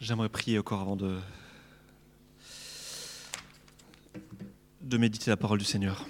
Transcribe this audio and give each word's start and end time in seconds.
J'aimerais 0.00 0.30
prier 0.30 0.58
encore 0.58 0.80
avant 0.80 0.96
de, 0.96 1.18
de 4.80 4.96
méditer 4.96 5.30
la 5.30 5.36
parole 5.36 5.58
du 5.58 5.66
Seigneur. 5.66 6.06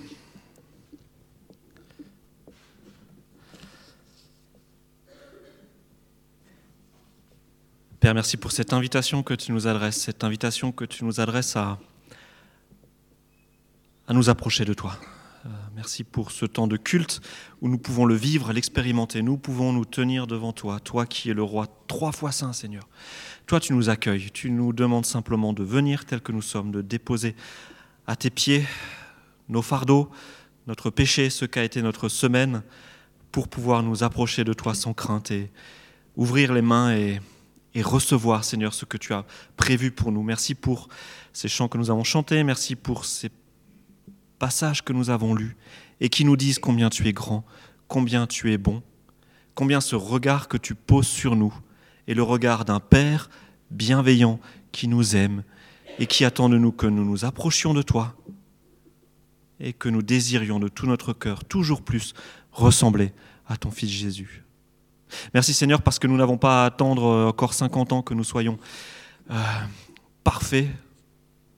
Père, 7.99 8.15
merci 8.15 8.37
pour 8.37 8.53
cette 8.53 8.73
invitation 8.73 9.25
que 9.25 9.35
tu 9.35 9.51
nous 9.51 9.67
adresses, 9.67 10.01
cette 10.03 10.23
invitation 10.23 10.71
que 10.71 10.85
tu 10.85 11.05
nous 11.05 11.19
adresses 11.19 11.57
à, 11.57 11.81
à 14.07 14.13
nous 14.13 14.31
approcher 14.31 14.65
de 14.65 14.73
toi. 14.73 14.97
Euh, 15.47 15.49
merci 15.75 16.05
pour 16.05 16.33
ce 16.33 16.45
temps 16.45 16.67
de 16.67 16.77
culte 16.77 17.23
où 17.63 17.69
nous 17.69 17.79
pouvons 17.79 18.05
le 18.05 18.15
vivre, 18.15 18.53
l'expérimenter. 18.53 19.23
Nous 19.23 19.39
pouvons 19.39 19.73
nous 19.73 19.87
tenir 19.87 20.27
devant 20.27 20.53
toi, 20.53 20.81
toi 20.81 21.07
qui 21.07 21.31
es 21.31 21.35
le 21.35 21.43
roi 21.43 21.67
trois 21.87 22.13
fois 22.13 22.31
saint, 22.31 22.53
Seigneur. 22.53 22.87
Toi, 23.47 23.59
tu 23.59 23.73
nous 23.73 23.89
accueilles, 23.89 24.31
tu 24.33 24.51
nous 24.51 24.75
demandes 24.75 25.07
simplement 25.07 25.55
de 25.55 25.63
venir 25.63 26.05
tel 26.05 26.21
que 26.21 26.33
nous 26.33 26.43
sommes, 26.43 26.71
de 26.71 26.83
déposer 26.83 27.35
à 28.07 28.17
tes 28.17 28.29
pieds 28.29 28.67
nos 29.49 29.63
fardeaux, 29.63 30.11
notre 30.67 30.91
péché, 30.91 31.31
ce 31.31 31.47
qu'a 31.47 31.65
été 31.65 31.81
notre 31.81 32.11
semaine, 32.11 32.63
pour 33.33 33.49
pouvoir 33.49 33.83
nous 33.83 34.05
approcher 34.05 34.45
de 34.45 34.53
toi 34.53 34.75
sans 34.75 34.93
crainte 34.93 35.31
et 35.31 35.51
ouvrir 36.17 36.53
les 36.53 36.63
mains 36.63 36.95
et, 36.95 37.21
et 37.75 37.83
recevoir, 37.83 38.45
Seigneur, 38.45 38.75
ce 38.75 38.85
que 38.85 38.99
tu 38.99 39.15
as 39.15 39.25
prévu 39.57 39.91
pour 39.91 40.13
nous. 40.13 40.23
Merci 40.23 40.55
pour 40.55 40.89
ces 41.33 41.49
chants 41.49 41.69
que 41.69 41.79
nous 41.79 41.91
avons 41.91 42.05
chantés, 42.05 42.45
merci 42.45 42.77
pour 42.77 43.07
ces 43.07 43.31
passages 44.41 44.83
que 44.83 44.93
nous 44.93 45.11
avons 45.11 45.35
lus 45.35 45.57
et 46.01 46.09
qui 46.09 46.25
nous 46.25 46.37
disent 46.37 46.59
combien 46.59 46.91
tu 46.91 47.07
es 47.07 47.13
grand, 47.13 47.45
combien 47.87 48.27
tu 48.27 48.53
es 48.53 48.59
bon, 48.59 48.83
combien 49.55 49.81
ce 49.81 49.95
regard 49.95 50.49
que 50.49 50.57
tu 50.57 50.75
poses 50.75 51.07
sur 51.07 51.37
nous 51.37 51.55
est 52.09 52.15
le 52.15 52.25
regard 52.25 52.65
d'un 52.65 52.81
Père 52.81 53.31
bienveillant 53.71 54.41
qui 54.73 54.89
nous 54.89 55.15
aime 55.15 55.45
et 56.01 56.07
qui 56.07 56.25
attend 56.25 56.49
de 56.49 56.59
nous 56.59 56.73
que 56.73 56.87
nous 56.87 57.05
nous 57.05 57.25
approchions 57.25 57.75
de 57.75 57.83
toi 57.83 58.17
et 59.61 59.75
que 59.75 59.89
nous 59.89 60.03
désirions 60.03 60.59
de 60.59 60.69
tout 60.69 60.87
notre 60.87 61.13
cœur 61.13 61.45
toujours 61.45 61.83
plus 61.83 62.15
ressembler 62.51 63.13
à 63.47 63.59
ton 63.59 63.71
Fils 63.71 63.91
Jésus. 63.91 64.43
Merci 65.35 65.53
Seigneur 65.53 65.83
parce 65.83 65.99
que 65.99 66.07
nous 66.07 66.17
n'avons 66.17 66.39
pas 66.39 66.63
à 66.63 66.67
attendre 66.67 67.27
encore 67.29 67.53
50 67.53 67.93
ans 67.93 68.03
que 68.03 68.15
nous 68.15 68.25
soyons 68.25 68.59
euh, 69.31 69.35
parfaits, 70.25 70.69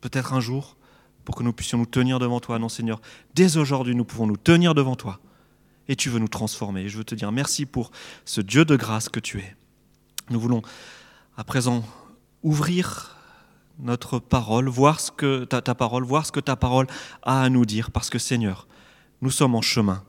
peut-être 0.01 0.33
un 0.33 0.41
jour, 0.41 0.77
pour 1.25 1.35
que 1.35 1.43
nous 1.43 1.53
puissions 1.53 1.79
nous 1.79 1.87
tenir 1.87 2.19
devant 2.19 2.41
toi. 2.41 2.59
Non, 2.59 2.69
Seigneur, 2.69 3.01
dès 3.35 3.57
aujourd'hui, 3.57 3.95
nous 3.95 4.05
pouvons 4.05 4.27
nous 4.27 4.37
tenir 4.37 4.75
devant 4.75 4.97
toi. 4.97 5.21
Et 5.89 5.97
tu 5.97 6.09
veux 6.09 6.19
nous 6.19 6.29
transformer. 6.29 6.83
Et 6.83 6.89
je 6.89 6.99
veux 6.99 7.05
te 7.05 7.15
dire 7.15 7.33
merci 7.33 7.67
pour 7.67 7.91
ce 8.25 8.41
Dieu 8.41 8.65
de 8.65 8.77
grâce 8.77 9.09
que 9.09 9.21
tu 9.21 9.39
es. 9.39 9.57
Nous 10.31 10.41
voulons 10.41 10.63
à 11.37 11.45
présent 11.45 11.85
ouvrir 12.43 13.17
notre 13.79 14.19
parole, 14.19 14.69
voir 14.69 15.01
ce 15.01 15.11
que 15.11 15.45
ta, 15.45 15.61
ta 15.61 15.75
parole, 15.75 16.05
voir 16.05 16.27
ce 16.27 16.33
que 16.33 16.41
ta 16.41 16.57
parole 16.57 16.87
a 17.23 17.43
à 17.43 17.49
nous 17.49 17.67
dire, 17.67 17.91
parce 17.91 18.11
que 18.11 18.19
Seigneur, 18.19 18.69
nous 19.21 19.31
sommes 19.31 19.55
en 19.55 19.63
chemin 19.63 20.05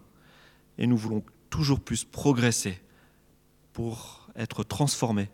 et 0.78 0.88
nous 0.88 0.98
voulons 0.98 1.24
toujours 1.50 1.80
plus 1.80 2.04
progresser 2.04 2.82
pour 3.74 4.28
être 4.36 4.64
transformés 4.64 5.30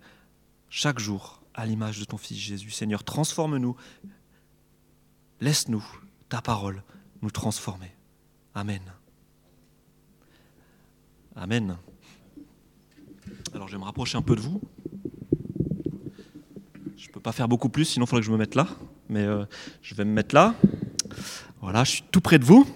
chaque 0.69 0.99
jour 0.99 1.41
à 1.53 1.65
l'image 1.65 1.99
de 1.99 2.05
ton 2.05 2.17
Fils 2.17 2.37
Jésus. 2.37 2.71
Seigneur, 2.71 3.03
transforme-nous 3.03 3.75
Laisse-nous, 5.41 5.85
ta 6.27 6.41
parole, 6.41 6.83
nous 7.21 7.31
transformer. 7.31 7.91
Amen. 8.53 8.81
Amen. 11.35 11.77
Alors 13.53 13.67
je 13.67 13.73
vais 13.73 13.79
me 13.79 13.85
rapprocher 13.85 14.17
un 14.17 14.21
peu 14.21 14.35
de 14.35 14.41
vous. 14.41 14.61
Je 16.97 17.07
ne 17.07 17.13
peux 17.13 17.21
pas 17.21 17.31
faire 17.31 17.47
beaucoup 17.47 17.69
plus, 17.69 17.85
sinon 17.85 18.05
il 18.05 18.09
faudrait 18.09 18.21
que 18.21 18.27
je 18.27 18.31
me 18.31 18.37
mette 18.37 18.55
là. 18.55 18.67
Mais 19.07 19.23
euh, 19.23 19.45
je 19.81 19.95
vais 19.95 20.03
me 20.03 20.11
mettre 20.11 20.35
là. 20.35 20.53
Voilà, 21.61 21.83
je 21.83 21.91
suis 21.91 22.03
tout 22.11 22.21
près 22.21 22.37
de 22.37 22.45
vous. 22.45 22.67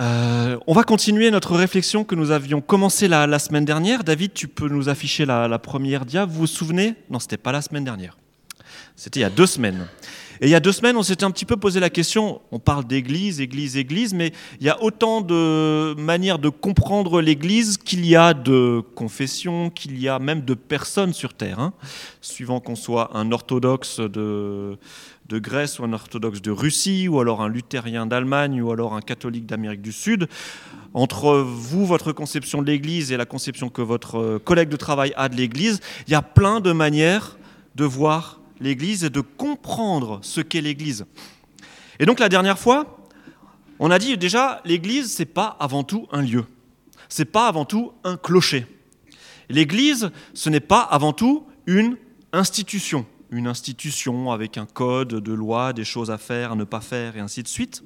Euh, 0.00 0.58
on 0.66 0.72
va 0.72 0.84
continuer 0.84 1.30
notre 1.30 1.54
réflexion 1.54 2.04
que 2.04 2.14
nous 2.14 2.30
avions 2.30 2.62
commencé 2.62 3.08
la, 3.08 3.38
semaine 3.38 3.66
dernière. 3.66 4.04
David, 4.04 4.32
tu 4.32 4.48
peux 4.48 4.68
nous 4.68 4.88
afficher 4.88 5.26
la, 5.26 5.48
la 5.48 5.58
première 5.58 6.06
dia. 6.06 6.24
Vous 6.24 6.40
vous 6.40 6.46
souvenez? 6.46 6.94
Non, 7.10 7.18
c'était 7.18 7.36
pas 7.36 7.52
la 7.52 7.60
semaine 7.60 7.84
dernière. 7.84 8.16
C'était 8.96 9.20
il 9.20 9.22
y 9.22 9.26
a 9.26 9.30
deux 9.30 9.46
semaines. 9.46 9.86
Et 10.42 10.46
il 10.46 10.50
y 10.50 10.56
a 10.56 10.60
deux 10.60 10.72
semaines, 10.72 10.96
on 10.96 11.04
s'était 11.04 11.22
un 11.22 11.30
petit 11.30 11.44
peu 11.44 11.56
posé 11.56 11.78
la 11.78 11.88
question, 11.88 12.40
on 12.50 12.58
parle 12.58 12.84
d'église, 12.84 13.40
église, 13.40 13.76
église, 13.76 14.12
mais 14.12 14.32
il 14.58 14.66
y 14.66 14.70
a 14.70 14.82
autant 14.82 15.20
de 15.20 15.94
manières 15.96 16.40
de 16.40 16.48
comprendre 16.48 17.20
l'église 17.20 17.78
qu'il 17.78 18.04
y 18.04 18.16
a 18.16 18.34
de 18.34 18.82
confessions, 18.96 19.70
qu'il 19.70 20.00
y 20.00 20.08
a 20.08 20.18
même 20.18 20.40
de 20.40 20.54
personnes 20.54 21.12
sur 21.12 21.32
Terre. 21.32 21.60
Hein. 21.60 21.72
Suivant 22.20 22.58
qu'on 22.58 22.74
soit 22.74 23.16
un 23.16 23.30
orthodoxe 23.30 24.00
de, 24.00 24.78
de 25.28 25.38
Grèce 25.38 25.78
ou 25.78 25.84
un 25.84 25.92
orthodoxe 25.92 26.42
de 26.42 26.50
Russie, 26.50 27.06
ou 27.06 27.20
alors 27.20 27.40
un 27.40 27.48
luthérien 27.48 28.06
d'Allemagne, 28.06 28.60
ou 28.60 28.72
alors 28.72 28.94
un 28.94 29.00
catholique 29.00 29.46
d'Amérique 29.46 29.80
du 29.80 29.92
Sud, 29.92 30.26
entre 30.92 31.36
vous, 31.36 31.86
votre 31.86 32.10
conception 32.10 32.62
de 32.62 32.66
l'Église 32.66 33.12
et 33.12 33.16
la 33.16 33.26
conception 33.26 33.68
que 33.68 33.80
votre 33.80 34.38
collègue 34.38 34.70
de 34.70 34.76
travail 34.76 35.12
a 35.14 35.28
de 35.28 35.36
l'Église, 35.36 35.78
il 36.08 36.10
y 36.10 36.16
a 36.16 36.22
plein 36.22 36.58
de 36.58 36.72
manières 36.72 37.36
de 37.76 37.84
voir 37.84 38.41
l'Église 38.62 39.04
et 39.04 39.10
de 39.10 39.20
comprendre 39.20 40.20
ce 40.22 40.40
qu'est 40.40 40.60
l'Église. 40.60 41.04
Et 41.98 42.06
donc 42.06 42.20
la 42.20 42.28
dernière 42.28 42.58
fois, 42.58 43.06
on 43.78 43.90
a 43.90 43.98
dit 43.98 44.16
déjà, 44.16 44.62
l'Église, 44.64 45.12
c'est 45.12 45.26
pas 45.26 45.56
avant 45.60 45.82
tout 45.82 46.06
un 46.12 46.22
lieu, 46.22 46.44
c'est 47.08 47.26
pas 47.26 47.48
avant 47.48 47.64
tout 47.64 47.92
un 48.04 48.16
clocher. 48.16 48.66
L'Église, 49.50 50.10
ce 50.32 50.48
n'est 50.48 50.60
pas 50.60 50.80
avant 50.80 51.12
tout 51.12 51.44
une 51.66 51.96
institution, 52.32 53.04
une 53.30 53.48
institution 53.48 54.30
avec 54.30 54.56
un 54.56 54.66
code 54.66 55.08
de 55.08 55.32
loi, 55.32 55.72
des 55.72 55.84
choses 55.84 56.10
à 56.10 56.16
faire, 56.16 56.52
à 56.52 56.54
ne 56.54 56.64
pas 56.64 56.80
faire, 56.80 57.16
et 57.16 57.20
ainsi 57.20 57.42
de 57.42 57.48
suite. 57.48 57.82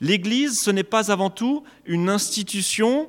L'Église, 0.00 0.60
ce 0.60 0.70
n'est 0.70 0.84
pas 0.84 1.10
avant 1.10 1.30
tout 1.30 1.64
une 1.84 2.08
institution 2.08 3.08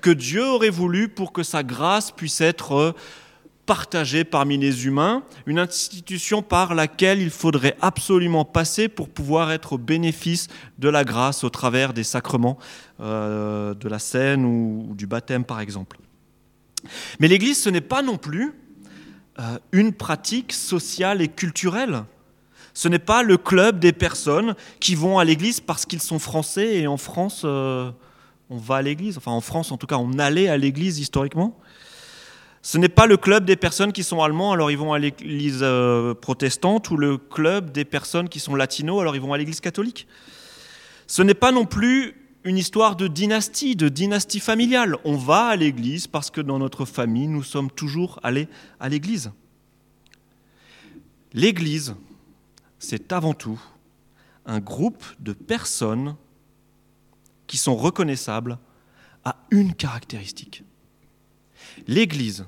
que 0.00 0.10
Dieu 0.10 0.44
aurait 0.44 0.70
voulu 0.70 1.08
pour 1.08 1.32
que 1.32 1.42
sa 1.42 1.62
grâce 1.62 2.10
puisse 2.10 2.40
être 2.40 2.94
partagée 3.66 4.24
parmi 4.24 4.58
les 4.58 4.86
humains, 4.86 5.22
une 5.46 5.58
institution 5.58 6.42
par 6.42 6.74
laquelle 6.74 7.20
il 7.20 7.30
faudrait 7.30 7.76
absolument 7.80 8.44
passer 8.44 8.88
pour 8.88 9.08
pouvoir 9.08 9.52
être 9.52 9.74
au 9.74 9.78
bénéfice 9.78 10.48
de 10.78 10.88
la 10.88 11.04
grâce 11.04 11.44
au 11.44 11.50
travers 11.50 11.92
des 11.92 12.04
sacrements 12.04 12.58
euh, 13.00 13.74
de 13.74 13.88
la 13.88 13.98
scène 13.98 14.44
ou, 14.44 14.94
du 14.94 15.06
baptême 15.06 15.44
par 15.44 15.60
exemple. 15.60 15.98
Mais 17.18 17.28
l'Église, 17.28 17.62
ce 17.62 17.70
n'est 17.70 17.80
pas 17.80 18.02
non 18.02 18.18
plus 18.18 18.52
euh, 19.38 19.58
une 19.72 19.92
pratique 19.92 20.52
sociale 20.52 21.22
et 21.22 21.28
culturelle. 21.28 22.04
Ce 22.74 22.88
n'est 22.88 22.98
pas 22.98 23.22
le 23.22 23.36
club 23.36 23.78
des 23.78 23.92
personnes 23.92 24.54
qui 24.80 24.94
vont 24.94 25.18
à 25.18 25.24
l'Église 25.24 25.60
parce 25.60 25.86
qu'ils 25.86 26.02
sont 26.02 26.18
français 26.18 26.80
et 26.80 26.86
en 26.86 26.96
France, 26.96 27.42
euh, 27.44 27.90
on 28.50 28.58
va 28.58 28.76
à 28.76 28.82
l'Église. 28.82 29.16
Enfin, 29.16 29.30
en 29.30 29.40
France, 29.40 29.72
en 29.72 29.76
tout 29.76 29.86
cas, 29.86 29.96
on 29.96 30.18
allait 30.18 30.48
à 30.48 30.56
l'Église 30.56 30.98
historiquement. 30.98 31.56
Ce 32.64 32.78
n'est 32.78 32.88
pas 32.88 33.04
le 33.04 33.18
club 33.18 33.44
des 33.44 33.56
personnes 33.56 33.92
qui 33.92 34.02
sont 34.02 34.22
allemands, 34.22 34.52
alors 34.52 34.70
ils 34.70 34.78
vont 34.78 34.94
à 34.94 34.98
l'église 34.98 35.58
euh, 35.60 36.14
protestante, 36.14 36.90
ou 36.90 36.96
le 36.96 37.18
club 37.18 37.70
des 37.72 37.84
personnes 37.84 38.30
qui 38.30 38.40
sont 38.40 38.54
latinos, 38.54 39.02
alors 39.02 39.14
ils 39.14 39.20
vont 39.20 39.34
à 39.34 39.36
l'église 39.36 39.60
catholique. 39.60 40.08
Ce 41.06 41.20
n'est 41.20 41.34
pas 41.34 41.52
non 41.52 41.66
plus 41.66 42.14
une 42.42 42.56
histoire 42.56 42.96
de 42.96 43.06
dynastie, 43.06 43.76
de 43.76 43.90
dynastie 43.90 44.40
familiale. 44.40 44.96
On 45.04 45.14
va 45.14 45.44
à 45.44 45.56
l'église 45.56 46.06
parce 46.06 46.30
que 46.30 46.40
dans 46.40 46.58
notre 46.58 46.86
famille, 46.86 47.28
nous 47.28 47.42
sommes 47.42 47.70
toujours 47.70 48.18
allés 48.22 48.48
à 48.80 48.88
l'église. 48.88 49.30
L'église, 51.34 51.94
c'est 52.78 53.12
avant 53.12 53.34
tout 53.34 53.60
un 54.46 54.60
groupe 54.60 55.04
de 55.20 55.34
personnes 55.34 56.16
qui 57.46 57.58
sont 57.58 57.76
reconnaissables 57.76 58.58
à 59.22 59.36
une 59.50 59.74
caractéristique. 59.74 60.64
L'Église, 61.86 62.46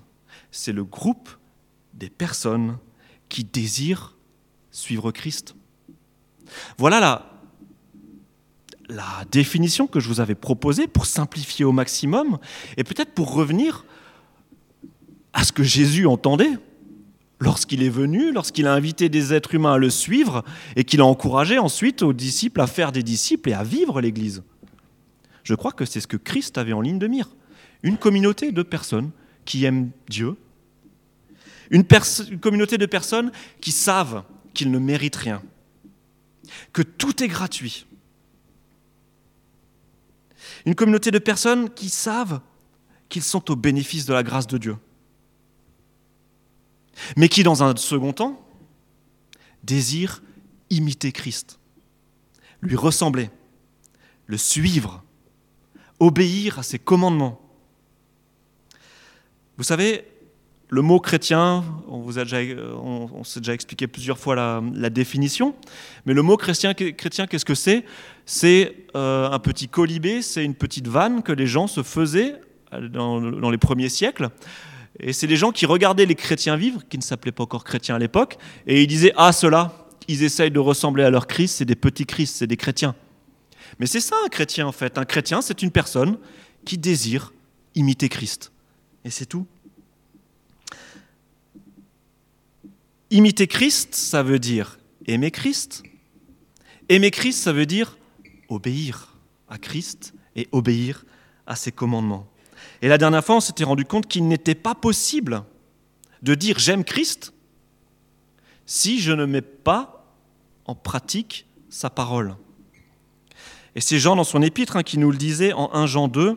c'est 0.57 0.73
le 0.73 0.85
groupe 0.85 1.29
des 1.95 2.09
personnes 2.09 2.79
qui 3.29 3.45
désirent 3.45 4.17
suivre 4.71 5.11
Christ. 5.11 5.55
Voilà 6.79 7.01
la, 7.01 7.31
la 8.89 9.25
définition 9.31 9.87
que 9.87 10.01
je 10.01 10.09
vous 10.09 10.21
avais 10.21 10.35
proposée 10.35 10.87
pour 10.87 11.07
simplifier 11.07 11.65
au 11.65 11.73
maximum 11.73 12.39
et 12.77 12.85
peut-être 12.85 13.13
pour 13.13 13.33
revenir 13.33 13.85
à 15.33 15.45
ce 15.45 15.53
que 15.53 15.63
Jésus 15.63 16.07
entendait 16.07 16.59
lorsqu'il 17.39 17.83
est 17.83 17.91
venu, 17.91 18.33
lorsqu'il 18.33 18.67
a 18.67 18.73
invité 18.73 19.09
des 19.09 19.35
êtres 19.35 19.55
humains 19.55 19.75
à 19.75 19.79
le 19.79 19.91
suivre 19.91 20.43
et 20.75 20.85
qu'il 20.85 21.01
a 21.01 21.05
encouragé 21.05 21.59
ensuite 21.59 22.03
aux 22.03 22.15
disciples 22.15 22.61
à 22.61 22.67
faire 22.67 22.93
des 22.93 23.03
disciples 23.03 23.51
et 23.51 23.55
à 23.55 23.63
vivre 23.63 24.01
l'Église. 24.01 24.43
Je 25.43 25.55
crois 25.55 25.73
que 25.73 25.85
c'est 25.85 26.01
ce 26.01 26.07
que 26.07 26.17
Christ 26.17 26.57
avait 26.57 26.73
en 26.73 26.81
ligne 26.81 26.99
de 26.99 27.07
mire. 27.07 27.29
Une 27.83 27.99
communauté 27.99 28.53
de 28.53 28.63
personnes 28.63 29.11
qui 29.45 29.65
aiment 29.65 29.91
Dieu, 30.09 30.37
une, 31.71 31.85
communauté 32.41 32.79
de 32.79 32.87
personnes 32.87 33.33
qui 33.61 33.73
savent 33.73 34.25
qu'ils 34.55 34.71
ne 34.71 34.79
méritent 34.79 35.17
rien, 35.17 35.43
que 36.73 36.83
tout 36.83 37.23
est 37.23 37.29
gratuit. 37.29 37.87
Une 40.65 40.75
communauté 40.75 41.11
de 41.11 41.19
personnes 41.19 41.71
qui 41.71 41.89
savent 41.89 42.41
qu'ils 43.09 43.23
sont 43.23 43.51
au 43.51 43.57
bénéfice 43.57 44.07
de 44.07 44.13
la 44.13 44.23
grâce 44.23 44.47
de 44.47 44.59
Dieu. 44.59 44.77
mais 47.17 47.29
qui, 47.29 47.43
dans 47.43 47.63
un 47.63 47.77
second 47.77 48.13
temps, 48.13 48.43
désire 49.63 50.23
imiter 50.71 51.13
Christ, 51.13 51.59
lui 52.63 52.75
ressembler, 52.75 53.31
le 54.27 54.39
suivre, 54.39 55.05
obéir 56.01 56.59
à 56.59 56.63
ses 56.63 56.79
commandements. 56.79 57.41
Vous 59.57 59.65
savez, 59.65 60.05
le 60.69 60.83
mot 60.83 60.99
chrétien, 60.99 61.65
on 61.89 61.99
vous 61.99 62.19
a 62.19 62.25
déjà, 62.25 62.39
on, 62.83 63.23
s'est 63.23 63.41
déjà 63.41 63.55
expliqué 63.55 63.87
plusieurs 63.87 64.19
fois 64.19 64.35
la, 64.35 64.91
définition, 64.91 65.55
mais 66.07 66.15
le 66.15 66.23
mot 66.23 66.37
chrétien, 66.37 66.75
chrétien 66.75 67.27
qu'est-ce 67.27 67.45
que 67.45 67.55
c'est? 67.55 67.85
C'est 68.25 68.75
euh, 68.97 69.31
un 69.31 69.39
petit 69.39 69.69
colibé, 69.69 70.23
c'est 70.23 70.45
une 70.45 70.55
petite 70.55 70.89
vanne 70.89 71.23
que 71.23 71.33
les 71.33 71.47
gens 71.47 71.69
se 71.69 71.83
faisaient 71.83 72.35
dans, 72.73 73.21
dans 73.21 73.51
les 73.51 73.59
premiers 73.59 73.89
siècles. 73.89 74.31
Et 74.99 75.13
c'est 75.13 75.27
les 75.27 75.37
gens 75.37 75.53
qui 75.53 75.67
regardaient 75.67 76.07
les 76.07 76.15
chrétiens 76.15 76.57
vivre, 76.57 76.83
qui 76.89 76.99
ne 76.99 77.03
s'appelaient 77.03 77.33
pas 77.33 77.45
encore 77.45 77.65
chrétiens 77.65 77.97
à 77.97 77.99
l'époque, 77.99 78.39
et 78.67 78.83
ils 78.83 78.87
disaient 78.87 79.13
Ah, 79.17 79.33
ceux-là, 79.33 79.87
ils 80.09 80.23
essayent 80.23 80.51
de 80.51 80.59
ressembler 80.59 81.05
à 81.05 81.11
leur 81.11 81.27
Christ, 81.27 81.57
c'est 81.57 81.65
des 81.65 81.77
petits 81.77 82.07
Christ, 82.07 82.37
c'est 82.37 82.47
des 82.47 82.57
chrétiens. 82.57 82.95
Mais 83.79 83.87
c'est 83.87 84.01
ça 84.01 84.17
un 84.25 84.29
chrétien 84.29 84.67
en 84.67 84.73
fait. 84.73 84.99
Un 84.99 85.05
chrétien, 85.05 85.43
c'est 85.43 85.63
une 85.63 85.71
personne 85.71 86.19
qui 86.65 86.79
désire 86.79 87.33
imiter 87.75 88.09
Christ. 88.09 88.53
Et 89.05 89.11
c'est 89.11 89.27
tout. 89.27 89.47
Imiter 93.11 93.47
Christ, 93.47 93.95
ça 93.95 94.23
veut 94.23 94.41
dire 94.41 94.79
aimer 95.07 95.31
Christ. 95.31 95.85
Aimer 96.89 97.11
Christ, 97.11 97.41
ça 97.41 97.53
veut 97.53 97.67
dire 97.67 97.99
obéir 98.49 99.17
à 99.49 99.59
Christ 99.59 100.13
et 100.35 100.49
obéir 100.51 101.05
à 101.47 101.55
ses 101.55 101.71
commandements. 101.71 102.27
Et 102.83 102.89
la 102.89 102.99
dernière 102.99 103.25
fois, 103.25 103.37
on 103.37 103.41
s'était 103.41 103.65
rendu 103.65 103.85
compte 103.85 104.07
qu'il 104.07 104.27
n'était 104.27 104.57
pas 104.57 104.75
possible 104.75 105.45
de 106.23 106.35
dire 106.35 106.59
j'aime 106.59 106.85
Christ 106.85 107.33
si 108.67 109.01
je 109.01 109.13
ne 109.13 109.25
mets 109.25 109.43
pas 109.43 110.13
en 110.65 110.75
pratique 110.75 111.47
sa 111.69 111.91
parole. 111.91 112.35
Et 113.77 113.81
c'est 113.81 113.99
Jean 113.99 114.17
dans 114.17 114.25
son 114.25 114.43
épître 114.43 114.77
hein, 114.77 114.83
qui 114.83 114.99
nous 114.99 115.13
le 115.13 115.17
disait 115.17 115.53
en 115.53 115.73
1 115.73 115.87
Jean 115.87 116.09
2, 116.09 116.37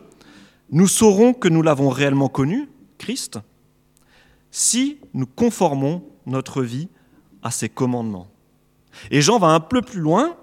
nous 0.70 0.86
saurons 0.86 1.32
que 1.32 1.48
nous 1.48 1.62
l'avons 1.62 1.88
réellement 1.88 2.28
connu, 2.28 2.68
Christ, 2.98 3.40
si 4.50 4.98
nous 5.14 5.26
conformons 5.26 6.04
notre 6.26 6.62
vie 6.62 6.88
à 7.42 7.50
ses 7.50 7.68
commandements. 7.68 8.30
Et 9.10 9.20
Jean 9.20 9.38
va 9.38 9.48
un 9.48 9.60
peu 9.60 9.82
plus 9.82 10.00
loin, 10.00 10.36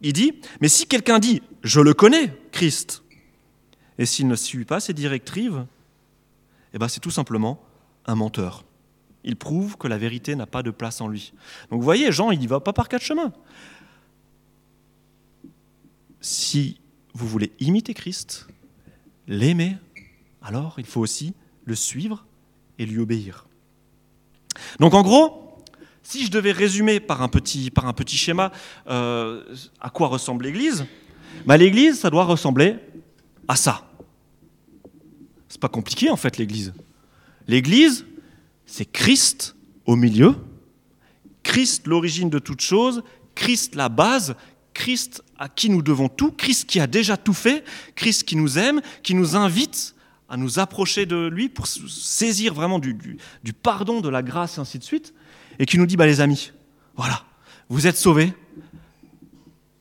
il 0.00 0.12
dit, 0.12 0.32
mais 0.60 0.68
si 0.68 0.86
quelqu'un 0.86 1.18
dit, 1.18 1.42
je 1.62 1.80
le 1.80 1.94
connais, 1.94 2.36
Christ, 2.52 3.02
et 3.98 4.06
s'il 4.06 4.28
ne 4.28 4.34
suit 4.34 4.64
pas 4.64 4.80
ses 4.80 4.94
directives, 4.94 5.66
eh 6.72 6.78
ben 6.78 6.88
c'est 6.88 7.00
tout 7.00 7.10
simplement 7.10 7.62
un 8.06 8.14
menteur. 8.14 8.64
Il 9.24 9.36
prouve 9.36 9.76
que 9.76 9.88
la 9.88 9.98
vérité 9.98 10.34
n'a 10.34 10.46
pas 10.46 10.62
de 10.62 10.70
place 10.70 11.02
en 11.02 11.08
lui. 11.08 11.34
Donc 11.70 11.80
vous 11.80 11.84
voyez, 11.84 12.10
Jean, 12.10 12.30
il 12.30 12.38
n'y 12.38 12.46
va 12.46 12.60
pas 12.60 12.72
par 12.72 12.88
quatre 12.88 13.02
chemins. 13.02 13.32
Si 16.22 16.80
vous 17.12 17.26
voulez 17.26 17.52
imiter 17.60 17.92
Christ, 17.92 18.48
l'aimer, 19.26 19.76
alors 20.40 20.76
il 20.78 20.86
faut 20.86 21.00
aussi 21.00 21.34
le 21.66 21.74
suivre 21.74 22.24
et 22.78 22.86
lui 22.86 22.98
obéir. 22.98 23.46
Donc 24.78 24.94
en 24.94 25.02
gros, 25.02 25.62
si 26.02 26.24
je 26.24 26.30
devais 26.30 26.52
résumer 26.52 27.00
par 27.00 27.22
un 27.22 27.28
petit, 27.28 27.70
schéma 28.16 28.52
euh, 28.88 29.42
à 29.80 29.90
quoi 29.90 30.08
ressemble 30.08 30.44
l'Église, 30.44 30.86
bah, 31.46 31.56
l'Église, 31.56 32.00
ça 32.00 32.10
doit 32.10 32.24
ressembler 32.24 32.76
à 33.48 33.56
ça. 33.56 33.90
C'est 35.48 35.60
pas 35.60 35.68
compliqué 35.68 36.10
en 36.10 36.16
fait 36.16 36.36
l'Église. 36.38 36.72
L'Église, 37.48 38.06
c'est 38.66 38.90
Christ 38.90 39.56
au 39.86 39.96
milieu, 39.96 40.36
Christ 41.42 41.86
l'origine 41.86 42.30
de 42.30 42.38
toute 42.38 42.60
chose, 42.60 43.02
Christ 43.34 43.74
la 43.74 43.88
base, 43.88 44.36
Christ 44.74 45.22
à 45.38 45.48
qui 45.48 45.70
nous 45.70 45.82
devons 45.82 46.08
tout, 46.08 46.32
Christ 46.32 46.68
qui 46.68 46.80
a 46.80 46.86
déjà 46.86 47.16
tout 47.16 47.34
fait, 47.34 47.64
Christ 47.94 48.24
qui 48.24 48.36
nous 48.36 48.58
aime, 48.58 48.80
qui 49.02 49.14
nous 49.14 49.36
invite 49.36 49.94
à 50.30 50.36
nous 50.36 50.60
approcher 50.60 51.06
de 51.06 51.26
lui 51.26 51.48
pour 51.48 51.66
saisir 51.66 52.54
vraiment 52.54 52.78
du, 52.78 52.96
pardon, 53.62 54.00
de 54.00 54.08
la 54.08 54.22
grâce, 54.22 54.56
et 54.56 54.60
ainsi 54.60 54.78
de 54.78 54.84
suite, 54.84 55.12
et 55.58 55.66
qui 55.66 55.76
nous 55.76 55.86
dit, 55.86 55.96
bah, 55.96 56.06
les 56.06 56.20
amis, 56.20 56.52
voilà, 56.96 57.24
vous 57.68 57.88
êtes 57.88 57.96
sauvés, 57.96 58.32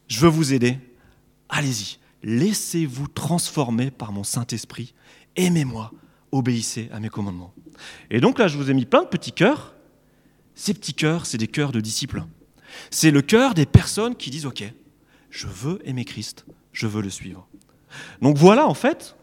je 0.07 0.19
veux 0.19 0.27
vous 0.27 0.51
aider, 0.53 0.79
allez-y, 1.47 1.99
laissez-vous 2.23 3.07
transformer 3.07 3.91
par 3.91 4.11
mon 4.11 4.23
Saint-Esprit, 4.23 4.95
aimez-moi, 5.35 5.91
obéissez 6.31 6.89
à 6.91 6.99
mes 6.99 7.09
commandements. 7.09 7.53
Et 8.09 8.19
donc 8.19 8.39
là, 8.39 8.47
je 8.47 8.57
vous 8.57 8.71
ai 8.71 8.73
mis 8.73 8.85
plein 8.85 9.03
de 9.03 9.07
petits 9.07 9.31
cœurs. 9.31 9.75
Ces 10.55 10.73
petits 10.73 10.93
cœurs, 10.93 11.25
c'est 11.25 11.37
des 11.37 11.47
cœurs 11.47 11.71
de 11.71 11.79
disciples. 11.79 12.23
C'est 12.89 13.11
le 13.11 13.21
cœur 13.21 13.53
des 13.53 13.65
personnes 13.65 14.15
qui 14.15 14.31
disent, 14.31 14.45
OK, 14.45 14.63
je 15.29 15.47
veux 15.47 15.79
aimer 15.87 16.05
Christ, 16.05 16.45
je 16.73 16.87
veux 16.87 17.01
le 17.01 17.09
suivre. 17.09 17.47
Donc 18.21 18.37
voilà, 18.37 18.67
en 18.67 18.73
fait, 18.73 19.15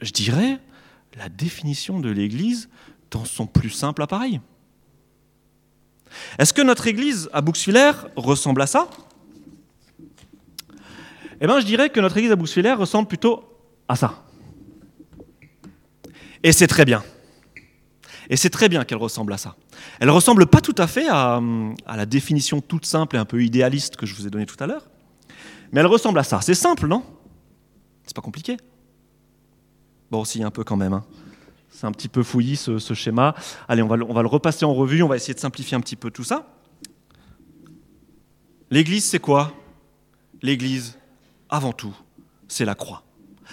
je 0.00 0.12
dirais, 0.12 0.58
la 1.16 1.28
définition 1.28 2.00
de 2.00 2.10
l'Église 2.10 2.68
dans 3.10 3.24
son 3.24 3.46
plus 3.46 3.70
simple 3.70 4.02
appareil. 4.02 4.40
Est-ce 6.38 6.52
que 6.52 6.62
notre 6.62 6.86
Église 6.86 7.28
à 7.32 7.40
Bouxwiller 7.40 7.92
ressemble 8.16 8.62
à 8.62 8.66
ça? 8.66 8.88
Eh 11.40 11.46
bien, 11.46 11.60
je 11.60 11.66
dirais 11.66 11.90
que 11.90 12.00
notre 12.00 12.16
Église 12.16 12.32
à 12.32 12.36
Bouxwiller 12.36 12.72
ressemble 12.72 13.08
plutôt 13.08 13.44
à 13.88 13.96
ça. 13.96 14.24
Et 16.42 16.52
c'est 16.52 16.66
très 16.66 16.84
bien. 16.84 17.02
Et 18.30 18.36
c'est 18.36 18.50
très 18.50 18.68
bien 18.68 18.84
qu'elle 18.84 18.98
ressemble 18.98 19.32
à 19.32 19.38
ça. 19.38 19.56
Elle 20.00 20.10
ressemble 20.10 20.46
pas 20.46 20.60
tout 20.60 20.74
à 20.78 20.86
fait 20.86 21.08
à, 21.08 21.40
à, 21.86 21.96
la 21.96 22.06
définition 22.06 22.60
toute 22.60 22.86
simple 22.86 23.16
et 23.16 23.18
un 23.18 23.24
peu 23.24 23.42
idéaliste 23.42 23.96
que 23.96 24.06
je 24.06 24.14
vous 24.14 24.26
ai 24.26 24.30
donnée 24.30 24.46
tout 24.46 24.62
à 24.62 24.66
l'heure, 24.66 24.88
mais 25.72 25.80
elle 25.80 25.86
ressemble 25.86 26.18
à 26.18 26.24
ça. 26.24 26.40
C'est 26.42 26.54
simple, 26.54 26.86
non? 26.86 27.04
C'est 28.04 28.14
pas 28.14 28.22
compliqué. 28.22 28.56
Bon, 30.10 30.24
si, 30.24 30.42
un 30.42 30.50
peu 30.50 30.64
quand 30.64 30.76
même. 30.76 30.92
Hein. 30.92 31.04
C'est 31.70 31.86
un 31.86 31.92
petit 31.92 32.08
peu 32.08 32.22
fouillis 32.22 32.56
ce, 32.56 32.94
schéma. 32.94 33.34
Allez, 33.68 33.82
on 33.82 33.86
va, 33.86 33.96
le 33.96 34.26
repasser 34.26 34.64
en 34.64 34.74
revue, 34.74 35.02
on 35.02 35.08
va 35.08 35.16
essayer 35.16 35.34
de 35.34 35.38
simplifier 35.38 35.76
un 35.76 35.80
petit 35.80 35.96
peu 35.96 36.10
tout 36.10 36.24
ça. 36.24 36.46
L'Église, 38.70 39.04
c'est 39.04 39.18
quoi? 39.18 39.52
L'Église, 40.42 40.98
avant 41.48 41.72
tout, 41.72 41.94
c'est 42.48 42.64
la 42.64 42.74
croix. 42.74 43.02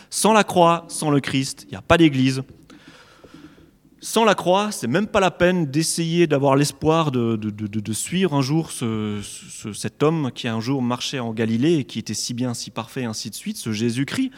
Sans 0.09 0.33
la 0.33 0.43
croix, 0.43 0.85
sans 0.87 1.09
le 1.09 1.19
Christ, 1.19 1.63
il 1.67 1.71
n'y 1.71 1.77
a 1.77 1.81
pas 1.81 1.97
d'Église. 1.97 2.43
Sans 4.01 4.23
la 4.23 4.35
croix, 4.35 4.71
c'est 4.71 4.87
même 4.87 5.07
pas 5.07 5.19
la 5.19 5.31
peine 5.31 5.65
d'essayer 5.65 6.27
d'avoir 6.27 6.55
l'espoir 6.55 7.11
de, 7.11 7.93
suivre 7.93 8.33
un 8.33 8.41
jour 8.41 8.71
ce, 8.71 9.19
cet 9.73 10.03
homme 10.03 10.31
qui 10.33 10.47
un 10.47 10.59
jour 10.59 10.81
marchait 10.81 11.19
en 11.19 11.33
Galilée 11.33 11.77
et 11.77 11.83
qui 11.85 11.99
était 11.99 12.13
si 12.13 12.33
bien, 12.33 12.53
si 12.53 12.69
parfait, 12.69 13.05
ainsi 13.05 13.29
de 13.29 13.35
suite, 13.35 13.57
ce 13.57 13.71
Jésus-Christ. 13.71 14.31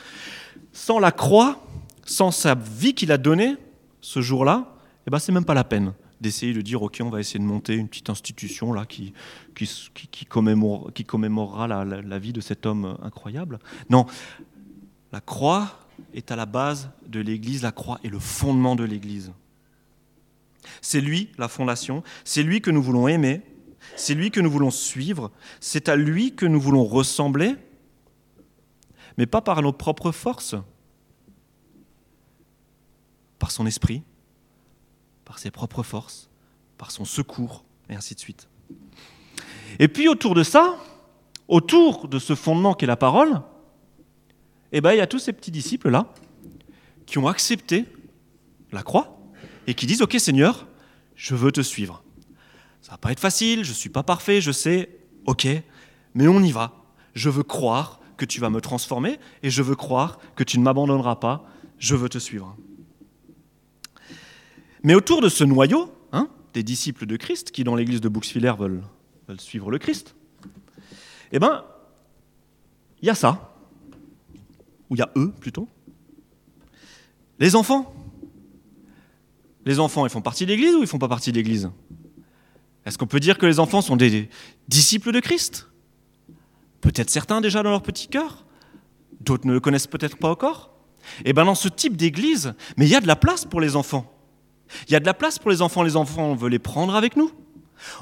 Sans 0.71 0.99
la 0.99 1.11
croix, 1.11 1.63
sans 2.07 2.31
sa 2.31 2.55
vie 2.55 2.95
qu'il 2.95 3.11
a 3.11 3.17
donnée 3.17 3.55
ce 4.01 4.21
jour-là, 4.21 4.73
eh 5.05 5.11
ben, 5.11 5.19
c'est 5.19 5.31
même 5.31 5.45
pas 5.45 5.53
la 5.53 5.63
peine 5.63 5.93
d'essayer 6.19 6.53
de 6.53 6.61
dire, 6.61 6.81
OK, 6.81 6.99
on 7.03 7.09
va 7.09 7.19
essayer 7.19 7.39
de 7.39 7.45
monter 7.45 7.75
une 7.75 7.87
petite 7.87 8.09
institution 8.09 8.73
là, 8.73 8.85
qui, 8.85 9.13
qui, 9.55 9.69
qui, 9.93 10.25
commémorera 10.25 11.67
la, 11.67 11.85
la, 11.85 12.19
vie 12.19 12.33
de 12.33 12.41
cet 12.41 12.65
homme 12.65 12.97
incroyable. 13.03 13.59
Non, 13.91 14.07
la 15.11 15.21
croix 15.21 15.79
est 16.15 16.31
à 16.31 16.35
la 16.35 16.47
base 16.47 16.89
de 17.05 17.19
l'Église, 17.19 17.61
la 17.61 17.71
croix 17.71 17.99
est 18.03 18.09
le 18.09 18.17
fondement 18.17 18.75
de 18.75 18.83
l'Église. 18.83 19.31
C'est 20.81 21.01
lui, 21.01 21.29
la 21.37 21.47
fondation, 21.47 22.03
c'est 22.23 22.41
lui 22.41 22.61
que 22.61 22.71
nous 22.71 22.81
voulons 22.81 23.07
aimer, 23.07 23.41
c'est 23.95 24.15
lui 24.15 24.31
que 24.31 24.39
nous 24.39 24.51
voulons 24.51 24.71
suivre, 24.71 25.31
c'est 25.59 25.87
à 25.87 25.95
lui 25.95 26.33
que 26.33 26.45
nous 26.45 26.59
voulons 26.59 26.83
ressembler, 26.83 27.55
mais 29.17 29.27
pas 29.27 29.41
par 29.41 29.61
nos 29.61 29.71
propres 29.71 30.11
forces, 30.11 30.55
par 33.39 33.51
son 33.51 33.65
esprit, 33.65 34.03
par 35.25 35.39
ses 35.39 35.51
propres 35.51 35.83
forces, 35.83 36.29
par 36.77 36.91
son 36.91 37.05
secours, 37.05 37.63
et 37.89 37.95
ainsi 37.95 38.15
de 38.15 38.19
suite. 38.19 38.47
Et 39.79 39.87
puis 39.87 40.07
autour 40.07 40.35
de 40.35 40.43
ça, 40.43 40.77
autour 41.47 42.07
de 42.07 42.19
ce 42.19 42.35
fondement 42.35 42.73
qu'est 42.73 42.85
la 42.85 42.97
parole, 42.97 43.41
eh 44.71 44.81
ben, 44.81 44.93
il 44.93 44.97
y 44.97 45.01
a 45.01 45.07
tous 45.07 45.19
ces 45.19 45.33
petits 45.33 45.51
disciples-là 45.51 46.13
qui 47.05 47.17
ont 47.17 47.27
accepté 47.27 47.85
la 48.71 48.83
croix 48.83 49.17
et 49.65 49.73
qui 49.73 49.85
disent, 49.85 50.01
OK 50.01 50.15
Seigneur, 50.19 50.67
je 51.15 51.35
veux 51.35 51.51
te 51.51 51.61
suivre. 51.61 52.03
Ça 52.81 52.91
va 52.91 52.97
pas 52.97 53.11
être 53.11 53.19
facile, 53.19 53.63
je 53.63 53.69
ne 53.69 53.75
suis 53.75 53.89
pas 53.89 54.03
parfait, 54.03 54.41
je 54.41 54.51
sais, 54.51 54.89
OK, 55.25 55.47
mais 56.13 56.27
on 56.27 56.41
y 56.41 56.51
va. 56.51 56.73
Je 57.13 57.29
veux 57.29 57.43
croire 57.43 57.99
que 58.17 58.25
tu 58.25 58.39
vas 58.39 58.49
me 58.49 58.61
transformer 58.61 59.19
et 59.43 59.49
je 59.49 59.61
veux 59.61 59.75
croire 59.75 60.19
que 60.35 60.43
tu 60.43 60.59
ne 60.59 60.63
m'abandonneras 60.63 61.17
pas, 61.17 61.45
je 61.79 61.95
veux 61.95 62.09
te 62.09 62.17
suivre. 62.17 62.55
Mais 64.83 64.95
autour 64.95 65.21
de 65.21 65.29
ce 65.29 65.43
noyau, 65.43 65.91
hein, 66.11 66.29
des 66.53 66.63
disciples 66.63 67.05
de 67.05 67.17
Christ, 67.17 67.51
qui 67.51 67.63
dans 67.63 67.75
l'église 67.75 68.01
de 68.01 68.09
Bouxwiller 68.09 68.53
veulent, 68.57 68.83
suivre 69.39 69.71
le 69.71 69.77
Christ, 69.77 70.15
eh 71.31 71.39
bien, 71.39 71.63
il 73.01 73.07
y 73.07 73.09
a 73.09 73.15
ça, 73.15 73.53
ou 74.89 74.95
il 74.95 74.99
y 74.99 75.01
a 75.01 75.11
eux 75.15 75.33
plutôt, 75.39 75.67
les 77.39 77.55
enfants. 77.55 77.93
Les 79.65 79.79
enfants, 79.79 80.05
ils 80.05 80.09
font 80.09 80.21
partie 80.21 80.45
de 80.45 80.51
l'Église 80.51 80.75
ou 80.75 80.81
ils 80.81 80.87
font 80.87 80.97
pas 80.97 81.09
partie 81.09 81.31
de 81.31 81.37
l'Église? 81.37 81.69
Est-ce 82.85 82.97
qu'on 82.97 83.05
peut 83.05 83.19
dire 83.19 83.37
que 83.37 83.45
les 83.45 83.59
enfants 83.59 83.81
sont 83.81 83.97
des 83.97 84.29
disciples 84.69 85.11
de 85.11 85.19
Christ? 85.19 85.67
Peut-être 86.79 87.09
certains 87.09 87.41
déjà 87.41 87.63
dans 87.63 87.71
leur 87.71 87.81
petit 87.81 88.07
cœur, 88.07 88.45
d'autres 89.19 89.45
ne 89.45 89.51
le 89.51 89.59
connaissent 89.59 89.87
peut-être 89.87 90.17
pas 90.17 90.29
encore? 90.29 90.71
Et 91.19 91.29
eh 91.29 91.33
bien 91.33 91.45
dans 91.45 91.55
ce 91.55 91.67
type 91.67 91.97
d'église, 91.97 92.53
mais 92.77 92.85
il 92.85 92.89
y 92.89 92.95
a 92.95 93.01
de 93.01 93.07
la 93.07 93.15
place 93.15 93.45
pour 93.45 93.61
les 93.61 93.75
enfants. 93.75 94.16
Il 94.87 94.93
y 94.93 94.95
a 94.95 94.99
de 94.99 95.05
la 95.05 95.13
place 95.13 95.39
pour 95.39 95.51
les 95.51 95.61
enfants. 95.61 95.83
Les 95.83 95.95
enfants, 95.95 96.23
on 96.23 96.35
veut 96.35 96.49
les 96.49 96.59
prendre 96.59 96.95
avec 96.95 97.15
nous. 97.15 97.31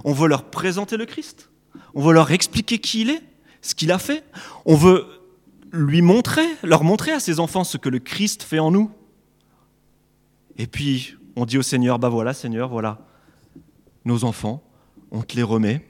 On 0.03 0.13
veut 0.13 0.27
leur 0.27 0.45
présenter 0.49 0.97
le 0.97 1.05
Christ. 1.05 1.49
On 1.93 2.01
veut 2.01 2.13
leur 2.13 2.31
expliquer 2.31 2.79
qui 2.79 3.01
il 3.01 3.09
est, 3.09 3.21
ce 3.61 3.75
qu'il 3.75 3.91
a 3.91 3.99
fait. 3.99 4.23
On 4.65 4.75
veut 4.75 5.05
lui 5.71 6.01
montrer, 6.01 6.45
leur 6.63 6.83
montrer 6.83 7.11
à 7.11 7.19
ces 7.19 7.39
enfants 7.39 7.63
ce 7.63 7.77
que 7.77 7.89
le 7.89 7.99
Christ 7.99 8.43
fait 8.43 8.59
en 8.59 8.71
nous. 8.71 8.91
Et 10.57 10.67
puis, 10.67 11.15
on 11.35 11.45
dit 11.45 11.57
au 11.57 11.61
Seigneur, 11.61 11.99
bah 11.99 12.09
voilà, 12.09 12.33
Seigneur, 12.33 12.69
voilà, 12.69 12.99
nos 14.05 14.23
enfants, 14.23 14.63
on 15.11 15.21
te 15.21 15.35
les 15.35 15.43
remet. 15.43 15.85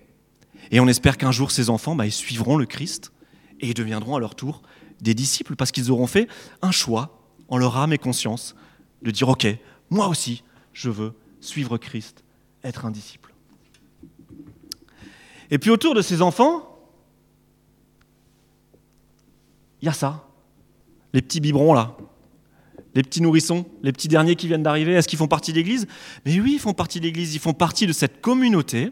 Et 0.71 0.79
on 0.79 0.87
espère 0.87 1.17
qu'un 1.17 1.31
jour, 1.31 1.51
ces 1.51 1.69
enfants, 1.69 1.95
bah, 1.95 2.05
ils 2.05 2.11
suivront 2.11 2.57
le 2.57 2.65
Christ 2.65 3.11
et 3.59 3.67
ils 3.67 3.73
deviendront 3.73 4.15
à 4.15 4.19
leur 4.19 4.35
tour 4.35 4.63
des 5.01 5.13
disciples 5.13 5.55
parce 5.55 5.71
qu'ils 5.71 5.91
auront 5.91 6.07
fait 6.07 6.27
un 6.61 6.71
choix 6.71 7.19
en 7.47 7.57
leur 7.57 7.77
âme 7.77 7.93
et 7.93 7.97
conscience 7.97 8.55
de 9.03 9.11
dire, 9.11 9.29
OK, 9.29 9.45
moi 9.89 10.07
aussi, 10.07 10.43
je 10.75 10.89
veux 10.89 11.13
suivre 11.39 11.77
Christ, 11.77 12.23
être 12.63 12.85
un 12.85 12.91
disciple. 12.91 13.33
Et 15.49 15.57
puis 15.57 15.71
autour 15.71 15.95
de 15.95 16.01
ces 16.01 16.21
enfants, 16.21 16.77
il 19.81 19.85
y 19.85 19.89
a 19.89 19.93
ça, 19.93 20.27
les 21.13 21.21
petits 21.21 21.39
biberons 21.39 21.73
là, 21.73 21.95
les 22.93 23.03
petits 23.03 23.21
nourrissons, 23.21 23.65
les 23.83 23.93
petits 23.93 24.09
derniers 24.09 24.35
qui 24.35 24.47
viennent 24.47 24.63
d'arriver, 24.63 24.93
est-ce 24.93 25.07
qu'ils 25.07 25.17
font 25.17 25.27
partie 25.27 25.51
de 25.51 25.57
l'Église? 25.57 25.87
Mais 26.25 26.39
oui, 26.39 26.53
ils 26.55 26.59
font 26.59 26.73
partie 26.73 26.99
de 26.99 27.05
l'Église, 27.05 27.33
ils 27.33 27.39
font 27.39 27.53
partie 27.53 27.87
de 27.87 27.93
cette 27.93 28.21
communauté, 28.21 28.91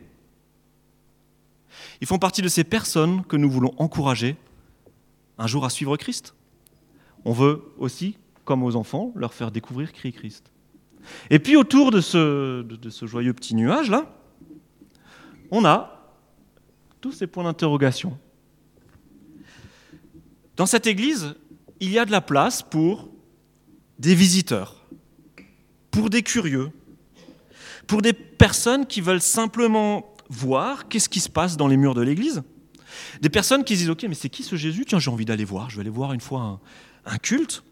ils 1.99 2.07
font 2.07 2.19
partie 2.19 2.41
de 2.41 2.47
ces 2.47 2.63
personnes 2.63 3.25
que 3.25 3.35
nous 3.35 3.49
voulons 3.49 3.73
encourager 3.77 4.37
un 5.37 5.47
jour 5.47 5.65
à 5.65 5.69
suivre 5.69 5.97
Christ. 5.97 6.33
On 7.25 7.33
veut 7.33 7.61
aussi, 7.77 8.17
comme 8.45 8.63
aux 8.63 8.75
enfants, 8.77 9.11
leur 9.15 9.33
faire 9.33 9.51
découvrir 9.51 9.91
Christ. 9.91 10.53
Et 11.29 11.39
puis 11.39 11.55
autour 11.55 11.91
de 11.91 12.01
ce, 12.01 12.65
joyeux 13.05 13.33
petit 13.33 13.55
nuage-là, 13.55 14.05
on 15.51 15.65
a 15.65 16.17
tous 17.01 17.11
ces 17.11 17.27
points 17.27 17.43
d'interrogation. 17.43 18.17
Dans 20.55 20.65
cette 20.65 20.87
église, 20.87 21.35
il 21.79 21.91
y 21.91 21.99
a 21.99 22.05
de 22.05 22.11
la 22.11 22.21
place 22.21 22.61
pour 22.61 23.09
des 23.99 24.15
visiteurs, 24.15 24.85
pour 25.91 26.09
des 26.09 26.23
curieux, 26.23 26.71
pour 27.87 28.01
des 28.01 28.13
personnes 28.13 28.85
qui 28.85 29.01
veulent 29.01 29.21
simplement 29.21 30.15
voir 30.29 30.87
qu'est-ce 30.87 31.09
qui 31.09 31.19
se 31.19 31.29
passe 31.29 31.57
dans 31.57 31.67
les 31.67 31.77
murs 31.77 31.93
de 31.93 32.01
l'église, 32.01 32.43
des 33.21 33.29
personnes 33.29 33.63
qui 33.63 33.75
disent 33.75 33.89
Ok, 33.89 34.05
mais 34.07 34.15
c'est 34.15 34.29
qui 34.29 34.43
ce 34.43 34.55
Jésus? 34.55 34.85
Tiens, 34.85 34.99
j'ai 34.99 35.11
envie 35.11 35.25
d'aller 35.25 35.45
voir, 35.45 35.69
je 35.69 35.75
vais 35.75 35.81
aller 35.81 35.89
voir 35.89 36.13
une 36.13 36.21
fois 36.21 36.59
un, 37.05 37.17
culte. 37.17 37.63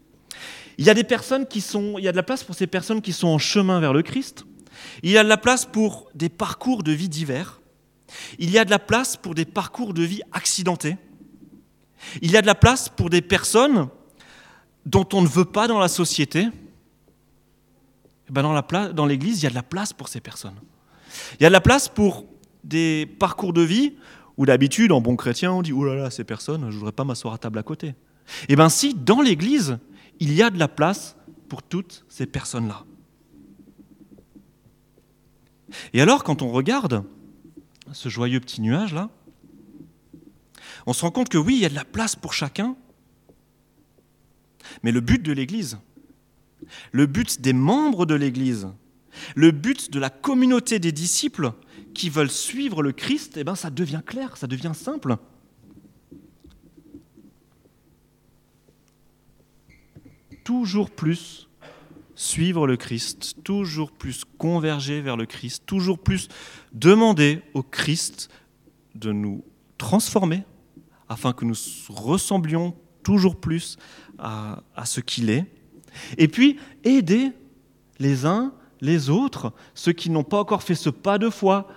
Il 0.78 0.84
y 0.84 0.90
a 0.90 0.94
des 0.94 1.04
personnes 1.04 1.46
qui 1.46 1.60
sont, 1.60 1.98
il 1.98 2.04
y 2.04 2.08
a 2.08 2.12
de 2.12 2.16
la 2.16 2.22
place 2.22 2.44
pour 2.44 2.54
ces 2.54 2.66
personnes 2.66 3.02
qui 3.02 3.12
sont 3.12 3.28
en 3.28 3.38
chemin 3.38 3.80
vers 3.80 3.92
le 3.92 4.02
Christ. 4.02 4.44
Il 5.02 5.10
y 5.10 5.18
a 5.18 5.24
de 5.24 5.28
la 5.28 5.36
place 5.36 5.64
pour 5.64 6.10
des 6.14 6.28
parcours 6.28 6.82
de 6.82 6.92
vie 6.92 7.08
divers. 7.08 7.60
Il 8.38 8.50
y 8.50 8.58
a 8.58 8.64
de 8.64 8.70
la 8.70 8.78
place 8.78 9.16
pour 9.16 9.34
des 9.34 9.44
parcours 9.44 9.94
de 9.94 10.02
vie 10.02 10.22
accidentés. 10.32 10.96
Il 12.20 12.30
y 12.30 12.36
a 12.36 12.42
de 12.42 12.46
la 12.46 12.54
place 12.54 12.88
pour 12.88 13.10
des 13.10 13.22
personnes 13.22 13.88
dont 14.84 15.06
on 15.12 15.22
ne 15.22 15.28
veut 15.28 15.44
pas 15.44 15.68
dans 15.68 15.78
la 15.78 15.88
société. 15.88 16.48
Eh 18.28 18.32
ben 18.32 18.42
dans 18.94 19.06
l'Église, 19.06 19.40
il 19.40 19.44
y 19.44 19.46
a 19.46 19.50
de 19.50 19.54
la 19.54 19.62
place 19.62 19.92
pour 19.92 20.08
ces 20.08 20.20
personnes. 20.20 20.56
Il 21.38 21.42
y 21.42 21.46
a 21.46 21.48
de 21.48 21.52
la 21.52 21.60
place 21.60 21.88
pour 21.88 22.24
des 22.64 23.06
parcours 23.18 23.52
de 23.52 23.62
vie 23.62 23.94
où 24.36 24.46
d'habitude, 24.46 24.92
en 24.92 25.00
bon 25.00 25.16
chrétien, 25.16 25.52
on 25.52 25.62
dit 25.62 25.72
Oh 25.72 25.84
là 25.84 25.94
là, 25.94 26.10
ces 26.10 26.24
personnes, 26.24 26.62
je 26.62 26.74
ne 26.74 26.78
voudrais 26.78 26.92
pas 26.92 27.04
m'asseoir 27.04 27.34
à 27.34 27.38
table 27.38 27.58
à 27.58 27.62
côté. 27.62 27.94
Eh 28.48 28.56
bien, 28.56 28.68
si, 28.68 28.94
dans 28.94 29.20
l'Église, 29.20 29.78
il 30.22 30.32
y 30.34 30.42
a 30.42 30.50
de 30.50 30.58
la 30.58 30.68
place 30.68 31.16
pour 31.48 31.64
toutes 31.64 32.04
ces 32.08 32.26
personnes-là. 32.26 32.84
Et 35.92 36.00
alors, 36.00 36.22
quand 36.22 36.42
on 36.42 36.52
regarde 36.52 37.02
ce 37.92 38.08
joyeux 38.08 38.38
petit 38.38 38.60
nuage-là, 38.60 39.10
on 40.86 40.92
se 40.92 41.02
rend 41.02 41.10
compte 41.10 41.28
que 41.28 41.38
oui, 41.38 41.56
il 41.56 41.62
y 41.62 41.66
a 41.66 41.68
de 41.68 41.74
la 41.74 41.84
place 41.84 42.14
pour 42.14 42.34
chacun, 42.34 42.76
mais 44.84 44.92
le 44.92 45.00
but 45.00 45.20
de 45.20 45.32
l'Église, 45.32 45.78
le 46.92 47.06
but 47.06 47.40
des 47.40 47.52
membres 47.52 48.06
de 48.06 48.14
l'Église, 48.14 48.68
le 49.34 49.50
but 49.50 49.90
de 49.90 49.98
la 49.98 50.08
communauté 50.08 50.78
des 50.78 50.92
disciples, 50.92 51.52
qui 51.94 52.10
veulent 52.10 52.30
suivre 52.30 52.80
le 52.80 52.92
Christ, 52.92 53.36
eh 53.36 53.44
ben, 53.44 53.56
ça 53.56 53.70
devient 53.70 54.02
clair, 54.06 54.36
ça 54.36 54.46
devient 54.46 54.72
simple. 54.72 55.16
Toujours 60.44 60.90
plus 60.90 61.48
suivre 62.14 62.66
le 62.66 62.76
Christ, 62.76 63.36
toujours 63.42 63.92
plus 63.92 64.24
converger 64.38 65.00
vers 65.00 65.16
le 65.16 65.26
Christ, 65.26 65.64
toujours 65.66 65.98
plus 65.98 66.28
demander 66.72 67.42
au 67.54 67.62
Christ 67.62 68.28
de 68.94 69.12
nous 69.12 69.44
transformer 69.78 70.44
afin 71.08 71.32
que 71.32 71.44
nous 71.44 71.54
ressemblions 71.88 72.74
toujours 73.02 73.36
plus 73.36 73.76
à, 74.18 74.62
ce 74.84 75.00
qu'il 75.00 75.30
est. 75.30 75.46
Et 76.18 76.28
puis 76.28 76.58
aider 76.84 77.32
les 77.98 78.24
uns 78.24 78.52
les 78.82 79.10
autres, 79.10 79.52
ceux 79.74 79.92
qui 79.92 80.10
n'ont 80.10 80.24
pas 80.24 80.40
encore 80.40 80.64
fait 80.64 80.74
ce 80.74 80.90
pas 80.90 81.16
de 81.16 81.30
foi, 81.30 81.68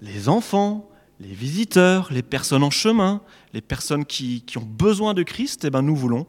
les 0.00 0.28
enfants, 0.28 0.90
les 1.20 1.32
visiteurs, 1.32 2.12
les 2.12 2.22
personnes 2.22 2.64
en 2.64 2.70
chemin, 2.70 3.22
les 3.52 3.60
personnes 3.60 4.04
qui, 4.04 4.44
ont 4.56 4.60
besoin 4.60 5.14
de 5.14 5.22
Christ, 5.22 5.64
eh 5.64 5.70
ben 5.70 5.82
nous 5.82 5.94
voulons 5.94 6.26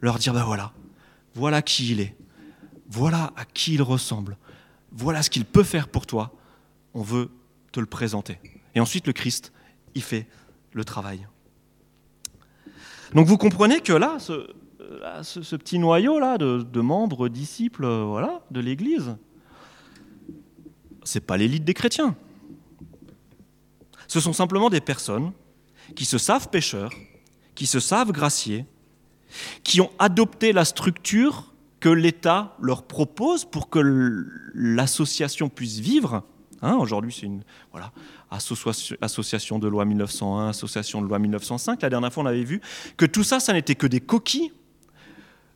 leur 0.00 0.18
dire, 0.18 0.32
ben 0.32 0.44
voilà, 0.44 0.72
voilà 1.34 1.62
qui 1.62 1.90
il 1.90 2.00
est, 2.00 2.16
voilà 2.88 3.32
à 3.36 3.44
qui 3.44 3.74
il 3.74 3.82
ressemble, 3.82 4.36
voilà 4.90 5.22
ce 5.22 5.30
qu'il 5.30 5.44
peut 5.44 5.62
faire 5.62 5.88
pour 5.88 6.06
toi, 6.06 6.32
on 6.94 7.02
veut 7.02 7.30
te 7.72 7.80
le 7.80 7.86
présenter. 7.86 8.38
Et 8.74 8.80
ensuite, 8.80 9.06
le 9.06 9.12
Christ, 9.12 9.52
il 9.94 10.02
fait 10.02 10.26
le 10.72 10.84
travail. 10.84 11.26
Donc 13.14 13.26
vous 13.26 13.36
comprenez 13.36 13.80
que 13.80 13.92
là, 13.92 14.18
ce, 14.18 15.56
petit 15.56 15.78
noyau 15.78 16.18
là 16.18 16.38
de, 16.38 16.80
membres, 16.80 17.28
disciples, 17.28 17.86
voilà, 17.86 18.42
de 18.50 18.60
l'Église, 18.60 19.16
c'est 21.04 21.20
pas 21.20 21.36
l'élite 21.36 21.64
des 21.64 21.74
chrétiens. 21.74 22.16
Ce 24.06 24.20
sont 24.20 24.32
simplement 24.32 24.70
des 24.70 24.80
personnes 24.80 25.32
qui 25.96 26.04
se 26.04 26.18
savent 26.18 26.48
pécheurs, 26.48 26.92
qui 27.54 27.66
se 27.66 27.80
savent 27.80 28.12
graciés, 28.12 28.66
qui 29.62 29.80
ont 29.80 29.90
adopté 29.98 30.52
la 30.52 30.64
structure 30.64 31.52
que 31.80 31.88
l'État 31.88 32.56
leur 32.60 32.84
propose 32.84 33.44
pour 33.44 33.68
que 33.68 33.80
l'association 34.54 35.48
puisse 35.48 35.80
vivre. 35.80 36.22
Hein, 36.62 36.76
aujourd'hui, 36.76 37.12
c'est 37.12 37.26
une 37.26 37.42
association 39.00 39.58
de 39.58 39.66
loi 39.66 39.84
1901, 39.84 40.48
association 40.48 41.02
de 41.02 41.08
loi 41.08 41.18
1905. 41.18 41.82
La 41.82 41.90
dernière 41.90 42.12
fois, 42.12 42.22
on 42.22 42.26
avait 42.26 42.44
vu 42.44 42.60
que 42.96 43.04
tout 43.04 43.24
ça, 43.24 43.40
ça 43.40 43.52
n'était 43.52 43.74
que 43.74 43.88
des 43.88 44.00
coquilles 44.00 44.52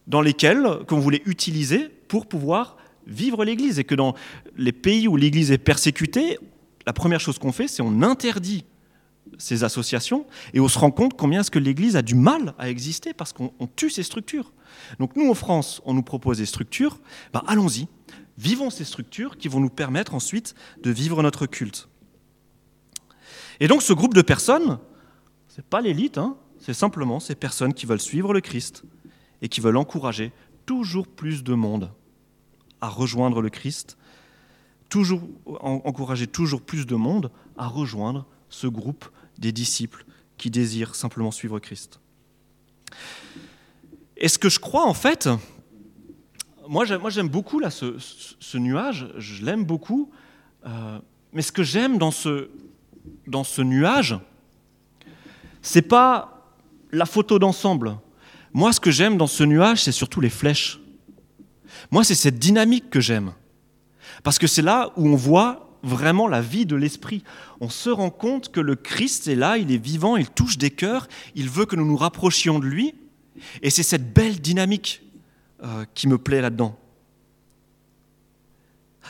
dans 0.08 0.20
lesquelles 0.20 0.66
qu'on 0.88 0.98
voulait 0.98 1.22
utiliser 1.26 1.88
pour 2.08 2.26
pouvoir 2.26 2.76
vivre 3.06 3.44
l'Église 3.44 3.78
et 3.78 3.84
que 3.84 3.94
dans 3.94 4.14
les 4.56 4.72
pays 4.72 5.06
où 5.06 5.16
l'Église 5.16 5.52
est 5.52 5.58
persécutée, 5.58 6.38
la 6.86 6.92
première 6.92 7.20
chose 7.20 7.38
qu'on 7.38 7.52
fait, 7.52 7.68
c'est 7.68 7.82
on 7.82 8.02
interdit 8.02 8.64
ces 9.38 9.64
associations 9.64 10.26
et 10.54 10.60
on 10.60 10.68
se 10.68 10.78
rend 10.78 10.90
compte 10.90 11.16
combien 11.16 11.40
est-ce 11.40 11.50
que 11.50 11.58
l'Église 11.58 11.96
a 11.96 12.02
du 12.02 12.14
mal 12.14 12.54
à 12.58 12.68
exister 12.68 13.12
parce 13.12 13.32
qu'on 13.32 13.52
tue 13.76 13.90
ces 13.90 14.02
structures. 14.02 14.52
Donc 14.98 15.16
nous, 15.16 15.30
en 15.30 15.34
France, 15.34 15.82
on 15.84 15.94
nous 15.94 16.02
propose 16.02 16.38
des 16.38 16.46
structures, 16.46 17.00
ben 17.32 17.42
allons-y, 17.46 17.88
vivons 18.38 18.70
ces 18.70 18.84
structures 18.84 19.36
qui 19.36 19.48
vont 19.48 19.60
nous 19.60 19.70
permettre 19.70 20.14
ensuite 20.14 20.54
de 20.82 20.90
vivre 20.90 21.22
notre 21.22 21.46
culte. 21.46 21.88
Et 23.60 23.68
donc 23.68 23.82
ce 23.82 23.92
groupe 23.92 24.14
de 24.14 24.22
personnes, 24.22 24.78
c'est 25.48 25.64
pas 25.64 25.80
l'élite, 25.80 26.18
hein, 26.18 26.36
c'est 26.58 26.74
simplement 26.74 27.20
ces 27.20 27.34
personnes 27.34 27.74
qui 27.74 27.86
veulent 27.86 28.00
suivre 28.00 28.32
le 28.32 28.40
Christ 28.40 28.84
et 29.42 29.48
qui 29.48 29.60
veulent 29.60 29.76
encourager 29.76 30.32
toujours 30.66 31.06
plus 31.06 31.44
de 31.44 31.54
monde 31.54 31.92
à 32.80 32.88
rejoindre 32.88 33.40
le 33.40 33.50
Christ, 33.50 33.96
toujours, 34.88 35.22
encourager 35.46 36.26
toujours 36.26 36.60
plus 36.60 36.86
de 36.86 36.94
monde 36.94 37.30
à 37.56 37.66
rejoindre 37.66 38.26
ce 38.48 38.66
groupe 38.66 39.06
des 39.38 39.52
disciples 39.52 40.04
qui 40.36 40.50
désirent 40.50 40.94
simplement 40.94 41.30
suivre 41.30 41.58
Christ. 41.58 42.00
Et 44.16 44.28
ce 44.28 44.38
que 44.38 44.48
je 44.48 44.58
crois 44.58 44.86
en 44.86 44.94
fait, 44.94 45.28
moi 46.68 46.84
j'aime 46.84 47.28
beaucoup 47.28 47.58
là, 47.58 47.70
ce, 47.70 48.56
nuage, 48.56 49.08
je 49.18 49.44
l'aime 49.44 49.64
beaucoup, 49.64 50.10
euh, 50.66 50.98
mais 51.32 51.42
ce 51.42 51.52
que 51.52 51.62
j'aime 51.62 51.98
dans 51.98 52.10
ce, 52.10 52.50
dans 53.26 53.44
ce 53.44 53.62
nuage, 53.62 54.18
c'est 55.62 55.82
pas 55.82 56.54
la 56.92 57.06
photo 57.06 57.38
d'ensemble. 57.38 57.98
Moi 58.52 58.72
ce 58.72 58.80
que 58.80 58.90
j'aime 58.90 59.16
dans 59.16 59.26
ce 59.26 59.44
nuage, 59.44 59.82
c'est 59.82 59.92
surtout 59.92 60.20
les 60.20 60.30
flèches. 60.30 60.80
Moi, 61.90 62.04
c'est 62.04 62.14
cette 62.14 62.38
dynamique 62.38 62.90
que 62.90 63.00
j'aime. 63.00 63.32
Parce 64.22 64.38
que 64.38 64.46
c'est 64.46 64.62
là 64.62 64.92
où 64.96 65.08
on 65.08 65.16
voit 65.16 65.65
vraiment 65.86 66.28
la 66.28 66.40
vie 66.40 66.66
de 66.66 66.76
l'Esprit. 66.76 67.22
On 67.60 67.68
se 67.68 67.90
rend 67.90 68.10
compte 68.10 68.50
que 68.50 68.60
le 68.60 68.74
Christ 68.74 69.28
est 69.28 69.34
là, 69.34 69.56
il 69.58 69.72
est 69.72 69.82
vivant, 69.82 70.16
il 70.16 70.28
touche 70.28 70.58
des 70.58 70.70
cœurs, 70.70 71.08
il 71.34 71.48
veut 71.48 71.64
que 71.64 71.76
nous 71.76 71.86
nous 71.86 71.96
rapprochions 71.96 72.58
de 72.58 72.66
lui. 72.66 72.94
Et 73.62 73.70
c'est 73.70 73.82
cette 73.82 74.12
belle 74.12 74.40
dynamique 74.40 75.02
euh, 75.62 75.84
qui 75.94 76.08
me 76.08 76.18
plaît 76.18 76.40
là-dedans. 76.40 76.78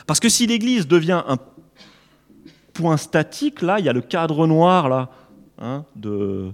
Parce 0.05 0.19
que 0.19 0.29
si 0.29 0.45
l'Église 0.47 0.87
devient 0.87 1.23
un 1.27 1.37
point 2.73 2.97
statique, 2.97 3.61
là, 3.61 3.79
il 3.79 3.85
y 3.85 3.89
a 3.89 3.93
le 3.93 4.01
cadre 4.01 4.45
noir 4.45 4.89
là, 4.89 5.09
hein, 5.57 5.85
de, 5.95 6.51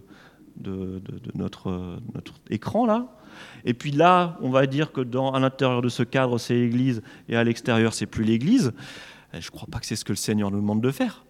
notre, 1.36 2.00
notre, 2.14 2.34
écran 2.50 2.86
là. 2.86 3.08
Et 3.66 3.74
puis 3.74 3.92
là, 3.92 4.38
on 4.42 4.50
va 4.50 4.68
dire 4.68 4.92
que 4.92 5.02
dans, 5.02 5.32
à 5.32 5.40
l'intérieur 5.40 5.82
de 5.82 5.90
ce 5.90 6.04
cadre, 6.04 6.38
c'est 6.38 6.54
l'Église, 6.54 7.02
et 7.28 7.36
à 7.36 7.44
l'extérieur, 7.44 7.94
c'est 7.94 8.06
plus 8.06 8.24
l'Église. 8.24 8.72
Je 9.34 9.48
ne 9.48 9.52
crois 9.52 9.68
pas 9.70 9.80
que 9.80 9.86
c'est 9.86 9.96
ce 9.96 10.06
que 10.06 10.12
le 10.12 10.18
Seigneur 10.18 10.52
nous 10.52 10.62
demande 10.62 10.82
de 10.82 10.92
faire. 10.92 11.26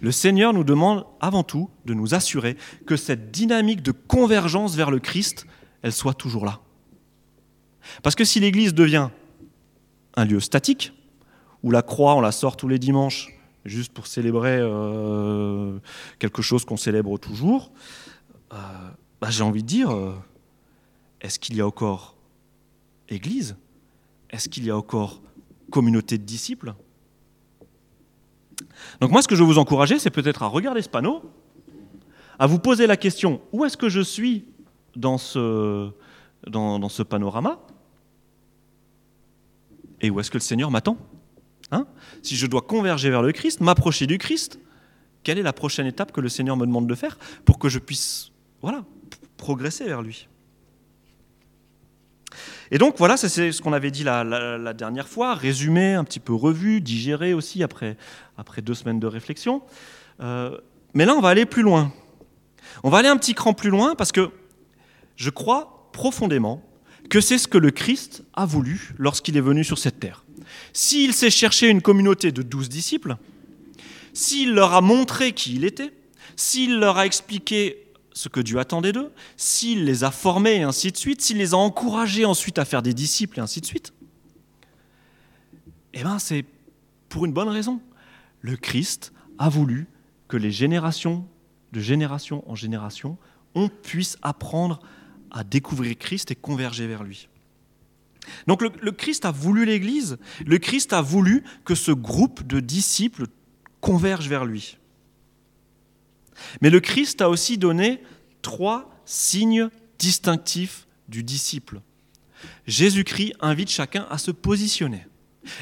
Le 0.00 0.12
Seigneur 0.12 0.52
nous 0.52 0.64
demande 0.64 1.06
avant 1.20 1.42
tout 1.42 1.70
de 1.86 1.94
nous 1.94 2.14
assurer 2.14 2.56
que 2.86 2.96
cette 2.96 3.30
dynamique 3.30 3.82
de 3.82 3.92
convergence 3.92 4.76
vers 4.76 4.90
le 4.90 4.98
Christ, 4.98 5.46
elle 5.82 5.92
soit 5.92 6.14
toujours 6.14 6.44
là. 6.44 6.60
Parce 8.02 8.14
que 8.14 8.24
si 8.24 8.38
l'Église 8.38 8.74
devient 8.74 9.08
un 10.14 10.24
lieu 10.24 10.40
statique, 10.40 10.92
où 11.62 11.70
la 11.70 11.82
croix, 11.82 12.14
on 12.14 12.20
la 12.20 12.32
sort 12.32 12.56
tous 12.56 12.68
les 12.68 12.78
dimanches, 12.78 13.32
juste 13.64 13.92
pour 13.92 14.06
célébrer 14.06 14.58
euh, 14.60 15.78
quelque 16.18 16.42
chose 16.42 16.64
qu'on 16.64 16.76
célèbre 16.76 17.18
toujours, 17.18 17.72
euh, 18.52 18.56
bah, 19.20 19.30
j'ai 19.30 19.42
envie 19.42 19.62
de 19.62 19.68
dire, 19.68 19.90
euh, 19.90 20.14
est-ce 21.20 21.38
qu'il 21.38 21.56
y 21.56 21.60
a 21.60 21.66
encore 21.66 22.16
Église? 23.08 23.56
Est-ce 24.30 24.48
qu'il 24.48 24.64
y 24.64 24.70
a 24.70 24.76
encore 24.76 25.20
communauté 25.70 26.18
de 26.18 26.24
disciples. 26.24 26.74
Donc 29.00 29.10
moi, 29.10 29.22
ce 29.22 29.28
que 29.28 29.36
je 29.36 29.42
veux 29.42 29.46
vous 29.46 29.58
encourager, 29.58 29.98
c'est 29.98 30.10
peut-être 30.10 30.42
à 30.42 30.46
regarder 30.46 30.82
ce 30.82 30.88
panneau, 30.88 31.22
à 32.38 32.46
vous 32.46 32.58
poser 32.58 32.86
la 32.86 32.96
question, 32.96 33.40
où 33.52 33.64
est-ce 33.64 33.76
que 33.76 33.88
je 33.88 34.00
suis 34.00 34.44
dans 34.96 35.18
ce, 35.18 35.90
dans 36.46 36.88
ce 36.88 37.02
panorama 37.02 37.60
Et 40.00 40.10
où 40.10 40.18
est-ce 40.20 40.30
que 40.30 40.38
le 40.38 40.42
Seigneur 40.42 40.70
m'attend 40.70 40.96
Hein? 41.70 41.86
Si 42.22 42.36
je 42.36 42.46
dois 42.46 42.62
converger 42.62 43.10
vers 43.10 43.22
le 43.22 43.32
Christ, 43.32 43.60
m'approcher 43.60 44.06
du 44.06 44.18
Christ, 44.18 44.58
quelle 45.22 45.38
est 45.38 45.42
la 45.42 45.52
prochaine 45.52 45.86
étape 45.86 46.12
que 46.12 46.20
le 46.20 46.28
Seigneur 46.28 46.56
me 46.56 46.66
demande 46.66 46.86
de 46.86 46.94
faire 46.94 47.18
pour 47.44 47.58
que 47.58 47.68
je 47.68 47.78
puisse 47.78 48.32
voilà, 48.62 48.84
progresser 49.36 49.84
vers 49.84 50.02
lui? 50.02 50.28
Et 52.70 52.78
donc 52.78 52.96
voilà, 52.98 53.16
c'est 53.16 53.52
ce 53.52 53.62
qu'on 53.62 53.72
avait 53.72 53.90
dit 53.90 54.04
la, 54.04 54.74
dernière 54.74 55.08
fois, 55.08 55.34
résumé, 55.34 55.94
un 55.94 56.04
petit 56.04 56.20
peu 56.20 56.34
revu, 56.34 56.80
digéré 56.80 57.34
aussi 57.34 57.62
après, 57.62 57.96
après 58.36 58.62
deux 58.62 58.74
semaines 58.74 59.00
de 59.00 59.06
réflexion. 59.06 59.62
Euh, 60.20 60.56
mais 60.94 61.04
là, 61.04 61.14
on 61.14 61.20
va 61.20 61.30
aller 61.30 61.46
plus 61.46 61.62
loin. 61.62 61.92
On 62.82 62.90
va 62.90 62.98
aller 62.98 63.08
un 63.08 63.16
petit 63.16 63.34
cran 63.34 63.54
plus 63.54 63.70
loin 63.70 63.94
parce 63.94 64.12
que 64.12 64.30
je 65.16 65.30
crois 65.30 65.88
profondément 65.92 66.62
que 67.08 67.20
c'est 67.20 67.38
ce 67.38 67.48
que 67.48 67.58
le 67.58 67.70
Christ 67.70 68.24
a 68.34 68.44
voulu 68.44 68.94
lorsqu'il 68.98 69.36
est 69.36 69.42
venu 69.42 69.64
sur 69.64 69.78
cette 69.78 69.98
terre. 69.98 70.24
S'il 70.72 71.14
s'est 71.14 71.30
cherché 71.30 71.68
une 71.68 71.82
communauté 71.82 72.32
de 72.32 72.42
douze 72.42 72.68
disciples, 72.68 73.16
s'il 74.12 74.52
leur 74.52 74.74
a 74.74 74.80
montré 74.80 75.32
qui 75.32 75.54
il 75.54 75.64
était, 75.64 75.92
s'il 76.36 76.78
leur 76.78 76.98
a 76.98 77.06
expliqué 77.06 77.87
ce 78.18 78.28
que 78.28 78.40
Dieu 78.40 78.58
attendait 78.58 78.90
d'eux, 78.90 79.12
s'il 79.36 79.84
les 79.84 80.02
a 80.02 80.10
formés 80.10 80.56
et 80.56 80.62
ainsi 80.64 80.90
de 80.90 80.96
suite, 80.96 81.22
s'il 81.22 81.36
les 81.36 81.54
a 81.54 81.56
encouragés 81.56 82.24
ensuite 82.24 82.58
à 82.58 82.64
faire 82.64 82.82
des 82.82 82.92
disciples 82.92 83.38
et 83.38 83.40
ainsi 83.40 83.60
de 83.60 83.66
suite, 83.66 83.92
eh 85.94 86.02
bien 86.02 86.18
c'est 86.18 86.44
pour 87.08 87.26
une 87.26 87.32
bonne 87.32 87.48
raison. 87.48 87.80
Le 88.40 88.56
Christ 88.56 89.12
a 89.38 89.48
voulu 89.48 89.86
que 90.26 90.36
les 90.36 90.50
générations, 90.50 91.28
de 91.70 91.78
génération 91.78 92.42
en 92.50 92.56
génération, 92.56 93.18
on 93.54 93.68
puisse 93.68 94.18
apprendre 94.22 94.80
à 95.30 95.44
découvrir 95.44 95.96
Christ 95.96 96.32
et 96.32 96.34
converger 96.34 96.88
vers 96.88 97.04
lui. 97.04 97.28
Donc 98.48 98.62
le, 98.62 98.90
Christ 98.90 99.26
a 99.26 99.30
voulu 99.30 99.64
l'Église, 99.64 100.18
le 100.44 100.58
Christ 100.58 100.92
a 100.92 101.02
voulu 101.02 101.44
que 101.64 101.76
ce 101.76 101.92
groupe 101.92 102.44
de 102.44 102.58
disciples 102.58 103.26
converge 103.80 104.28
vers 104.28 104.44
lui. 104.44 104.76
Mais 106.60 106.70
le 106.70 106.80
Christ 106.80 107.20
a 107.20 107.28
aussi 107.28 107.58
donné 107.58 108.02
trois 108.42 108.90
signes 109.04 109.68
distinctifs 109.98 110.86
du 111.08 111.22
disciple. 111.22 111.80
Jésus-Christ 112.66 113.34
invite 113.40 113.70
chacun 113.70 114.06
à 114.10 114.18
se 114.18 114.30
positionner. 114.30 115.06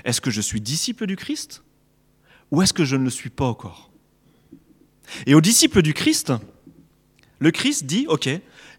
Est-ce 0.05 0.21
que 0.21 0.31
je 0.31 0.41
suis 0.41 0.61
disciple 0.61 1.07
du 1.07 1.17
Christ 1.17 1.63
ou 2.51 2.63
est-ce 2.63 2.73
que 2.73 2.85
je 2.85 2.97
ne 2.97 3.05
le 3.05 3.11
suis 3.11 3.31
pas 3.31 3.47
encore? 3.47 3.91
Et 5.27 5.35
aux 5.35 5.41
disciples 5.41 5.83
du 5.83 5.95
Christ, 5.95 6.33
le 7.39 7.51
Christ 7.51 7.87
dit, 7.87 8.07
OK, 8.09 8.29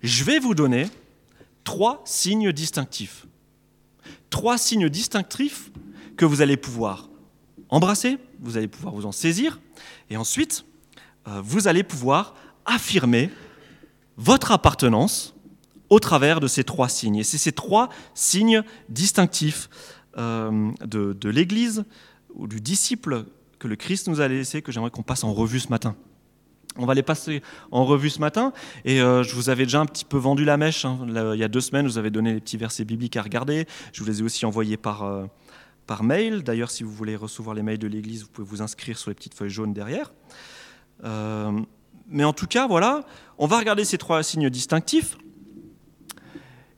je 0.03 0.23
vais 0.23 0.39
vous 0.39 0.55
donner 0.55 0.87
trois 1.63 2.01
signes 2.05 2.51
distinctifs 2.51 3.27
trois 4.29 4.57
signes 4.57 4.89
distinctifs 4.89 5.71
que 6.15 6.25
vous 6.25 6.41
allez 6.41 6.57
pouvoir 6.57 7.09
embrasser, 7.69 8.17
vous 8.39 8.57
allez 8.57 8.67
pouvoir 8.67 8.93
vous 8.93 9.05
en 9.05 9.11
saisir, 9.11 9.59
et 10.09 10.17
ensuite, 10.17 10.65
vous 11.43 11.67
allez 11.67 11.83
pouvoir 11.83 12.33
affirmer 12.65 13.29
votre 14.17 14.51
appartenance 14.51 15.35
au 15.89 15.99
travers 15.99 16.39
de 16.39 16.47
ces 16.47 16.63
trois 16.63 16.89
signes. 16.89 17.17
Et 17.17 17.23
c'est 17.23 17.37
ces 17.37 17.51
trois 17.51 17.89
signes 18.13 18.63
distinctifs 18.89 19.69
euh, 20.17 20.71
de, 20.85 21.29
l'Église 21.29 21.85
ou 22.33 22.47
du 22.47 22.59
disciple 22.59 23.25
que 23.59 23.67
le 23.67 23.75
Christ 23.75 24.07
nous 24.07 24.21
a 24.21 24.27
laissé 24.27 24.61
que 24.61 24.71
j'aimerais 24.71 24.91
qu'on 24.91 25.03
passe 25.03 25.23
en 25.23 25.33
revue 25.33 25.59
ce 25.59 25.69
matin. 25.69 25.95
On 26.79 26.85
va 26.85 26.93
les 26.93 27.03
passer 27.03 27.41
en 27.71 27.85
revue 27.85 28.09
ce 28.09 28.19
matin. 28.19 28.53
Et 28.85 29.01
euh, 29.01 29.23
je 29.23 29.33
vous 29.33 29.49
avais 29.49 29.63
déjà 29.63 29.79
un 29.79 29.85
petit 29.85 30.05
peu 30.05 30.17
vendu 30.17 30.45
la 30.45 30.57
mèche. 30.57 30.85
Hein. 30.85 30.99
il 31.07 31.39
y 31.39 31.43
a 31.43 31.47
deux 31.47 31.61
semaines, 31.61 31.87
je 31.87 31.93
vous 31.93 31.97
avais 31.97 32.11
donné 32.11 32.33
les 32.33 32.39
petits 32.39 32.57
versets 32.57 32.85
bibliques 32.85 33.17
à 33.17 33.21
regarder. 33.21 33.65
Je 33.93 34.03
vous 34.03 34.09
les 34.09 34.19
ai 34.19 34.23
aussi 34.23 34.45
envoyés 34.45 34.77
par, 34.77 35.03
euh, 35.03 35.25
par 35.87 36.03
mail. 36.03 36.43
D'ailleurs, 36.43 36.69
si 36.69 36.83
vous 36.83 36.91
voulez 36.91 37.15
recevoir 37.15 37.55
les 37.55 37.63
mails 37.63 37.79
de 37.79 37.87
l'Église, 37.87 38.23
vous 38.23 38.29
pouvez 38.29 38.47
vous 38.47 38.61
inscrire 38.61 38.97
sur 38.97 39.09
les 39.09 39.15
petites 39.15 39.33
feuilles 39.33 39.49
jaunes 39.49 39.73
derrière. 39.73 40.11
Euh, 41.03 41.51
mais 42.07 42.23
en 42.23 42.33
tout 42.33 42.47
cas, 42.47 42.67
voilà, 42.67 43.05
on 43.37 43.47
va 43.47 43.57
regarder 43.57 43.85
ces 43.85 43.97
trois 43.97 44.23
signes 44.23 44.49
distinctifs. 44.49 45.17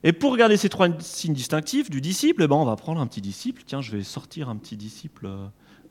Et 0.02 0.12
pour 0.12 0.32
regarder 0.32 0.56
ces 0.56 0.68
trois 0.68 0.88
signes 1.00 1.34
distinctifs 1.34 1.90
du 1.90 2.00
disciple, 2.00 2.42
eh 2.42 2.48
ben, 2.48 2.56
on 2.56 2.64
va 2.64 2.76
prendre 2.76 3.00
un 3.00 3.06
petit 3.06 3.20
disciple. 3.20 3.62
Tiens, 3.66 3.82
je 3.82 3.92
vais 3.92 4.02
sortir 4.02 4.48
un 4.48 4.56
petit 4.56 4.76
disciple 4.76 5.28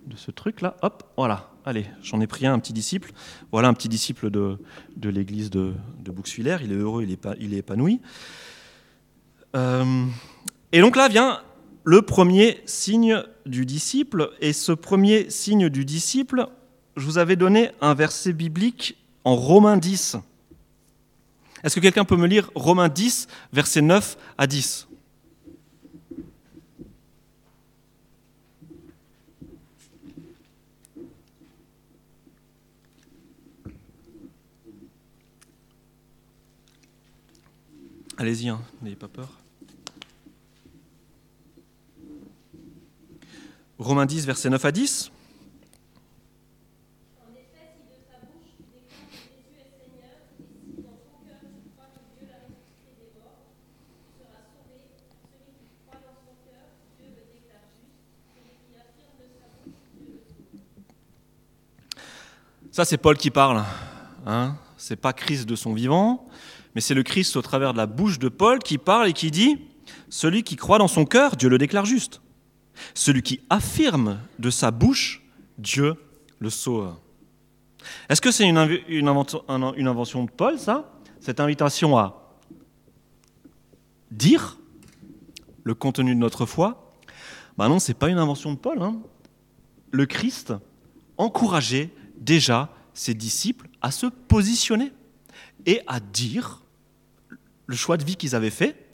de 0.08 0.16
ce 0.16 0.32
truc-là. 0.32 0.78
Hop, 0.82 1.04
voilà. 1.16 1.52
Allez, 1.66 1.86
j'en 2.02 2.20
ai 2.20 2.26
pris 2.26 2.48
un, 2.48 2.54
un 2.54 2.60
petit 2.60 2.74
disciple. 2.74 3.12
Voilà 3.52 3.68
un 3.68 3.74
petit 3.74 3.90
disciple 3.90 4.32
de, 4.32 4.58
de 4.98 5.10
l'église 5.10 5.52
de, 5.52 5.74
de 6.00 6.12
Bouxwiller. 6.12 6.58
Il 6.64 6.72
est 6.72 6.76
heureux, 6.76 7.04
il 7.04 7.12
est, 7.12 7.28
il 7.40 7.54
est 7.54 7.58
épanoui. 7.58 8.02
Euh, 9.56 10.06
et 10.72 10.82
donc 10.82 10.96
là 10.96 11.08
vient 11.08 11.42
le 11.84 12.02
premier 12.02 12.62
signe 12.66 13.24
du 13.46 13.66
disciple. 13.68 14.32
Et 14.42 14.54
ce 14.54 14.72
premier 14.72 15.30
signe 15.30 15.70
du 15.70 15.86
disciple, 15.86 16.48
je 17.00 17.06
vous 17.06 17.18
avais 17.18 17.36
donné 17.36 17.72
un 17.82 17.94
verset 17.94 18.34
biblique 18.34 18.98
en 19.24 19.36
Romains 19.36 19.78
10. 19.78 20.18
Est-ce 21.64 21.76
que 21.76 21.80
quelqu'un 21.80 22.06
peut 22.06 22.18
me 22.18 22.28
lire 22.28 22.52
Romains 22.56 22.90
10, 22.90 23.28
versets 23.54 23.82
9 23.82 24.18
à 24.38 24.48
10 24.48 24.88
Allez-y, 38.18 38.50
hein, 38.50 38.60
n'ayez 38.82 38.98
pas 38.98 39.08
peur. 39.08 39.30
Romains 43.78 44.06
10, 44.06 44.26
versets 44.26 44.50
9 44.50 44.66
à 44.66 44.72
10. 44.74 45.12
Ça, 62.80 62.86
c'est 62.86 62.98
Paul 62.98 63.18
qui 63.18 63.30
parle. 63.30 63.62
Hein 64.26 64.56
c'est 64.78 64.96
pas 64.96 65.12
Christ 65.12 65.46
de 65.46 65.58
son 65.58 65.74
vivant, 65.74 66.26
mais 66.74 66.80
c'est 66.80 66.94
le 66.94 67.04
Christ 67.04 67.36
au 67.36 67.42
travers 67.42 67.74
de 67.74 67.78
la 67.78 67.88
bouche 67.88 68.20
de 68.20 68.30
Paul 68.30 68.60
qui 68.60 68.78
parle 68.78 69.10
et 69.10 69.12
qui 69.12 69.32
dit 69.32 69.58
Celui 70.08 70.44
qui 70.44 70.56
croit 70.56 70.78
dans 70.78 70.88
son 70.88 71.04
cœur, 71.04 71.36
Dieu 71.36 71.50
le 71.50 71.58
déclare 71.58 71.84
juste. 71.84 72.22
Celui 72.94 73.22
qui 73.22 73.42
affirme 73.50 74.20
de 74.40 74.50
sa 74.50 74.72
bouche, 74.72 75.22
Dieu 75.58 75.96
le 76.40 76.50
sauve. 76.50 76.96
Est-ce 78.08 78.22
que 78.22 78.32
c'est 78.32 78.48
une, 78.48 78.58
invention 78.58 80.24
de 80.24 80.32
Paul, 80.32 80.58
ça? 80.58 80.90
Cette 81.20 81.42
invitation 81.42 81.98
à 81.98 82.32
dire 84.10 84.58
le 85.66 85.76
contenu 85.76 86.16
de 86.16 86.20
notre 86.22 86.46
foi? 86.46 86.94
Ben 87.58 87.68
non, 87.68 87.80
c'est 87.80 87.94
pas 87.94 88.08
une 88.08 88.20
invention 88.20 88.54
de 88.54 88.58
Paul. 88.58 88.82
Hein. 88.82 89.02
Le 89.92 90.06
Christ 90.06 90.54
encourageait 91.18 91.90
déjà 92.20 92.70
ses 92.94 93.14
disciples 93.14 93.68
à 93.82 93.92
se 93.92 94.06
positionner 94.08 94.92
et 95.66 95.82
à 95.88 96.00
dire 96.00 96.64
le 97.66 97.76
choix 97.76 97.98
de 97.98 98.04
vie 98.04 98.16
qu'ils 98.16 98.36
avaient 98.36 98.50
fait 98.50 98.90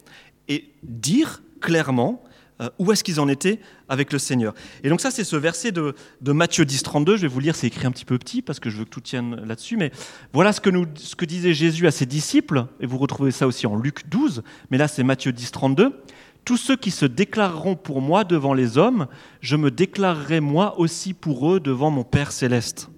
et 0.48 0.72
dire 0.82 1.42
clairement 1.60 2.22
euh, 2.62 2.70
où 2.78 2.90
est-ce 2.90 3.04
qu'ils 3.04 3.20
en 3.20 3.28
étaient 3.28 3.60
avec 3.88 4.12
le 4.12 4.18
Seigneur. 4.18 4.54
Et 4.82 4.88
donc 4.88 5.02
ça, 5.02 5.10
c'est 5.10 5.24
ce 5.24 5.36
verset 5.36 5.72
de, 5.72 5.94
Matthieu 6.24 6.64
10, 6.64 6.82
32. 6.82 7.16
Je 7.16 7.22
vais 7.22 7.28
vous 7.28 7.40
lire, 7.40 7.54
c'est 7.54 7.66
écrit 7.66 7.86
un 7.86 7.90
petit 7.90 8.06
peu 8.06 8.16
petit 8.18 8.40
parce 8.40 8.60
que 8.60 8.70
je 8.70 8.78
veux 8.78 8.84
que 8.84 8.90
tout 8.90 9.02
tienne 9.02 9.44
là-dessus. 9.44 9.76
Mais 9.76 9.90
voilà 10.32 10.54
ce 10.54 10.62
que, 10.62 10.70
nous, 10.70 10.86
ce 10.94 11.16
que 11.16 11.26
disait 11.26 11.52
Jésus 11.52 11.86
à 11.86 11.90
ses 11.90 12.06
disciples. 12.06 12.66
Et 12.80 12.86
vous 12.86 12.96
retrouvez 12.96 13.30
ça 13.30 13.46
aussi 13.46 13.66
en 13.66 13.76
Luc 13.76 14.08
12. 14.08 14.42
Mais 14.70 14.78
là, 14.78 14.88
c'est 14.88 15.02
Matthieu 15.02 15.32
10, 15.32 15.50
32. 15.50 16.02
Tous 16.46 16.56
ceux 16.56 16.76
qui 16.76 16.90
se 16.92 17.04
déclareront 17.04 17.76
pour 17.76 18.00
moi 18.00 18.24
devant 18.24 18.54
les 18.54 18.78
hommes, 18.78 19.06
je 19.40 19.56
me 19.56 19.70
déclarerai 19.70 20.40
moi 20.40 20.78
aussi 20.78 21.12
pour 21.12 21.52
eux 21.52 21.60
devant 21.60 21.90
mon 21.90 22.04
Père 22.04 22.32
céleste. 22.32 22.88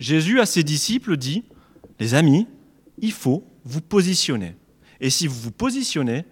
Jésus 0.00 0.40
à 0.40 0.46
ses 0.46 0.64
disciples 0.64 1.16
dit, 1.16 1.44
les 2.00 2.14
amis, 2.14 2.48
il 2.98 3.12
faut 3.12 3.44
vous 3.64 3.82
positionner. 3.82 4.56
Et 5.00 5.10
si 5.10 5.26
vous 5.26 5.38
vous 5.38 5.52
positionnez, 5.52 6.24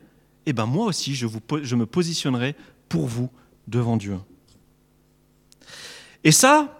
eh 0.47 0.53
ben 0.53 0.67
moi 0.67 0.87
aussi, 0.87 1.15
je, 1.15 1.27
je 1.63 1.77
me 1.77 1.87
positionnerai 1.87 2.57
pour 2.89 3.07
vous 3.07 3.31
devant 3.69 3.97
Dieu. 3.97 4.17
Et 6.25 6.33
ça, 6.33 6.75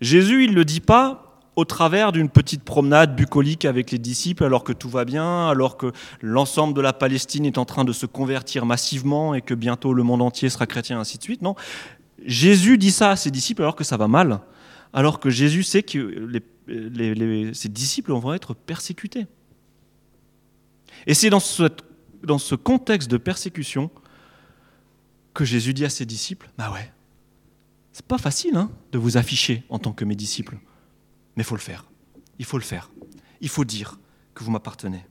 Jésus, 0.00 0.44
il 0.44 0.50
ne 0.50 0.56
le 0.56 0.64
dit 0.64 0.80
pas 0.80 1.40
au 1.56 1.64
travers 1.64 2.12
d'une 2.12 2.28
petite 2.28 2.62
promenade 2.62 3.16
bucolique 3.16 3.64
avec 3.64 3.90
les 3.90 3.98
disciples 3.98 4.44
alors 4.44 4.62
que 4.62 4.72
tout 4.72 4.88
va 4.88 5.04
bien, 5.04 5.48
alors 5.48 5.76
que 5.76 5.92
l'ensemble 6.20 6.74
de 6.74 6.80
la 6.80 6.92
Palestine 6.92 7.46
est 7.46 7.58
en 7.58 7.64
train 7.64 7.84
de 7.84 7.92
se 7.92 8.06
convertir 8.06 8.64
massivement 8.64 9.34
et 9.34 9.42
que 9.42 9.54
bientôt 9.54 9.92
le 9.92 10.04
monde 10.04 10.22
entier 10.22 10.50
sera 10.50 10.66
chrétien, 10.66 11.00
ainsi 11.00 11.18
de 11.18 11.22
suite. 11.24 11.42
Non, 11.42 11.56
Jésus 12.24 12.78
dit 12.78 12.92
ça 12.92 13.10
à 13.10 13.16
ses 13.16 13.32
disciples 13.32 13.62
alors 13.62 13.74
que 13.74 13.82
ça 13.84 13.96
va 13.96 14.06
mal, 14.06 14.40
alors 14.92 15.20
que 15.20 15.30
Jésus 15.30 15.62
sait 15.62 15.82
que 15.82 16.28
ses 17.52 17.68
disciples 17.68 18.12
vont 18.12 18.32
être 18.32 18.54
persécutés. 18.54 19.26
Et 21.06 21.14
c'est 21.14 21.30
dans 21.30 21.40
ce, 21.40 22.54
contexte 22.54 23.10
de 23.10 23.16
persécution 23.16 23.90
que 25.34 25.44
Jésus 25.44 25.74
dit 25.74 25.84
à 25.84 25.90
ses 25.90 26.04
disciples, 26.04 26.50
bah 26.58 26.72
ouais, 26.72 26.92
c'est 27.92 28.06
pas 28.06 28.18
facile 28.18 28.56
hein, 28.56 28.70
de 28.92 28.98
vous 28.98 29.16
afficher 29.16 29.62
en 29.68 29.78
tant 29.78 29.92
que 29.92 30.04
mes 30.04 30.16
disciples. 30.16 30.58
Mais 31.36 31.42
il 31.42 31.46
faut 31.46 31.54
le 31.54 31.60
faire. 31.60 31.84
Il 32.38 32.44
faut 32.44 32.58
le 32.58 32.64
faire. 32.64 32.90
Il 33.40 33.48
faut 33.48 33.64
dire 33.64 33.98
que 34.34 34.42
vous 34.42 34.50
m'appartenez. 34.50 35.04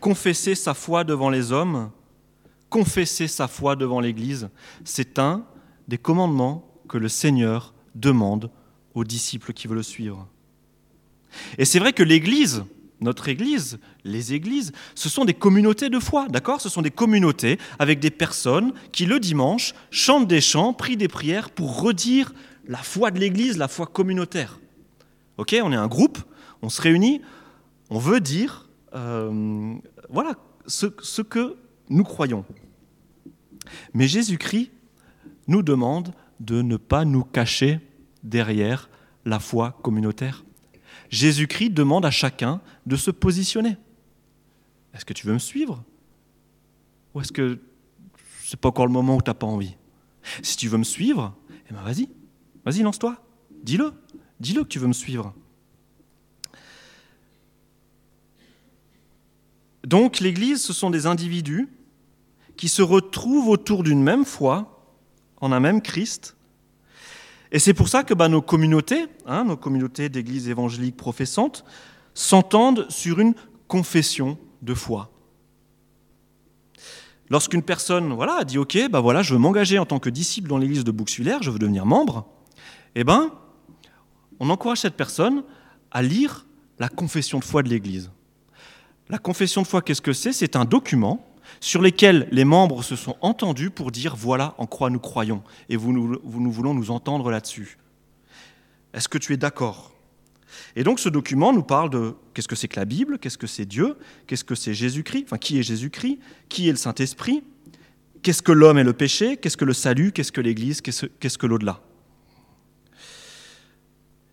Confesser 0.00 0.54
sa 0.54 0.74
foi 0.74 1.04
devant 1.04 1.30
les 1.30 1.52
hommes, 1.52 1.90
confesser 2.68 3.28
sa 3.28 3.48
foi 3.48 3.76
devant 3.76 4.00
l'Église, 4.00 4.50
c'est 4.84 5.18
un 5.18 5.46
des 5.88 5.98
commandements 5.98 6.70
que 6.88 6.98
le 6.98 7.08
Seigneur 7.08 7.74
demande 7.96 8.50
aux 8.94 9.04
disciples 9.04 9.52
qui 9.52 9.66
veulent 9.66 9.78
le 9.78 9.82
suivre. 9.82 10.28
Et 11.58 11.64
c'est 11.64 11.78
vrai 11.78 11.92
que 11.92 12.02
l'Église, 12.02 12.64
notre 13.00 13.28
Église, 13.28 13.78
les 14.04 14.32
Églises, 14.32 14.72
ce 14.94 15.08
sont 15.08 15.24
des 15.24 15.34
communautés 15.34 15.90
de 15.90 15.98
foi, 15.98 16.28
d'accord? 16.28 16.60
Ce 16.60 16.68
sont 16.68 16.82
des 16.82 16.90
communautés 16.90 17.58
avec 17.78 18.00
des 18.00 18.10
personnes 18.10 18.72
qui, 18.92 19.06
le 19.06 19.20
dimanche, 19.20 19.74
chantent 19.90 20.28
des 20.28 20.40
chants, 20.40 20.72
prient 20.72 20.96
des 20.96 21.08
prières 21.08 21.50
pour 21.50 21.80
redire 21.80 22.32
la 22.66 22.78
foi 22.78 23.10
de 23.10 23.18
l'Église, 23.18 23.58
la 23.58 23.68
foi 23.68 23.86
communautaire. 23.86 24.58
Ok, 25.36 25.54
on 25.62 25.72
est 25.72 25.76
un 25.76 25.88
groupe, 25.88 26.18
on 26.62 26.68
se 26.68 26.80
réunit, 26.80 27.20
on 27.90 27.98
veut 27.98 28.20
dire, 28.20 28.68
euh, 28.94 29.74
voilà, 30.08 30.36
ce, 30.66 30.86
ce 31.02 31.22
que 31.22 31.56
nous 31.90 32.04
croyons. 32.04 32.44
Mais 33.92 34.08
Jésus-Christ 34.08 34.70
nous 35.48 35.62
demande 35.62 36.12
de 36.40 36.62
ne 36.62 36.76
pas 36.76 37.04
nous 37.04 37.24
cacher 37.24 37.80
derrière 38.22 38.88
la 39.24 39.38
foi 39.38 39.78
communautaire. 39.82 40.44
Jésus-Christ 41.10 41.70
demande 41.70 42.04
à 42.04 42.10
chacun 42.10 42.60
de 42.86 42.96
se 42.96 43.10
positionner. 43.10 43.76
Est-ce 44.94 45.04
que 45.04 45.12
tu 45.12 45.26
veux 45.26 45.34
me 45.34 45.38
suivre? 45.38 45.84
Ou 47.14 47.20
est-ce 47.20 47.32
que 47.32 47.58
c'est 48.44 48.58
pas 48.58 48.68
encore 48.68 48.86
le 48.86 48.92
moment 48.92 49.16
où 49.16 49.22
tu 49.22 49.30
n'as 49.30 49.34
pas 49.34 49.46
envie? 49.46 49.76
Si 50.42 50.56
tu 50.56 50.68
veux 50.68 50.78
me 50.78 50.84
suivre, 50.84 51.34
eh 51.70 51.72
ben 51.72 51.82
vas-y, 51.82 52.08
Vas-y, 52.66 52.82
lance-toi. 52.82 53.16
Dis-le. 53.62 53.92
Dis-le 54.40 54.64
que 54.64 54.68
tu 54.68 54.80
veux 54.80 54.88
me 54.88 54.92
suivre. 54.92 55.32
Donc 59.84 60.18
l'Église, 60.18 60.62
ce 60.62 60.72
sont 60.72 60.90
des 60.90 61.06
individus 61.06 61.68
qui 62.56 62.68
se 62.68 62.82
retrouvent 62.82 63.48
autour 63.48 63.84
d'une 63.84 64.02
même 64.02 64.24
foi, 64.24 64.75
en 65.46 65.52
un 65.52 65.60
même 65.60 65.80
Christ. 65.80 66.36
Et 67.52 67.58
c'est 67.58 67.74
pour 67.74 67.88
ça 67.88 68.02
que 68.02 68.12
bah, 68.12 68.28
nos 68.28 68.42
communautés, 68.42 69.06
hein, 69.26 69.44
nos 69.44 69.56
communautés 69.56 70.08
d'églises 70.08 70.48
évangéliques 70.48 70.96
professantes, 70.96 71.64
s'entendent 72.12 72.86
sur 72.90 73.20
une 73.20 73.34
confession 73.68 74.38
de 74.62 74.74
foi. 74.74 75.10
Lorsqu'une 77.30 77.62
personne 77.62 78.12
voilà, 78.12 78.38
a 78.40 78.44
dit 78.44 78.58
Ok, 78.58 78.78
bah 78.90 79.00
voilà, 79.00 79.22
je 79.22 79.34
veux 79.34 79.40
m'engager 79.40 79.78
en 79.78 79.86
tant 79.86 79.98
que 79.98 80.10
disciple 80.10 80.48
dans 80.48 80.58
l'église 80.58 80.84
de 80.84 80.90
Bouxulaire, 80.90 81.42
je 81.42 81.50
veux 81.50 81.58
devenir 81.58 81.86
membre, 81.86 82.26
eh 82.94 83.04
bien, 83.04 83.30
on 84.40 84.50
encourage 84.50 84.78
cette 84.78 84.96
personne 84.96 85.42
à 85.90 86.02
lire 86.02 86.46
la 86.78 86.88
confession 86.88 87.38
de 87.38 87.44
foi 87.44 87.62
de 87.62 87.68
l'Église. 87.68 88.10
La 89.08 89.18
confession 89.18 89.62
de 89.62 89.66
foi, 89.66 89.82
qu'est-ce 89.82 90.02
que 90.02 90.12
c'est? 90.12 90.32
C'est 90.32 90.56
un 90.56 90.64
document 90.64 91.25
sur 91.60 91.82
lequel 91.82 92.28
les 92.30 92.44
membres 92.44 92.82
se 92.82 92.96
sont 92.96 93.16
entendus 93.20 93.70
pour 93.70 93.90
dire 93.90 94.16
voilà 94.16 94.54
en 94.58 94.66
quoi 94.66 94.90
nous 94.90 94.98
croyons 94.98 95.42
et 95.68 95.76
vous, 95.76 95.92
nous, 95.92 96.20
voulons 96.24 96.74
nous 96.74 96.90
entendre 96.90 97.30
là-dessus. 97.30 97.78
Est-ce 98.94 99.08
que 99.08 99.18
tu 99.18 99.32
es 99.32 99.36
d'accord? 99.36 99.92
Et 100.74 100.84
donc 100.84 101.00
ce 101.00 101.08
document 101.08 101.52
nous 101.52 101.62
parle 101.62 101.90
de 101.90 102.14
qu'est-ce 102.34 102.48
que 102.48 102.56
c'est 102.56 102.68
que 102.68 102.78
la 102.78 102.84
Bible, 102.84 103.18
qu'est-ce 103.18 103.38
que 103.38 103.46
c'est 103.46 103.66
Dieu, 103.66 103.96
qu'est-ce 104.26 104.44
que 104.44 104.54
c'est 104.54 104.74
Jésus-Christ, 104.74 105.24
enfin 105.26 105.38
qui 105.38 105.58
est 105.58 105.62
Jésus-Christ, 105.62 106.18
qui 106.48 106.68
est 106.68 106.72
le 106.72 106.76
Saint-Esprit, 106.76 107.42
qu'est-ce 108.22 108.42
que 108.42 108.52
l'homme 108.52 108.78
et 108.78 108.84
le 108.84 108.92
péché, 108.92 109.36
qu'est-ce 109.36 109.56
que 109.56 109.64
le 109.64 109.72
salut, 109.72 110.12
qu'est-ce 110.12 110.32
que 110.32 110.40
l'Église, 110.40 110.80
qu'est-ce 110.80 111.38
que 111.38 111.46
l'au-delà? 111.46 111.80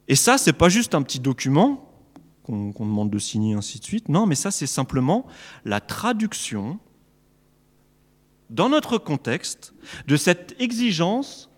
Et 0.08 0.16
ça, 0.16 0.38
c'est 0.38 0.54
pas 0.54 0.70
juste 0.70 0.96
un 0.96 1.02
petit 1.02 1.20
document 1.20 1.90
qu'on 2.44 2.72
demande 2.80 3.10
de 3.10 3.20
signer, 3.20 3.54
ainsi 3.54 3.80
de 3.80 3.86
suite. 3.86 4.10
Non, 4.10 4.26
mais 4.26 4.36
ça, 4.36 4.52
c'est 4.52 4.68
simplement 4.68 5.26
la 5.64 5.80
traduction 5.80 6.80
dans 8.54 8.70
notre 8.70 9.00
contexte 9.00 9.74
de 10.08 10.16
cette 10.16 10.56
exigence 10.62 11.50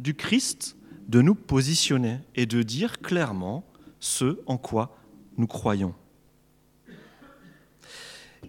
du 0.00 0.14
Christ 0.14 0.76
de 1.08 1.22
nous 1.22 1.34
positionner 1.34 2.18
et 2.34 2.44
de 2.44 2.62
dire 2.62 3.00
clairement 3.00 3.64
ce 4.00 4.40
en 4.46 4.58
quoi 4.58 4.98
nous 5.38 5.46
croyons. 5.46 5.94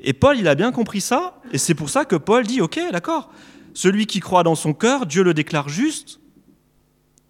Et 0.01 0.13
Paul, 0.13 0.37
il 0.37 0.47
a 0.47 0.55
bien 0.55 0.71
compris 0.71 0.99
ça, 0.99 1.39
et 1.51 1.59
c'est 1.59 1.75
pour 1.75 1.89
ça 1.89 2.05
que 2.05 2.15
Paul 2.15 2.45
dit, 2.45 2.59
ok, 2.59 2.79
d'accord, 2.91 3.31
celui 3.75 4.07
qui 4.07 4.19
croit 4.19 4.43
dans 4.43 4.55
son 4.55 4.73
cœur, 4.73 5.05
Dieu 5.05 5.23
le 5.23 5.35
déclare 5.35 5.69
juste, 5.69 6.19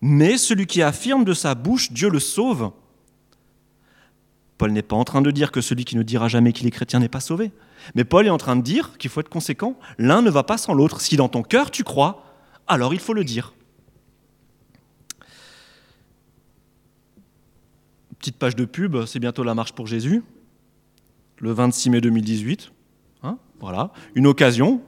mais 0.01 0.37
celui 0.37 0.65
qui 0.65 0.81
affirme 0.81 1.25
de 1.25 1.33
sa 1.33 1.53
bouche, 1.53 1.91
Dieu 1.91 2.09
le 2.09 2.19
sauve. 2.19 2.71
Paul 4.57 4.71
n'est 4.71 4.83
pas 4.83 4.95
en 4.95 5.03
train 5.03 5.21
de 5.21 5.31
dire 5.31 5.51
que 5.51 5.61
celui 5.61 5.85
qui 5.85 5.95
ne 5.97 6.03
dira 6.03 6.27
jamais 6.27 6.53
qu'il 6.53 6.67
est 6.67 6.71
chrétien 6.71 6.99
n'est 6.99 7.09
pas 7.09 7.19
sauvé. 7.19 7.51
Mais 7.95 8.03
Paul 8.03 8.25
est 8.25 8.29
en 8.29 8.37
train 8.37 8.55
de 8.55 8.61
dire 8.61 8.97
qu'il 8.97 9.09
faut 9.09 9.19
être 9.19 9.29
conséquent. 9.29 9.77
L'un 9.97 10.21
ne 10.21 10.29
va 10.29 10.43
pas 10.43 10.57
sans 10.57 10.73
l'autre. 10.73 11.01
Si 11.01 11.17
dans 11.17 11.29
ton 11.29 11.43
cœur 11.43 11.71
tu 11.71 11.83
crois, 11.83 12.23
alors 12.67 12.93
il 12.93 12.99
faut 12.99 13.13
le 13.13 13.23
dire. 13.23 13.53
Petite 18.19 18.37
page 18.37 18.55
de 18.55 18.65
pub, 18.65 19.05
c'est 19.05 19.19
bientôt 19.19 19.43
la 19.43 19.53
marche 19.53 19.73
pour 19.73 19.85
Jésus, 19.85 20.23
le 21.39 21.51
26 21.51 21.89
mai 21.89 21.99
2018. 21.99 22.71
Hein, 23.23 23.37
voilà, 23.59 23.91
une 24.15 24.27
occasion, 24.27 24.81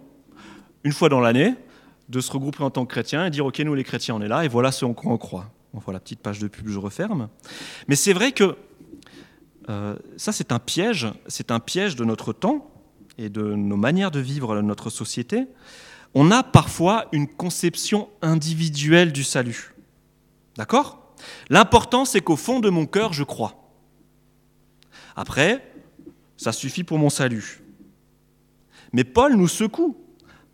une 0.85 0.93
fois 0.93 1.09
dans 1.09 1.19
l'année, 1.19 1.53
de 2.07 2.21
se 2.21 2.31
regrouper 2.31 2.63
en 2.63 2.69
tant 2.69 2.85
que 2.85 2.91
chrétien 2.91 3.25
et 3.25 3.29
dire 3.29 3.45
ok 3.45 3.59
nous 3.59 3.73
les 3.73 3.83
chrétiens 3.83 4.15
on 4.15 4.21
est 4.21 4.27
là 4.27 4.45
et 4.45 4.47
voilà 4.47 4.71
ce 4.71 4.85
en 4.85 4.93
quoi 4.93 5.11
on 5.11 5.17
croit. 5.17 5.49
voilà 5.73 5.99
petite 5.99 6.19
page 6.19 6.39
de 6.39 6.47
pub 6.47 6.67
je 6.69 6.79
referme. 6.79 7.29
Mais 7.87 7.95
c'est 7.95 8.13
vrai 8.13 8.31
que 8.31 8.55
euh, 9.69 9.95
ça 10.17 10.31
c'est 10.31 10.51
un 10.51 10.59
piège, 10.59 11.07
c'est 11.27 11.51
un 11.51 11.59
piège 11.59 11.95
de 11.95 12.05
notre 12.05 12.33
temps 12.33 12.71
et 13.17 13.29
de 13.29 13.41
nos 13.41 13.77
manières 13.77 14.11
de 14.11 14.19
vivre 14.19 14.61
notre 14.61 14.89
société. 14.89 15.47
On 16.13 16.31
a 16.31 16.43
parfois 16.43 17.05
une 17.11 17.27
conception 17.27 18.09
individuelle 18.21 19.11
du 19.11 19.23
salut. 19.23 19.73
D'accord? 20.57 21.13
L'important 21.49 22.05
c'est 22.05 22.21
qu'au 22.21 22.35
fond 22.35 22.59
de 22.59 22.69
mon 22.69 22.85
cœur 22.85 23.13
je 23.13 23.23
crois. 23.23 23.71
Après, 25.15 25.71
ça 26.37 26.51
suffit 26.51 26.83
pour 26.83 26.99
mon 26.99 27.09
salut. 27.09 27.61
Mais 28.91 29.03
Paul 29.03 29.35
nous 29.35 29.47
secoue 29.47 29.97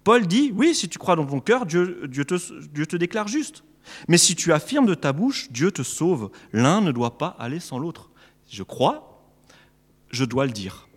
Paul 0.04 0.26
dit, 0.26 0.52
oui, 0.56 0.74
si 0.74 0.90
tu 0.90 0.98
crois 0.98 1.16
dans 1.16 1.26
ton 1.26 1.40
cœur, 1.40 1.66
Dieu, 1.66 2.10
te 2.10 2.96
déclare 2.96 3.28
juste. 3.28 3.64
Mais 4.08 4.18
si 4.18 4.36
tu 4.36 4.54
affirmes 4.54 4.86
de 4.86 4.94
ta 4.94 5.14
bouche, 5.14 5.52
Dieu 5.52 5.72
te 5.72 5.84
sauve. 5.84 6.32
L'un 6.54 6.82
ne 6.82 6.92
doit 6.92 7.18
pas 7.18 7.36
aller 7.40 7.60
sans 7.60 7.78
l'autre. 7.78 8.11
Je 8.52 8.64
crois, 8.64 9.24
je 10.10 10.26
dois 10.26 10.46
le 10.46 10.52
dire. 10.52 10.90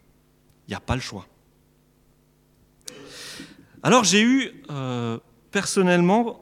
Il 0.66 0.72
n'y 0.72 0.74
a 0.74 0.80
pas 0.80 0.96
le 0.96 1.00
choix. 1.00 1.26
Alors 3.84 4.02
j'ai 4.02 4.22
eu 4.22 4.64
euh, 4.70 5.18
personnellement 5.52 6.40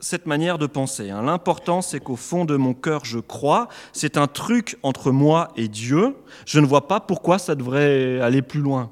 cette 0.00 0.26
manière 0.26 0.58
de 0.58 0.66
penser. 0.66 1.10
Hein. 1.10 1.22
L'important, 1.22 1.82
c'est 1.82 2.00
qu'au 2.00 2.16
fond 2.16 2.44
de 2.44 2.56
mon 2.56 2.74
cœur, 2.74 3.04
je 3.04 3.20
crois. 3.20 3.68
C'est 3.92 4.16
un 4.16 4.26
truc 4.26 4.76
entre 4.82 5.12
moi 5.12 5.52
et 5.56 5.68
Dieu. 5.68 6.16
Je 6.46 6.58
ne 6.58 6.66
vois 6.66 6.88
pas 6.88 6.98
pourquoi 6.98 7.38
ça 7.38 7.54
devrait 7.54 8.20
aller 8.20 8.42
plus 8.42 8.60
loin. 8.60 8.90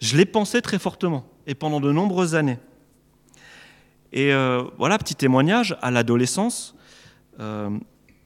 Je 0.00 0.16
l'ai 0.16 0.26
pensé 0.26 0.62
très 0.62 0.80
fortement, 0.80 1.24
et 1.46 1.54
pendant 1.54 1.80
de 1.80 1.92
nombreuses 1.92 2.34
années. 2.34 2.58
Et 4.12 4.32
euh, 4.32 4.64
voilà, 4.78 4.98
petit 4.98 5.14
témoignage, 5.14 5.76
à 5.80 5.90
l'adolescence, 5.90 6.74
euh, 7.40 7.70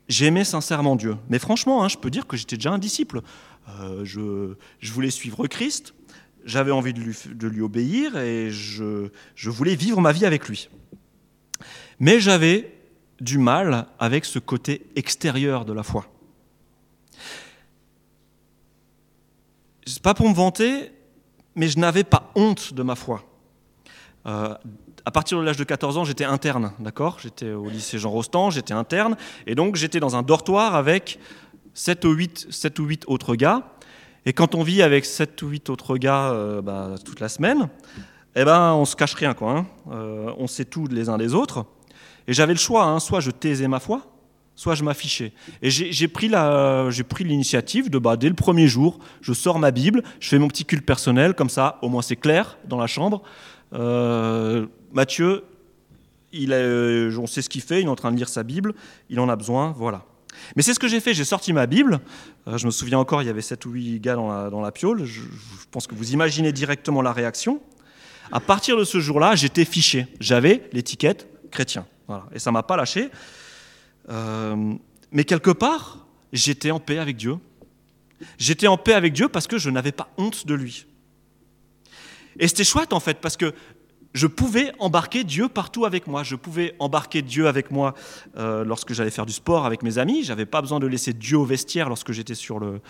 j'aimais 0.08 0.44
sincèrement 0.44 0.96
Dieu. 0.96 1.16
Mais 1.28 1.38
franchement, 1.38 1.84
hein, 1.84 1.88
je 1.88 1.96
peux 1.96 2.10
dire 2.10 2.26
que 2.26 2.36
j'étais 2.36 2.56
déjà 2.56 2.70
un 2.70 2.78
disciple. 2.78 3.22
Euh, 3.80 4.04
je, 4.04 4.92
voulais 4.92 5.10
suivre 5.10 5.46
Christ, 5.46 5.94
j'avais 6.44 6.70
envie 6.70 6.92
de 6.94 7.48
lui, 7.48 7.60
obéir, 7.60 8.16
et 8.16 8.50
je, 8.50 9.08
je 9.34 9.50
voulais 9.50 9.74
vivre 9.74 10.00
ma 10.00 10.12
vie 10.12 10.24
avec 10.24 10.48
lui. 10.48 10.68
Mais 12.00 12.20
j'avais 12.20 12.72
du 13.20 13.38
mal 13.38 13.86
avec 13.98 14.24
ce 14.24 14.38
côté 14.38 14.86
extérieur 14.96 15.64
de 15.64 15.72
la 15.72 15.82
foi. 15.82 16.06
C'est 19.86 20.02
pas 20.02 20.14
pour 20.14 20.28
me 20.28 20.34
vanter, 20.34 20.92
mais 21.54 21.68
je 21.68 21.78
n'avais 21.78 22.04
pas 22.04 22.30
honte 22.34 22.74
de 22.74 22.82
ma 22.82 22.94
foi. 22.94 23.24
Euh, 24.26 24.54
à 25.08 25.10
partir 25.10 25.38
de 25.38 25.42
l'âge 25.42 25.56
de 25.56 25.64
14 25.64 25.96
ans, 25.96 26.04
j'étais 26.04 26.26
interne, 26.26 26.72
d'accord? 26.80 27.16
J'étais 27.22 27.52
au 27.52 27.70
lycée 27.70 27.98
Jean 27.98 28.10
Rostand, 28.10 28.50
j'étais 28.50 28.74
interne, 28.74 29.16
et 29.46 29.54
donc 29.54 29.74
j'étais 29.74 30.00
dans 30.00 30.16
un 30.16 30.22
dortoir 30.22 30.74
avec 30.74 31.18
7 31.72 32.04
ou 32.04 32.10
8, 32.10 32.48
7 32.50 32.78
ou 32.78 32.84
8 32.84 33.04
autres 33.06 33.34
gars. 33.34 33.72
Et 34.26 34.34
quand 34.34 34.54
on 34.54 34.62
vit 34.62 34.82
avec 34.82 35.06
7 35.06 35.40
ou 35.40 35.48
8 35.48 35.70
autres 35.70 35.96
gars 35.96 36.32
euh, 36.32 36.60
bah, 36.60 36.96
toute 37.02 37.20
la 37.20 37.30
semaine, 37.30 37.70
eh 38.36 38.44
ben, 38.44 38.74
on 38.74 38.84
se 38.84 38.96
cache 38.96 39.14
rien, 39.14 39.32
quoi. 39.32 39.52
Hein. 39.52 39.66
Euh, 39.90 40.30
on 40.36 40.46
sait 40.46 40.66
tout 40.66 40.86
les 40.88 41.08
uns 41.08 41.16
des 41.16 41.32
autres. 41.32 41.64
Et 42.26 42.34
j'avais 42.34 42.52
le 42.52 42.58
choix, 42.58 42.84
hein, 42.84 43.00
soit 43.00 43.20
je 43.20 43.30
taisais 43.30 43.66
ma 43.66 43.80
foi, 43.80 44.02
soit 44.56 44.74
je 44.74 44.84
m'affichais. 44.84 45.32
Et 45.62 45.70
j'ai 45.70 46.08
pris 46.08 46.28
l'initiative 47.20 47.88
de, 47.88 47.98
bah, 47.98 48.18
dès 48.18 48.28
le 48.28 48.34
premier 48.34 48.68
jour, 48.68 48.98
je 49.22 49.32
sors 49.32 49.58
ma 49.58 49.70
Bible, 49.70 50.02
je 50.20 50.28
fais 50.28 50.38
mon 50.38 50.48
petit 50.48 50.66
culte 50.66 50.84
personnel, 50.84 51.32
comme 51.32 51.48
ça, 51.48 51.78
au 51.80 51.88
moins 51.88 52.02
c'est 52.02 52.16
clair 52.16 52.58
dans 52.68 52.76
la 52.76 52.86
chambre. 52.86 53.22
Euh, 53.74 54.66
Mathieu, 54.92 55.44
il 56.32 56.52
euh, 56.52 57.16
on 57.18 57.26
sait 57.26 57.42
ce 57.42 57.48
qu'il 57.48 57.62
fait, 57.62 57.80
il 57.80 57.86
est 57.86 57.90
en 57.90 57.96
train 57.96 58.12
de 58.12 58.16
lire 58.16 58.28
sa 58.28 58.42
Bible, 58.42 58.74
il 59.10 59.20
en 59.20 59.28
a 59.28 59.36
besoin, 59.36 59.72
voilà. 59.72 60.04
Mais 60.56 60.62
c'est 60.62 60.74
ce 60.74 60.78
que 60.78 60.88
j'ai 60.88 61.00
fait, 61.00 61.14
j'ai 61.14 61.24
sorti 61.24 61.52
ma 61.52 61.66
Bible, 61.66 62.00
euh, 62.46 62.58
je 62.58 62.66
me 62.66 62.70
souviens 62.70 62.98
encore, 62.98 63.22
il 63.22 63.26
y 63.26 63.30
avait 63.30 63.42
7 63.42 63.64
ou 63.66 63.70
8 63.70 64.00
gars 64.00 64.14
dans 64.14 64.28
la, 64.28 64.50
dans 64.50 64.70
piole, 64.70 65.04
je, 65.04 65.20
pense 65.70 65.86
que 65.86 65.94
vous 65.94 66.12
imaginez 66.12 66.52
directement 66.52 67.02
la 67.02 67.12
réaction. 67.12 67.60
À 68.30 68.40
partir 68.40 68.76
de 68.76 68.84
ce 68.84 69.00
jour-là, 69.00 69.34
j'étais 69.36 69.64
fiché, 69.64 70.06
j'avais 70.20 70.68
l'étiquette 70.72 71.28
chrétien. 71.50 71.86
Et 72.32 72.38
ça 72.38 72.50
ne 72.50 72.54
m'a 72.54 72.62
pas 72.62 72.76
lâché. 72.76 73.10
Euh, 74.08 74.74
mais 75.12 75.24
quelque 75.24 75.50
part, 75.50 76.06
j'étais 76.32 76.70
en 76.70 76.80
paix 76.80 76.98
avec 76.98 77.16
Dieu. 77.16 77.36
J'étais 78.38 78.66
en 78.66 78.76
paix 78.76 78.94
avec 78.94 79.12
Dieu 79.12 79.28
parce 79.28 79.46
que 79.46 79.58
je 79.58 79.70
n'avais 79.70 79.92
pas 79.92 80.08
honte 80.16 80.46
de 80.46 80.54
lui. 80.54 80.86
Et 82.38 82.48
c'était 82.48 82.64
chouette 82.64 82.92
en 82.92 83.00
fait, 83.00 83.18
parce 83.20 83.36
que 83.36 83.52
je 84.14 84.26
pouvais 84.26 84.72
embarquer 84.78 85.22
Dieu 85.22 85.48
partout 85.48 85.84
avec 85.84 86.06
moi. 86.06 86.22
Je 86.22 86.34
pouvais 86.34 86.74
embarquer 86.78 87.22
Dieu 87.22 87.46
avec 87.46 87.70
moi 87.70 87.94
euh, 88.36 88.64
lorsque 88.64 88.94
j'allais 88.94 89.10
faire 89.10 89.26
du 89.26 89.32
sport 89.32 89.66
avec 89.66 89.82
mes 89.82 89.98
amis. 89.98 90.24
J'avais 90.24 90.46
pas 90.46 90.60
besoin 90.60 90.80
de 90.80 90.86
laisser 90.86 91.12
Dieu 91.12 91.36
au 91.36 91.44
vestiaire 91.44 91.88
lorsque 91.88 92.12
j'étais 92.12 92.34
sur 92.34 92.58
le, 92.58 92.80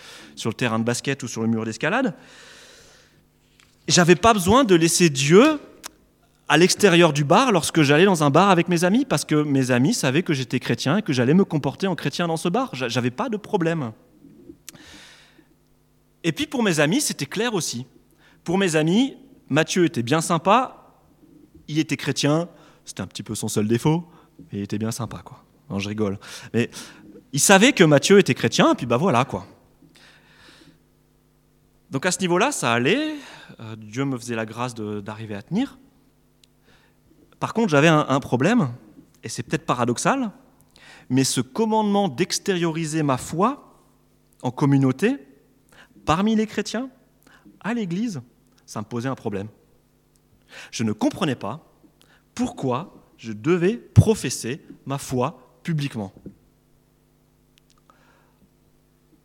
terrain 0.55 0.79
de 0.79 0.85
basket 0.85 1.21
ou 1.23 1.27
sur 1.27 1.41
le 1.41 1.47
mur 1.47 1.65
d'escalade. 1.65 2.15
J'avais 3.87 4.15
pas 4.15 4.33
besoin 4.33 4.63
de 4.63 4.75
laisser 4.75 5.09
Dieu 5.09 5.59
à 6.47 6.57
l'extérieur 6.57 7.11
du 7.11 7.23
bar 7.23 7.51
lorsque 7.51 7.81
j'allais 7.81 8.05
dans 8.05 8.23
un 8.23 8.29
bar 8.29 8.49
avec 8.49 8.69
mes 8.69 8.83
amis, 8.83 9.05
parce 9.05 9.25
que 9.25 9.35
mes 9.35 9.71
amis 9.71 9.93
savaient 9.93 10.23
que 10.23 10.33
j'étais 10.33 10.59
chrétien 10.59 10.97
et 10.97 11.01
que 11.01 11.13
j'allais 11.13 11.33
me 11.33 11.45
comporter 11.45 11.85
en 11.85 11.95
chrétien 11.95 12.27
dans 12.27 12.37
ce 12.37 12.49
bar. 12.49 12.71
J'avais 12.73 13.11
pas 13.11 13.29
de 13.29 13.37
problème. 13.37 13.91
Et 16.23 16.31
puis 16.31 16.47
pour 16.47 16.63
mes 16.63 16.79
amis, 16.79 17.01
c'était 17.01 17.25
clair 17.25 17.53
aussi. 17.53 17.85
Pour 18.43 18.57
mes 18.57 18.75
amis, 18.75 19.15
Mathieu 19.49 19.85
était 19.85 20.03
bien 20.03 20.21
sympa, 20.21 20.78
il 21.69 21.77
était 21.77 21.97
chrétien, 21.97 22.49
c'était 22.83 23.01
un 23.01 23.07
petit 23.07 23.23
peu 23.23 23.35
son 23.35 23.47
seul 23.47 23.67
défaut, 23.67 24.05
mais 24.39 24.59
il 24.59 24.61
était 24.63 24.79
bien 24.79 24.91
sympa, 24.91 25.21
quoi. 25.23 25.45
Je 25.77 25.87
rigole. 25.87 26.19
Mais 26.53 26.71
ils 27.31 27.39
savaient 27.39 27.73
que 27.73 27.83
Mathieu 27.83 28.17
était 28.17 28.33
chrétien, 28.33 28.73
et 28.73 28.75
puis 28.75 28.87
bah 28.87 28.97
voilà, 28.97 29.23
quoi. 29.23 29.45
Donc 31.91 32.07
à 32.07 32.11
ce 32.11 32.19
niveau-là, 32.19 32.51
ça 32.51 32.73
allait. 32.73 33.15
Euh, 33.59 33.75
Dieu 33.77 34.03
me 34.03 34.17
faisait 34.17 34.35
la 34.35 34.47
grâce 34.47 34.73
d'arriver 34.73 35.35
à 35.35 35.43
tenir. 35.43 35.77
Par 37.39 37.53
contre, 37.53 37.69
j'avais 37.69 37.87
un, 37.87 38.19
problème, 38.19 38.73
et 39.23 39.29
c'est 39.29 39.43
peut-être 39.43 39.65
paradoxal, 39.65 40.31
mais 41.09 41.23
ce 41.23 41.39
commandement 41.39 42.09
d'extérioriser 42.09 43.01
ma 43.03 43.17
foi 43.17 43.79
en 44.41 44.51
communauté, 44.51 45.17
parmi 46.03 46.35
les 46.35 46.47
chrétiens, 46.47 46.89
à 47.61 47.73
l'Église, 47.73 48.21
ça 48.65 48.81
me 48.81 48.85
posait 48.85 49.07
un 49.07 49.15
problème. 49.15 49.47
Je 50.71 50.83
ne 50.83 50.91
comprenais 50.91 51.35
pas 51.35 51.65
pourquoi 52.35 52.95
je 53.17 53.33
devais 53.33 53.77
professer 53.77 54.61
ma 54.85 54.97
foi 54.97 55.59
publiquement. 55.63 56.13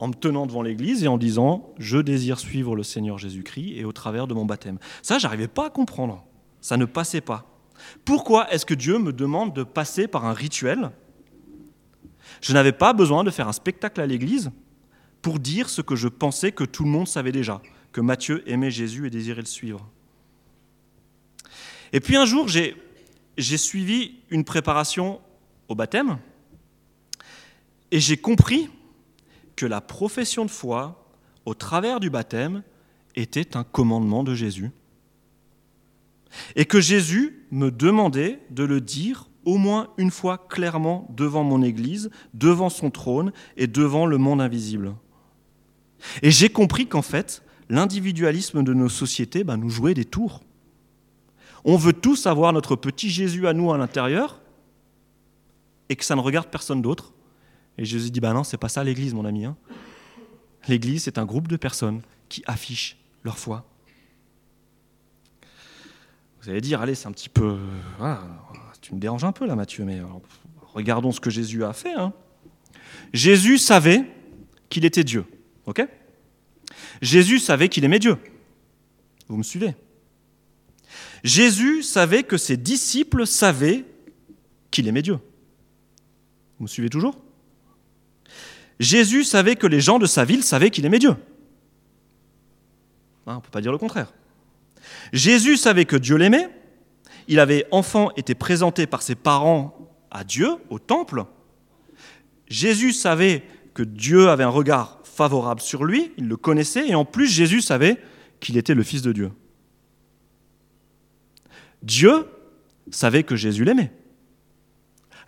En 0.01 0.09
me 0.09 0.15
tenant 0.15 0.47
devant 0.47 0.63
l'Église 0.63 1.05
et 1.05 1.09
en 1.09 1.17
disant 1.17 1.73
Je 1.79 1.99
désire 1.99 2.39
suivre 2.41 2.75
le 2.77 2.83
Seigneur 2.83 3.19
Jésus-Christ 3.19 3.77
et 3.77 3.85
au 3.85 3.93
travers 3.93 4.27
de 4.27 4.35
mon 4.35 4.45
baptême. 4.45 4.79
Ça, 5.03 5.19
j'arrivais 5.19 5.49
pas 5.49 5.67
à 5.67 5.71
comprendre. 5.71 6.25
Ça 6.61 6.77
ne 6.77 6.85
passait 6.85 7.21
pas. 7.21 7.47
Pourquoi 8.05 8.53
est-ce 8.53 8.67
que 8.67 8.75
Dieu 8.75 8.99
me 8.99 9.13
demande 9.13 9.55
de 9.55 9.63
passer 9.63 10.09
par 10.09 10.25
un 10.25 10.33
rituel? 10.33 10.91
Je 12.41 12.53
n'avais 12.53 12.73
pas 12.73 12.93
besoin 12.93 13.25
de 13.25 13.31
faire 13.31 13.49
un 13.49 13.53
spectacle 13.53 14.01
à 14.01 14.07
l'église 14.07 14.51
pour 15.23 15.39
dire 15.39 15.69
ce 15.69 15.81
que 15.81 15.97
je 15.97 16.09
pensais 16.09 16.53
que 16.53 16.65
tout 16.65 16.85
le 16.85 16.91
monde 16.91 17.09
savait 17.09 17.33
déjà, 17.33 17.63
que 17.93 18.01
Matthieu 18.01 18.43
aimait 18.51 18.71
Jésus 18.71 19.07
et 19.07 19.11
désirait 19.11 19.41
le 19.41 19.47
suivre. 19.47 19.89
Et 21.95 22.01
puis 22.01 22.17
un 22.17 22.27
jour, 22.27 22.49
j'ai, 22.49 22.77
suivi 23.39 24.17
une 24.29 24.43
préparation 24.43 25.21
au 25.69 25.77
baptême 25.77 26.19
et 27.93 28.01
j'ai 28.01 28.17
compris 28.17 28.69
que 29.55 29.65
la 29.65 29.81
profession 29.81 30.45
de 30.45 30.51
foi, 30.51 31.09
au 31.47 31.55
travers 31.55 32.01
du 32.01 32.11
baptême, 32.11 32.65
était 33.15 33.57
un 33.57 33.63
commandement 33.63 34.25
de 34.25 34.35
Jésus 34.35 34.73
et 36.57 36.65
que 36.65 36.81
Jésus 36.81 37.47
me 37.53 37.71
demandait 37.71 38.41
de 38.51 38.65
le 38.65 38.81
dire 38.81 39.29
au 39.45 39.57
moins 39.57 39.91
une 39.97 40.11
fois 40.11 40.37
clairement 40.49 41.07
devant 41.11 41.45
mon 41.45 41.63
Église, 41.63 42.11
devant 42.33 42.71
son 42.71 42.91
trône 42.91 43.33
et 43.57 43.69
devant 43.69 44.07
le 44.07 44.19
monde 44.19 44.41
invisible. 44.41 44.97
Et 46.23 46.33
j'ai 46.33 46.49
compris 46.49 46.89
qu'en 46.89 47.03
fait, 47.03 47.45
l'individualisme 47.69 48.65
de 48.65 48.75
nos 48.75 48.89
sociétés 48.89 49.45
ben, 49.45 49.59
nous 49.59 49.71
jouait 49.71 49.95
des 49.95 50.05
tours. 50.05 50.41
On 51.65 51.77
veut 51.77 51.93
tous 51.93 52.27
avoir 52.27 52.53
notre 52.53 52.77
petit 52.77 53.11
Jésus 53.11 53.47
à 53.47 53.53
nous 53.53 53.73
à 53.73 53.79
l'intérieur 53.79 54.41
et 55.89 55.97
que 55.97 56.05
ça 56.05 56.15
ne 56.15 56.21
regarde 56.21 56.49
personne 56.49 56.83
d'autre. 56.83 57.13
Et 57.79 57.85
Jésus 57.85 58.11
dit, 58.11 58.21
ben 58.21 58.35
non, 58.35 58.45
c'est 58.45 58.57
pas 58.59 58.69
ça 58.69 58.85
l'Église, 58.85 59.15
mon 59.15 59.25
ami. 59.25 59.47
Hein. 59.47 59.57
L'Église, 60.69 61.05
c'est 61.05 61.19
un 61.19 61.25
groupe 61.25 61.49
de 61.49 61.57
personnes 61.57 62.03
qui 62.29 62.43
affichent 62.47 62.99
leur 63.23 63.39
foi. 63.39 63.65
Vous 66.43 66.51
allez 66.51 66.61
dire, 66.61 66.81
allez, 66.83 66.95
c'est 66.95 67.09
un 67.09 67.13
petit 67.13 67.31
peu. 67.31 67.57
tu 68.83 68.95
me 68.95 69.01
déranges 69.01 69.25
un 69.25 69.33
peu 69.33 69.47
là, 69.47 69.57
Mathieu, 69.57 69.85
mais 69.85 70.03
regardons 70.75 71.11
ce 71.11 71.21
que 71.21 71.31
Jésus 71.31 71.65
a 71.65 71.73
fait. 71.73 71.95
Hein. 71.95 72.13
Jésus 73.15 73.59
savait 73.59 74.05
qu'il 74.69 74.85
était 74.85 75.05
Dieu. 75.05 75.25
OK? 75.67 75.83
Jésus 77.01 77.39
savait 77.39 77.69
qu'il 77.69 77.85
aimait 77.85 77.99
Dieu. 77.99 78.19
Vous 79.29 79.37
me 79.39 79.43
suivez? 79.43 79.75
Jésus 81.25 81.83
savait 81.83 82.23
que 82.23 82.37
ses 82.37 82.59
disciples 82.59 83.27
savaient 83.27 83.85
qu'il 84.71 84.87
aimait 84.87 85.03
Dieu. 85.03 85.19
Vous 86.59 86.65
me 86.65 86.69
suivez 86.69 86.91
toujours? 86.91 87.19
Jésus 88.79 89.25
savait 89.25 89.57
que 89.57 89.67
les 89.67 89.81
gens 89.81 89.99
de 89.99 90.07
sa 90.07 90.25
ville 90.25 90.45
savaient 90.45 90.71
qu'il 90.71 90.85
aimait 90.85 90.99
Dieu. 90.99 91.17
Hein, 93.27 93.33
on 93.33 93.35
ne 93.37 93.41
peut 93.41 93.51
pas 93.51 93.63
dire 93.63 93.73
le 93.73 93.79
contraire. 93.79 94.13
Jésus 95.15 95.57
savait 95.57 95.87
que 95.87 95.97
Dieu 95.97 96.17
l'aimait. 96.17 96.51
Il 97.27 97.41
avait 97.41 97.67
enfant 97.71 98.11
été 98.17 98.35
présenté 98.35 98.87
par 98.87 99.01
ses 99.01 99.15
parents 99.15 99.91
à 100.11 100.25
Dieu, 100.25 100.51
au 100.69 100.79
temple. 100.79 101.25
Jésus 102.49 102.93
savait 102.93 103.43
que 103.73 103.83
Dieu 103.83 104.29
avait 104.29 104.45
un 104.45 104.49
regard 104.49 105.01
favorable 105.05 105.61
sur 105.61 105.85
lui, 105.85 106.13
il 106.19 106.29
le 106.29 106.37
connaissait, 106.37 106.89
et 106.89 106.95
en 106.95 107.05
plus 107.05 107.29
Jésus 107.29 107.63
savait 107.63 107.97
qu'il 108.41 108.59
était 108.59 108.75
le 108.75 108.83
Fils 108.83 109.01
de 109.01 109.13
Dieu. 109.13 109.31
Dieu 111.85 112.27
savait 112.91 113.23
que 113.23 113.37
Jésus 113.37 113.65
l'aimait. 113.65 113.93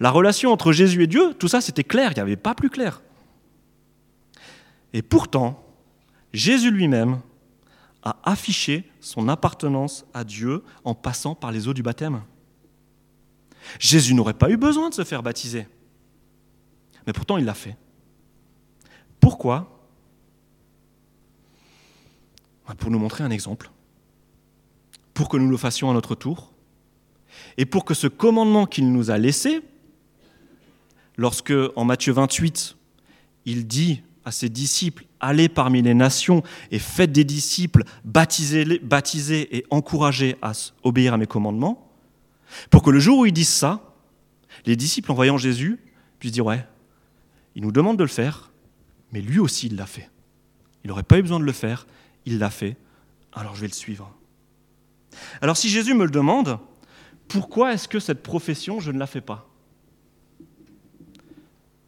La 0.01 0.11
relation 0.11 0.53
entre 0.53 0.73
Jésus 0.73 1.03
et 1.03 1.07
Dieu, 1.07 1.35
tout 1.35 1.49
ça 1.49 1.61
c'était 1.61 1.85
clair, 1.85 2.13
il 2.13 2.15
n'y 2.15 2.21
avait 2.21 2.37
pas 2.37 2.55
plus 2.55 2.71
clair. 2.71 3.03
Et 4.93 5.03
pourtant, 5.03 5.63
Jésus 6.33 6.71
lui-même 6.71 7.21
à 8.03 8.19
afficher 8.25 8.91
son 9.01 9.29
appartenance 9.29 10.07
à 10.15 10.25
Dieu 10.25 10.63
en 10.85 10.95
passant 10.95 11.35
par 11.35 11.53
les 11.53 11.69
eaux 11.69 11.75
du 11.75 11.83
baptême. 11.83 12.23
Jésus 13.79 14.15
n'aurait 14.15 14.35
pas 14.35 14.51
eu 14.51 14.57
besoin 14.57 14.89
de 14.89 14.95
se 14.95 15.05
faire 15.05 15.23
baptiser. 15.23 15.67
Mais 17.07 17.13
pourtant, 17.13 17.37
il 17.37 17.45
l'a 17.45 17.55
fait. 17.55 17.77
Pourquoi? 19.21 19.73
Pour 22.79 22.91
nous 22.91 22.99
montrer 22.99 23.25
un 23.25 23.31
exemple. 23.31 23.71
Pour 25.17 25.31
que 25.31 25.39
nous 25.39 25.49
le 25.49 25.57
fassions 25.57 25.91
à 25.91 25.95
notre 25.95 26.15
tour. 26.15 26.53
Et 27.57 27.65
pour 27.65 27.87
que 27.87 27.95
ce 27.95 28.07
commandement 28.07 28.67
qu'il 28.67 28.93
nous 28.93 29.11
a 29.11 29.17
laissé, 29.17 29.63
lorsque 31.17 31.55
en 31.75 31.87
Matthieu 31.87 32.13
28, 32.13 32.77
il 33.47 33.67
dit 33.67 34.03
à 34.27 34.31
ses 34.31 34.51
disciples, 34.51 35.07
allez 35.19 35.49
parmi 35.49 35.81
les 35.81 35.95
nations 35.95 36.43
et 36.71 36.79
faites 36.79 37.13
des 37.13 37.25
disciples, 37.25 37.85
baptisez, 38.05 39.57
et 39.57 39.65
encouragez 39.71 40.37
à 40.43 40.53
obéir 40.83 41.15
à 41.15 41.17
mes 41.17 41.27
commandements, 41.27 41.91
pour 42.69 42.83
que 42.83 42.91
le 42.91 42.99
jour 42.99 43.21
où 43.21 43.27
ils 43.27 43.33
disent 43.33 43.49
ça, 43.49 43.95
les 44.67 44.77
disciples 44.77 45.11
en 45.13 45.15
voyant 45.15 45.39
Jésus 45.39 45.79
puissent 46.19 46.33
dire, 46.33 46.45
ouais, 46.45 46.67
il 47.55 47.63
nous 47.63 47.73
demande 47.73 47.97
de 47.97 48.05
le 48.05 48.09
faire, 48.09 48.53
mais 49.13 49.23
lui 49.23 49.39
aussi 49.39 49.69
il 49.69 49.77
l'a 49.77 49.87
fait. 49.87 50.11
Il 50.85 50.89
n'aurait 50.89 51.05
pas 51.05 51.19
eu 51.19 51.23
besoin 51.23 51.41
de 51.41 51.45
le 51.45 51.53
faire, 51.53 51.87
il 52.27 52.39
l'a 52.39 52.51
fait, 52.51 52.77
alors 53.33 53.55
je 53.55 53.63
vais 53.63 53.69
le 53.69 53.73
suivre. 53.73 54.16
Alors 55.41 55.57
si 55.57 55.69
Jésus 55.69 55.95
me 55.95 56.05
le 56.05 56.11
demande, 56.11 56.59
pourquoi 57.29 57.73
est-ce 57.73 57.89
que 57.89 57.99
cette 57.99 58.23
profession, 58.23 58.81
je 58.81 58.93
ne 58.93 58.99
la 58.99 59.07
fais 59.07 59.21
pas? 59.21 59.49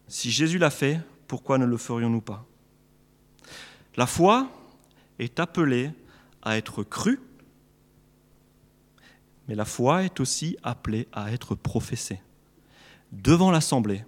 Si 0.07 0.31
Jésus 0.31 0.57
l'a 0.57 0.69
fait, 0.69 0.99
pourquoi 1.27 1.57
ne 1.57 1.65
le 1.65 1.77
ferions-nous 1.77 2.21
pas? 2.21 2.45
La 3.95 4.05
foi 4.05 4.49
est 5.19 5.39
appelée 5.39 5.91
à 6.41 6.57
être 6.57 6.83
crue, 6.83 7.19
mais 9.47 9.55
la 9.55 9.65
foi 9.65 10.03
est 10.03 10.19
aussi 10.19 10.57
appelée 10.63 11.07
à 11.11 11.31
être 11.31 11.55
professée 11.55 12.21
devant 13.11 13.51
l'assemblée, 13.51 14.03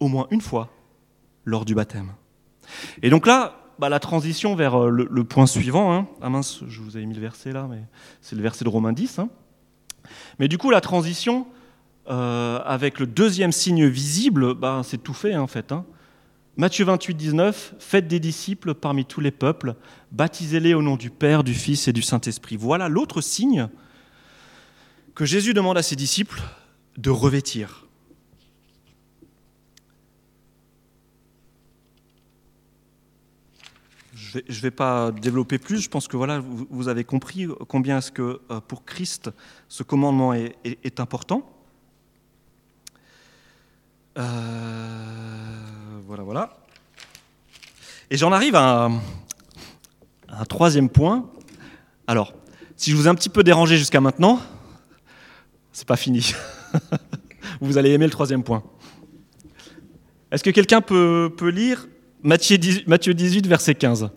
au 0.00 0.08
moins 0.08 0.26
une 0.30 0.40
fois, 0.40 0.70
lors 1.44 1.64
du 1.64 1.74
baptême. 1.74 2.14
Et 3.02 3.10
donc 3.10 3.26
là, 3.26 3.59
bah, 3.80 3.88
la 3.88 3.98
transition 3.98 4.54
vers 4.54 4.78
euh, 4.78 4.90
le, 4.90 5.24
point 5.24 5.46
suivant, 5.46 5.92
hein. 5.92 6.06
ah 6.20 6.28
mince, 6.28 6.60
je 6.68 6.82
vous 6.82 6.98
avais 6.98 7.06
mis 7.06 7.14
le 7.14 7.20
verset 7.20 7.52
là, 7.52 7.66
mais 7.68 7.82
c'est 8.20 8.36
le 8.36 8.42
verset 8.42 8.62
de 8.62 8.68
Romains 8.68 8.92
10. 8.92 9.18
Hein. 9.18 9.30
Mais 10.38 10.48
du 10.48 10.58
coup, 10.58 10.70
la 10.70 10.82
transition 10.82 11.46
euh, 12.10 12.60
avec 12.66 12.98
le 13.00 13.06
deuxième 13.06 13.52
signe 13.52 13.86
visible, 13.86 14.52
bah, 14.52 14.82
c'est 14.84 15.02
tout 15.02 15.14
fait 15.14 15.34
en 15.34 15.46
fait. 15.46 15.72
Hein. 15.72 15.86
Matthieu 16.58 16.84
28, 16.84 17.14
19, 17.14 17.74
Faites 17.78 18.06
des 18.06 18.20
disciples 18.20 18.74
parmi 18.74 19.06
tous 19.06 19.22
les 19.22 19.30
peuples, 19.30 19.74
baptisez-les 20.12 20.74
au 20.74 20.82
nom 20.82 20.96
du 20.96 21.08
Père, 21.08 21.42
du 21.42 21.54
Fils 21.54 21.88
et 21.88 21.94
du 21.94 22.02
Saint-Esprit. 22.02 22.56
Voilà 22.56 22.90
l'autre 22.90 23.22
signe 23.22 23.68
que 25.14 25.24
Jésus 25.24 25.54
demande 25.54 25.78
à 25.78 25.82
ses 25.82 25.96
disciples 25.96 26.42
de 26.98 27.08
revêtir. 27.08 27.86
Je 34.32 34.38
ne 34.38 34.60
vais, 34.60 34.70
pas 34.70 35.10
développer 35.10 35.58
plus, 35.58 35.80
je 35.80 35.88
pense 35.88 36.06
que 36.06 36.16
voilà, 36.16 36.40
vous, 36.40 36.86
avez 36.86 37.02
compris 37.02 37.48
combien 37.66 37.98
est-ce 37.98 38.12
que 38.12 38.40
euh, 38.50 38.60
pour 38.60 38.84
Christ 38.84 39.30
ce 39.66 39.82
commandement 39.82 40.32
est, 40.32 41.00
important. 41.00 41.50
Euh, 44.16 44.22
voilà, 46.06 46.22
voilà. 46.22 46.58
Et 48.08 48.16
j'en 48.16 48.30
arrive 48.30 48.54
à 48.54 48.88
un, 50.28 50.44
troisième 50.44 50.88
point. 50.88 51.28
Alors, 52.06 52.32
si 52.76 52.92
je 52.92 52.96
vous 52.96 53.06
ai 53.06 53.08
un 53.08 53.16
petit 53.16 53.30
peu 53.30 53.42
dérangé 53.42 53.78
jusqu'à 53.78 54.00
maintenant, 54.00 54.40
c'est 55.72 55.88
pas 55.88 55.96
fini. 55.96 56.34
vous 57.60 57.78
allez 57.78 57.90
aimer 57.90 58.06
le 58.06 58.12
troisième 58.12 58.44
point. 58.44 58.62
Est-ce 60.30 60.44
que 60.44 60.50
quelqu'un 60.50 60.82
peut, 60.82 61.32
lire 61.52 61.88
Matthieu 62.22 62.58
18, 62.58 62.86
Matthieu 62.86 63.12
18, 63.12 63.48
verset 63.48 63.74
15 63.74 64.10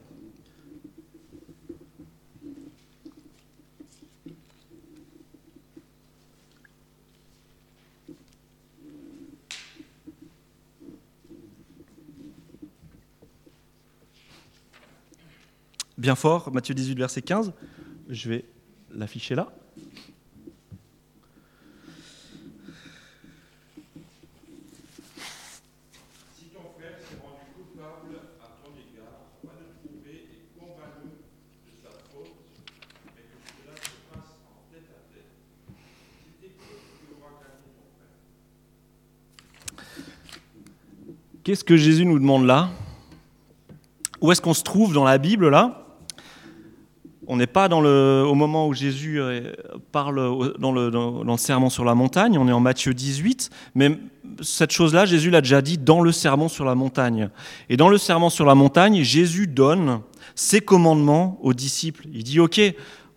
bien 16.03 16.15
fort, 16.15 16.51
Matthieu 16.51 16.75
18, 16.75 16.97
verset 16.97 17.21
15. 17.21 17.53
Je 18.09 18.29
vais 18.29 18.43
l'afficher 18.91 19.35
là. 19.35 19.47
Si 26.35 26.47
ton 26.49 26.59
frère 26.77 26.97
s'est 26.99 27.15
rendu 27.23 27.45
coupable 27.55 28.17
à 28.41 28.47
ton 28.61 28.71
égard, 28.75 29.21
va 29.45 29.51
le 29.57 29.67
trouver 29.79 30.27
et 30.27 30.43
combat-le 30.59 31.07
de 31.07 31.71
sa 31.81 31.91
faute, 32.11 32.35
mais 33.15 33.23
que 33.23 33.39
cela 33.63 33.75
se 33.77 33.95
passe 34.11 34.31
en 34.43 34.59
tête 34.73 34.89
à 34.91 34.99
tête. 35.15 35.31
Si 36.19 36.27
t'écoutes, 36.41 36.83
tu 36.99 37.07
auras 37.17 37.31
gagné 37.39 37.71
ton 37.77 37.87
frère. 41.07 41.15
Qu'est-ce 41.45 41.63
que 41.63 41.77
Jésus 41.77 42.05
nous 42.05 42.19
demande 42.19 42.45
là? 42.45 42.71
Où 44.19 44.33
est-ce 44.33 44.41
qu'on 44.41 44.53
se 44.53 44.63
trouve 44.63 44.93
dans 44.93 45.05
la 45.05 45.17
Bible 45.17 45.47
là? 45.47 45.82
On 47.33 47.37
n'est 47.37 47.47
pas 47.47 47.67
dans 47.67 47.81
le, 47.81 48.23
au 48.27 48.35
moment 48.35 48.67
où 48.67 48.75
Jésus 48.75 49.19
euh, 49.19 49.53
parle 49.91 50.55
dans 50.59 50.71
le, 50.71 50.91
dans, 50.91 51.69
sur 51.69 51.83
la 51.83 51.95
montagne, 51.95 52.37
on 52.37 52.47
est 52.47 52.51
en 52.51 52.59
Matthieu 52.59 52.93
18, 52.93 53.49
mais 53.73 53.97
cette 54.43 54.71
chose-là, 54.71 55.07
Jésus 55.07 55.31
l'a 55.31 55.41
déjà 55.41 55.63
dit 55.63 55.79
dans 55.79 56.01
le 56.01 56.11
sermon 56.11 56.47
sur 56.47 56.63
la 56.63 56.75
montagne. 56.75 57.29
Et 57.69 57.75
dans 57.75 57.89
le 57.89 57.97
sermon 57.97 58.29
sur 58.29 58.45
la 58.45 58.53
montagne, 58.53 59.01
Jésus 59.01 59.47
donne 59.47 60.01
ses 60.35 60.61
commandements 60.61 61.39
aux 61.41 61.55
disciples. 61.55 62.05
Il 62.13 62.23
dit, 62.23 62.39
OK, 62.39 62.61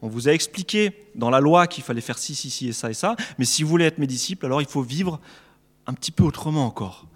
on 0.01 0.09
vous 0.09 0.31
a 0.31 0.33
expliqué 0.33 1.11
dans 1.15 1.29
la 1.29 1.41
loi 1.41 1.67
qu'il 1.67 1.85
fallait 1.85 2.01
faire 2.01 2.17
ci, 2.17 2.35
ci, 2.35 2.49
ci 2.49 2.69
et 2.69 2.73
ça 2.73 2.89
et 2.89 2.95
ça, 2.95 3.17
mais 3.39 3.45
si 3.45 3.65
vous 3.65 3.69
voulez 3.69 3.85
être 3.85 3.99
mes 3.99 4.07
disciples, 4.07 4.47
alors 4.47 4.63
il 4.63 4.67
faut 4.67 4.81
vivre 4.81 5.21
un 5.87 5.93
petit 5.93 6.11
peu 6.11 6.25
autrement 6.25 6.65
encore. 6.65 7.07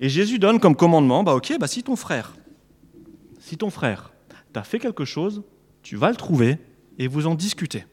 Et 0.00 0.08
Jésus 0.08 0.38
donne 0.38 0.58
comme 0.58 0.74
commandement, 0.74 1.22
bah 1.22 1.34
ok, 1.34 1.52
bah 1.60 1.68
si 1.68 1.82
ton 1.82 1.96
frère, 1.96 2.34
si 3.40 3.58
ton 3.58 3.68
frère 3.68 4.10
t'a 4.54 4.62
fait 4.62 4.78
quelque 4.78 5.04
chose, 5.04 5.42
tu 5.88 5.96
vas 5.96 6.10
le 6.10 6.16
trouver 6.16 6.58
et 6.98 7.08
vous 7.08 7.26
en 7.26 7.34
discutez. 7.34 7.86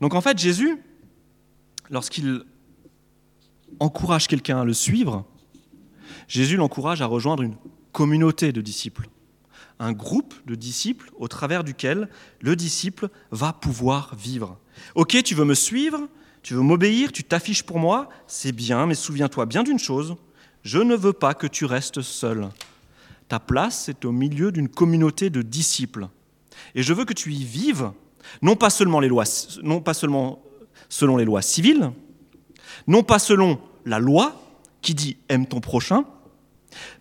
Donc 0.00 0.14
en 0.14 0.22
fait, 0.22 0.38
Jésus, 0.38 0.78
lorsqu'il 1.90 2.44
encourage 3.78 4.26
quelqu'un 4.26 4.62
à 4.62 4.64
le 4.64 4.72
suivre, 4.72 5.26
Jésus 6.28 6.56
l'encourage 6.56 7.02
à 7.02 7.04
rejoindre 7.04 7.42
une 7.42 7.56
communauté 7.92 8.52
de 8.52 8.62
disciples, 8.62 9.10
un 9.78 9.92
groupe 9.92 10.32
de 10.46 10.54
disciples 10.54 11.10
au 11.18 11.28
travers 11.28 11.62
duquel 11.62 12.08
le 12.40 12.56
disciple 12.56 13.10
va 13.30 13.52
pouvoir 13.52 14.14
vivre. 14.14 14.58
Ok, 14.94 15.22
tu 15.22 15.34
veux 15.34 15.44
me 15.44 15.52
suivre, 15.52 16.08
tu 16.42 16.54
veux 16.54 16.62
m'obéir, 16.62 17.12
tu 17.12 17.22
t'affiches 17.22 17.64
pour 17.64 17.78
moi, 17.78 18.08
c'est 18.26 18.52
bien, 18.52 18.86
mais 18.86 18.94
souviens-toi 18.94 19.44
bien 19.44 19.62
d'une 19.62 19.78
chose, 19.78 20.16
je 20.62 20.78
ne 20.78 20.96
veux 20.96 21.12
pas 21.12 21.34
que 21.34 21.46
tu 21.46 21.66
restes 21.66 22.00
seul. 22.00 22.48
Ta 23.28 23.40
place 23.40 23.90
est 23.90 24.06
au 24.06 24.10
milieu 24.10 24.50
d'une 24.52 24.70
communauté 24.70 25.28
de 25.28 25.42
disciples. 25.42 26.08
Et 26.74 26.82
je 26.82 26.92
veux 26.92 27.04
que 27.04 27.12
tu 27.12 27.32
y 27.32 27.44
vives, 27.44 27.90
non 28.42 28.56
pas 28.56 28.70
seulement, 28.70 29.00
selon 30.88 31.16
les 31.16 31.24
lois 31.24 31.42
civiles, 31.42 31.92
non 32.86 33.02
pas 33.02 33.18
selon 33.18 33.60
la 33.84 33.98
loi 33.98 34.40
qui 34.82 34.94
dit 34.94 35.16
aime 35.28 35.46
ton 35.46 35.60
prochain, 35.60 36.04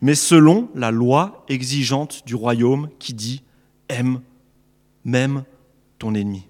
mais 0.02 0.15
selon 0.15 0.69
la 0.76 0.91
loi 0.91 1.45
exigeante 1.48 2.26
du 2.26 2.36
royaume 2.36 2.89
qui 3.00 3.13
dit 3.13 3.43
aime 3.88 4.22
même 5.03 5.43
ton 5.97 6.14
ennemi. 6.16 6.47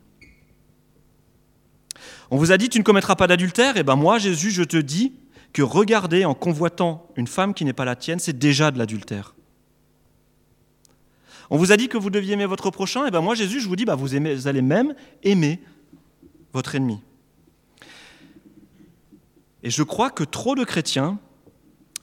On 2.32 2.38
vous 2.38 2.52
a 2.52 2.58
dit 2.58 2.70
tu 2.70 2.80
ne 2.80 2.84
commettras 2.84 3.16
pas 3.16 3.28
d'adultère, 3.28 3.76
et 3.76 3.82
eh 3.82 3.84
ben 3.84 3.96
moi 3.96 4.20
Jésus 4.20 4.52
je 4.52 4.64
te 4.64 4.78
dis 4.78 5.14
que 5.52 5.62
regarder 5.62 6.26
en 6.26 6.36
convoitant 6.36 7.08
une 7.16 7.28
femme 7.28 7.54
qui 7.54 7.66
n'est 7.66 7.74
pas 7.74 7.86
la 7.86 7.96
tienne, 7.96 8.20
c'est 8.20 8.38
déjà 8.38 8.72
de 8.72 8.78
l'adultère. 8.78 9.34
On 11.50 11.58
vous 11.58 11.72
a 11.72 11.78
dit 11.78 11.88
que 11.88 11.98
vous 11.98 12.10
deviez 12.10 12.34
aimer 12.34 12.46
votre 12.46 12.70
prochain, 12.70 13.06
et 13.06 13.12
bien 13.12 13.22
moi 13.22 13.36
Jésus, 13.36 13.60
je 13.60 13.68
vous 13.68 13.76
dis, 13.76 13.86
vous, 13.86 14.16
aimez, 14.16 14.36
vous 14.36 14.48
allez 14.48 14.62
même 14.62 14.94
aimer 15.24 15.60
votre 16.54 16.76
ennemi. 16.76 17.00
Et 19.64 19.70
je 19.70 19.84
crois 19.84 20.10
que 20.10 20.24
trop 20.24 20.56
de 20.56 20.64
chrétiens 20.64 21.20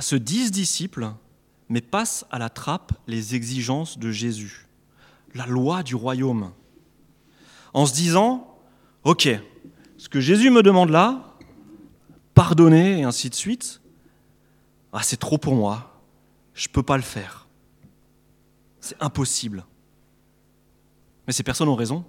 se 0.00 0.16
disent 0.16 0.50
disciples, 0.50 1.12
mais 1.68 1.80
passent 1.80 2.26
à 2.30 2.38
la 2.38 2.50
trappe 2.50 2.92
les 3.06 3.34
exigences 3.34 3.98
de 3.98 4.10
Jésus, 4.10 4.66
la 5.34 5.46
loi 5.46 5.82
du 5.82 5.94
royaume, 5.94 6.52
en 7.72 7.86
se 7.86 7.94
disant, 7.94 8.58
OK, 9.04 9.28
ce 9.96 10.08
que 10.08 10.20
Jésus 10.20 10.50
me 10.50 10.62
demande 10.62 10.90
là, 10.90 11.36
pardonner 12.34 13.00
et 13.00 13.04
ainsi 13.04 13.30
de 13.30 13.34
suite, 13.34 13.80
ah, 14.92 15.02
c'est 15.02 15.16
trop 15.16 15.38
pour 15.38 15.54
moi, 15.54 16.02
je 16.54 16.68
ne 16.68 16.72
peux 16.72 16.82
pas 16.82 16.96
le 16.96 17.02
faire. 17.02 17.45
C'est 18.86 19.02
impossible. 19.02 19.66
Mais 21.26 21.32
ces 21.32 21.42
personnes 21.42 21.68
ont 21.68 21.74
raison. 21.74 22.04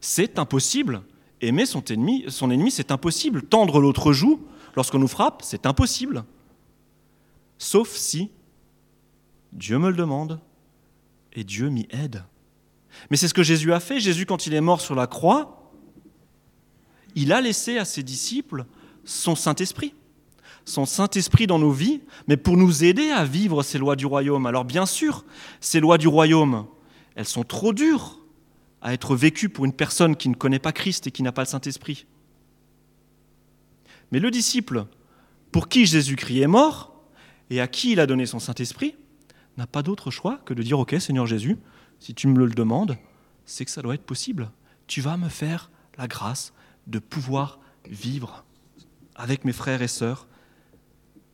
C'est 0.00 0.40
impossible. 0.40 1.02
Aimer 1.40 1.64
son 1.64 1.84
ennemi, 1.84 2.24
son 2.26 2.50
ennemi 2.50 2.72
c'est 2.72 2.90
impossible. 2.90 3.42
Tendre 3.42 3.80
l'autre 3.80 4.12
joue 4.12 4.44
lorsqu'on 4.74 4.98
nous 4.98 5.06
frappe, 5.06 5.42
c'est 5.44 5.64
impossible. 5.64 6.24
Sauf 7.56 7.90
si 7.90 8.32
Dieu 9.52 9.78
me 9.78 9.90
le 9.90 9.96
demande 9.96 10.40
et 11.34 11.44
Dieu 11.44 11.68
m'y 11.68 11.86
aide. 11.90 12.24
Mais 13.10 13.16
c'est 13.16 13.28
ce 13.28 13.34
que 13.34 13.44
Jésus 13.44 13.72
a 13.72 13.78
fait. 13.78 14.00
Jésus, 14.00 14.26
quand 14.26 14.48
il 14.48 14.54
est 14.54 14.60
mort 14.60 14.80
sur 14.80 14.96
la 14.96 15.06
croix, 15.06 15.70
il 17.14 17.32
a 17.32 17.40
laissé 17.40 17.78
à 17.78 17.84
ses 17.84 18.02
disciples 18.02 18.66
son 19.04 19.36
Saint-Esprit. 19.36 19.94
Son 20.68 20.84
Saint-Esprit 20.84 21.46
dans 21.46 21.58
nos 21.58 21.72
vies, 21.72 22.02
mais 22.26 22.36
pour 22.36 22.58
nous 22.58 22.84
aider 22.84 23.08
à 23.10 23.24
vivre 23.24 23.62
ces 23.62 23.78
lois 23.78 23.96
du 23.96 24.04
royaume. 24.04 24.44
Alors 24.44 24.66
bien 24.66 24.84
sûr, 24.84 25.24
ces 25.60 25.80
lois 25.80 25.96
du 25.96 26.08
royaume, 26.08 26.66
elles 27.14 27.24
sont 27.24 27.42
trop 27.42 27.72
dures 27.72 28.18
à 28.82 28.92
être 28.92 29.16
vécues 29.16 29.48
pour 29.48 29.64
une 29.64 29.72
personne 29.72 30.14
qui 30.14 30.28
ne 30.28 30.34
connaît 30.34 30.58
pas 30.58 30.72
Christ 30.72 31.06
et 31.06 31.10
qui 31.10 31.22
n'a 31.22 31.32
pas 31.32 31.40
le 31.40 31.46
Saint-Esprit. 31.46 32.06
Mais 34.12 34.20
le 34.20 34.30
disciple, 34.30 34.84
pour 35.52 35.68
qui 35.68 35.86
Jésus-Christ 35.86 36.42
est 36.42 36.46
mort 36.46 37.02
et 37.48 37.62
à 37.62 37.66
qui 37.66 37.92
il 37.92 38.00
a 38.00 38.06
donné 38.06 38.26
son 38.26 38.38
Saint-Esprit, 38.38 38.94
n'a 39.56 39.66
pas 39.66 39.82
d'autre 39.82 40.10
choix 40.10 40.38
que 40.44 40.52
de 40.52 40.62
dire, 40.62 40.78
OK 40.78 40.94
Seigneur 41.00 41.26
Jésus, 41.26 41.56
si 41.98 42.12
tu 42.12 42.28
me 42.28 42.44
le 42.44 42.52
demandes, 42.52 42.98
c'est 43.46 43.64
que 43.64 43.70
ça 43.70 43.80
doit 43.80 43.94
être 43.94 44.04
possible. 44.04 44.50
Tu 44.86 45.00
vas 45.00 45.16
me 45.16 45.30
faire 45.30 45.70
la 45.96 46.08
grâce 46.08 46.52
de 46.86 46.98
pouvoir 46.98 47.58
vivre 47.88 48.44
avec 49.16 49.46
mes 49.46 49.54
frères 49.54 49.80
et 49.80 49.88
sœurs 49.88 50.28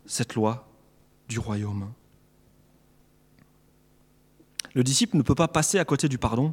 cette 0.07 0.35
loi 0.35 0.69
du 1.29 1.39
royaume. 1.39 1.93
Le 4.75 4.83
disciple 4.83 5.17
ne 5.17 5.23
peut 5.23 5.35
pas 5.35 5.49
passer 5.49 5.79
à 5.79 5.85
côté 5.85 6.09
du 6.09 6.19
pardon. 6.19 6.53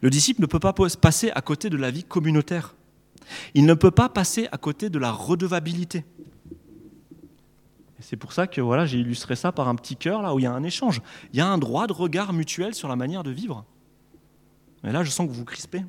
Le 0.00 0.10
disciple 0.10 0.40
ne 0.40 0.46
peut 0.46 0.60
pas 0.60 0.72
passer 0.72 1.30
à 1.30 1.40
côté 1.40 1.70
de 1.70 1.76
la 1.76 1.90
vie 1.90 2.04
communautaire. 2.04 2.74
Il 3.54 3.66
ne 3.66 3.74
peut 3.74 3.90
pas 3.90 4.08
passer 4.08 4.48
à 4.52 4.58
côté 4.58 4.90
de 4.90 4.98
la 4.98 5.12
redevabilité. 5.12 6.04
C'est 8.00 8.16
pour 8.16 8.32
ça 8.32 8.46
que 8.46 8.60
voilà, 8.60 8.84
j'ai 8.84 8.98
illustré 8.98 9.36
ça 9.36 9.52
par 9.52 9.68
un 9.68 9.76
petit 9.76 9.96
cœur 9.96 10.22
là 10.22 10.34
où 10.34 10.38
il 10.38 10.42
y 10.42 10.46
a 10.46 10.52
un 10.52 10.64
échange. 10.64 11.00
Il 11.32 11.38
y 11.38 11.40
a 11.40 11.46
un 11.46 11.58
droit 11.58 11.86
de 11.86 11.92
regard 11.92 12.32
mutuel 12.32 12.74
sur 12.74 12.88
la 12.88 12.96
manière 12.96 13.22
de 13.22 13.30
vivre. 13.30 13.64
Mais 14.82 14.92
là, 14.92 15.04
je 15.04 15.10
sens 15.10 15.26
que 15.26 15.32
vous 15.32 15.38
vous 15.38 15.44
crispez. 15.44 15.84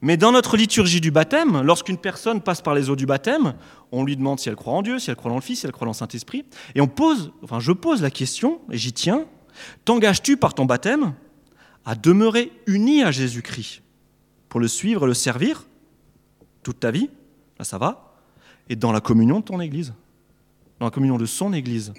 Mais 0.00 0.16
dans 0.16 0.30
notre 0.30 0.56
liturgie 0.56 1.00
du 1.00 1.10
baptême, 1.10 1.60
lorsqu'une 1.62 1.98
personne 1.98 2.40
passe 2.40 2.60
par 2.60 2.74
les 2.74 2.88
eaux 2.88 2.96
du 2.96 3.06
baptême, 3.06 3.54
on 3.90 4.04
lui 4.04 4.16
demande 4.16 4.38
si 4.38 4.48
elle 4.48 4.56
croit 4.56 4.74
en 4.74 4.82
Dieu, 4.82 4.98
si 4.98 5.10
elle 5.10 5.16
croit 5.16 5.30
dans 5.30 5.36
le 5.36 5.42
Fils, 5.42 5.60
si 5.60 5.66
elle 5.66 5.72
croit 5.72 5.86
dans 5.86 5.92
le 5.92 5.96
Saint-Esprit. 5.96 6.44
Et 6.74 6.80
on 6.80 6.86
pose, 6.86 7.32
enfin 7.42 7.58
je 7.58 7.72
pose 7.72 8.02
la 8.02 8.10
question, 8.10 8.60
et 8.70 8.78
j'y 8.78 8.92
tiens, 8.92 9.24
t'engages-tu 9.84 10.36
par 10.36 10.54
ton 10.54 10.66
baptême 10.66 11.14
à 11.84 11.96
demeurer 11.96 12.52
uni 12.66 13.02
à 13.02 13.10
Jésus-Christ 13.10 13.82
pour 14.48 14.60
le 14.60 14.68
suivre 14.68 15.04
et 15.04 15.06
le 15.08 15.14
servir 15.14 15.66
toute 16.62 16.78
ta 16.78 16.90
vie? 16.92 17.10
Là 17.58 17.64
ça 17.64 17.78
va 17.78 18.08
et 18.68 18.76
dans 18.76 18.92
la 18.92 19.00
communion 19.00 19.40
de 19.40 19.44
ton 19.44 19.60
Église, 19.60 19.94
dans 20.78 20.86
la 20.86 20.90
communion 20.90 21.16
de 21.16 21.26
son 21.26 21.52
Église. 21.52 21.92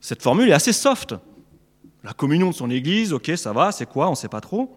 Cette 0.00 0.22
formule 0.22 0.48
est 0.48 0.54
assez 0.54 0.72
soft. 0.72 1.14
La 2.02 2.12
communion 2.12 2.50
de 2.50 2.54
son 2.54 2.68
Église, 2.68 3.12
ok, 3.12 3.32
ça 3.36 3.52
va, 3.52 3.72
c'est 3.72 3.86
quoi, 3.86 4.08
on 4.08 4.10
ne 4.10 4.16
sait 4.16 4.28
pas 4.28 4.40
trop. 4.40 4.76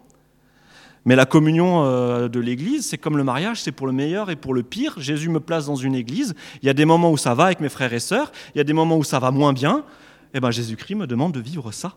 Mais 1.06 1.16
la 1.16 1.26
communion 1.26 1.86
euh, 1.86 2.28
de 2.28 2.40
l'Église, 2.40 2.88
c'est 2.88 2.98
comme 2.98 3.18
le 3.18 3.24
mariage, 3.24 3.62
c'est 3.62 3.72
pour 3.72 3.88
le 3.88 3.94
meilleur 3.94 4.30
et 4.30 4.36
pour 4.36 4.54
le 4.54 4.64
pire. 4.64 4.96
Jésus 4.98 5.30
me 5.30 5.40
place 5.40 5.66
dans 5.66 5.76
une 5.76 5.96
Église. 5.96 6.36
Il 6.62 6.66
y 6.66 6.70
a 6.70 6.74
des 6.74 6.86
moments 6.86 7.12
où 7.12 7.18
ça 7.18 7.34
va 7.34 7.46
avec 7.46 7.60
mes 7.60 7.70
frères 7.70 7.94
et 7.94 8.00
sœurs, 8.00 8.32
il 8.54 8.58
y 8.58 8.62
a 8.62 8.64
des 8.64 8.74
moments 8.74 8.98
où 8.98 9.04
ça 9.04 9.20
va 9.20 9.32
moins 9.32 9.54
bien. 9.54 9.86
Eh 10.34 10.40
ben 10.40 10.52
Jésus-Christ 10.52 10.96
me 10.96 11.08
demande 11.08 11.34
de 11.34 11.40
vivre 11.40 11.72
ça. 11.72 11.96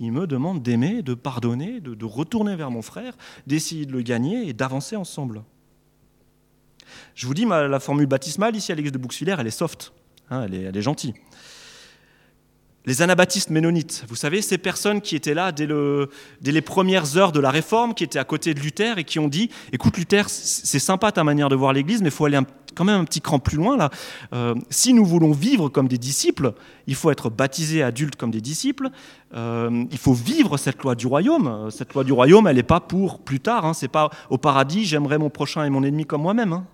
Il 0.00 0.10
me 0.10 0.26
demande 0.26 0.62
d'aimer, 0.62 1.02
de 1.02 1.14
pardonner, 1.14 1.80
de, 1.80 2.04
retourner 2.04 2.56
vers 2.56 2.70
mon 2.70 2.82
frère, 2.82 3.16
d'essayer 3.46 3.86
de 3.86 3.92
le 3.92 4.02
gagner 4.02 4.48
et 4.48 4.52
d'avancer 4.52 4.96
ensemble. 4.96 5.44
Je 7.14 7.26
vous 7.26 7.34
dis, 7.34 7.44
la 7.44 7.78
formule 7.78 8.06
baptismale 8.06 8.56
ici 8.56 8.72
à 8.72 8.74
l'église 8.74 8.92
de 8.92 8.98
Bouxwiller, 8.98 9.36
elle 9.38 9.46
est 9.46 9.50
soft, 9.50 9.92
hein, 10.28 10.44
elle 10.44 10.76
est 10.76 10.82
gentille. 10.82 11.14
Les 12.84 13.00
anabaptistes 13.00 13.50
ménonites, 13.50 14.04
vous 14.08 14.16
savez, 14.16 14.42
ces 14.42 14.58
personnes 14.58 15.00
qui 15.00 15.14
étaient 15.14 15.34
là 15.34 15.52
dès, 15.52 15.68
les 16.42 16.60
premières 16.62 17.16
heures 17.16 17.30
de 17.30 17.38
la 17.38 17.52
réforme, 17.52 17.94
qui 17.94 18.02
étaient 18.02 18.18
à 18.18 18.24
côté 18.24 18.54
de 18.54 18.60
Luther 18.60 18.98
et 18.98 19.04
qui 19.04 19.20
ont 19.20 19.28
dit 19.28 19.50
Écoute, 19.72 19.96
Luther, 19.96 20.28
c'est 20.28 20.80
sympa 20.80 21.12
ta 21.12 21.22
manière 21.22 21.48
de 21.48 21.54
voir 21.54 21.72
l'Église, 21.72 22.02
mais 22.02 22.08
il 22.08 22.12
faut 22.12 22.24
aller 22.24 22.40
quand 22.74 22.82
même 22.84 23.00
un 23.00 23.04
petit 23.04 23.20
cran 23.20 23.38
plus 23.38 23.56
loin. 23.56 23.76
là. 23.76 23.90
Euh, 24.32 24.56
si 24.68 24.94
nous 24.94 25.04
voulons 25.04 25.30
vivre 25.30 25.68
comme 25.68 25.86
des 25.86 25.98
disciples, 25.98 26.54
il 26.88 26.96
faut 26.96 27.12
être 27.12 27.30
baptisé 27.30 27.84
adulte 27.84 28.16
comme 28.16 28.32
des 28.32 28.40
disciples. 28.40 28.90
Euh, 29.32 29.84
il 29.92 29.98
faut 29.98 30.14
vivre 30.14 30.56
cette 30.56 30.82
loi 30.82 30.96
du 30.96 31.06
royaume. 31.06 31.68
Cette 31.70 31.94
loi 31.94 32.02
du 32.02 32.12
royaume, 32.12 32.48
elle 32.48 32.56
n'est 32.56 32.64
pas 32.64 32.80
pour 32.80 33.20
plus 33.20 33.38
tard. 33.38 33.64
Hein, 33.64 33.74
c'est 33.74 33.86
pas 33.86 34.10
au 34.28 34.38
paradis, 34.38 34.86
j'aimerais 34.86 35.18
mon 35.18 35.30
prochain 35.30 35.64
et 35.64 35.70
mon 35.70 35.84
ennemi 35.84 36.04
comme 36.04 36.22
moi-même. 36.22 36.52
Hein. 36.52 36.64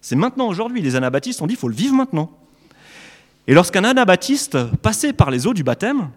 C'est 0.00 0.16
maintenant, 0.16 0.46
aujourd'hui. 0.46 0.82
Les 0.82 0.94
anabaptistes 0.94 1.42
ont 1.42 1.48
dit 1.48 1.54
il 1.54 1.58
faut 1.58 1.68
le 1.68 1.74
vivre 1.74 1.94
maintenant. 1.94 2.30
Et 3.46 3.54
lorsqu'un 3.54 3.84
anabaptiste 3.84 4.64
passait 4.76 5.12
par 5.12 5.30
les 5.30 5.46
eaux 5.46 5.54
du 5.54 5.64
baptême, 5.64 6.10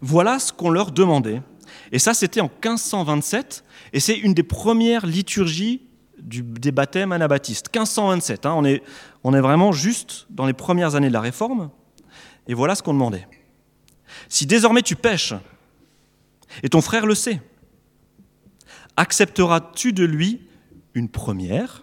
voilà 0.00 0.38
ce 0.38 0.52
qu'on 0.52 0.70
leur 0.70 0.90
demandait. 0.90 1.42
Et 1.90 1.98
ça, 1.98 2.14
c'était 2.14 2.40
en 2.40 2.50
1527, 2.62 3.64
et 3.92 4.00
c'est 4.00 4.18
une 4.18 4.34
des 4.34 4.42
premières 4.42 5.06
liturgies 5.06 5.82
des 6.18 6.72
baptêmes 6.72 7.12
anabaptistes. 7.12 7.66
1527, 7.74 8.46
hein, 8.46 8.54
on, 8.56 8.64
est, 8.64 8.82
on 9.24 9.34
est 9.34 9.40
vraiment 9.40 9.72
juste 9.72 10.26
dans 10.30 10.46
les 10.46 10.52
premières 10.52 10.94
années 10.94 11.08
de 11.08 11.12
la 11.12 11.20
Réforme, 11.20 11.70
et 12.46 12.54
voilà 12.54 12.74
ce 12.74 12.82
qu'on 12.82 12.94
demandait. 12.94 13.26
Si 14.28 14.46
désormais 14.46 14.82
tu 14.82 14.96
pêches, 14.96 15.34
et 16.62 16.68
ton 16.68 16.80
frère 16.80 17.06
le 17.06 17.14
sait, 17.14 17.40
accepteras-tu 18.96 19.92
de 19.92 20.04
lui 20.04 20.42
une 20.94 21.08
première 21.08 21.82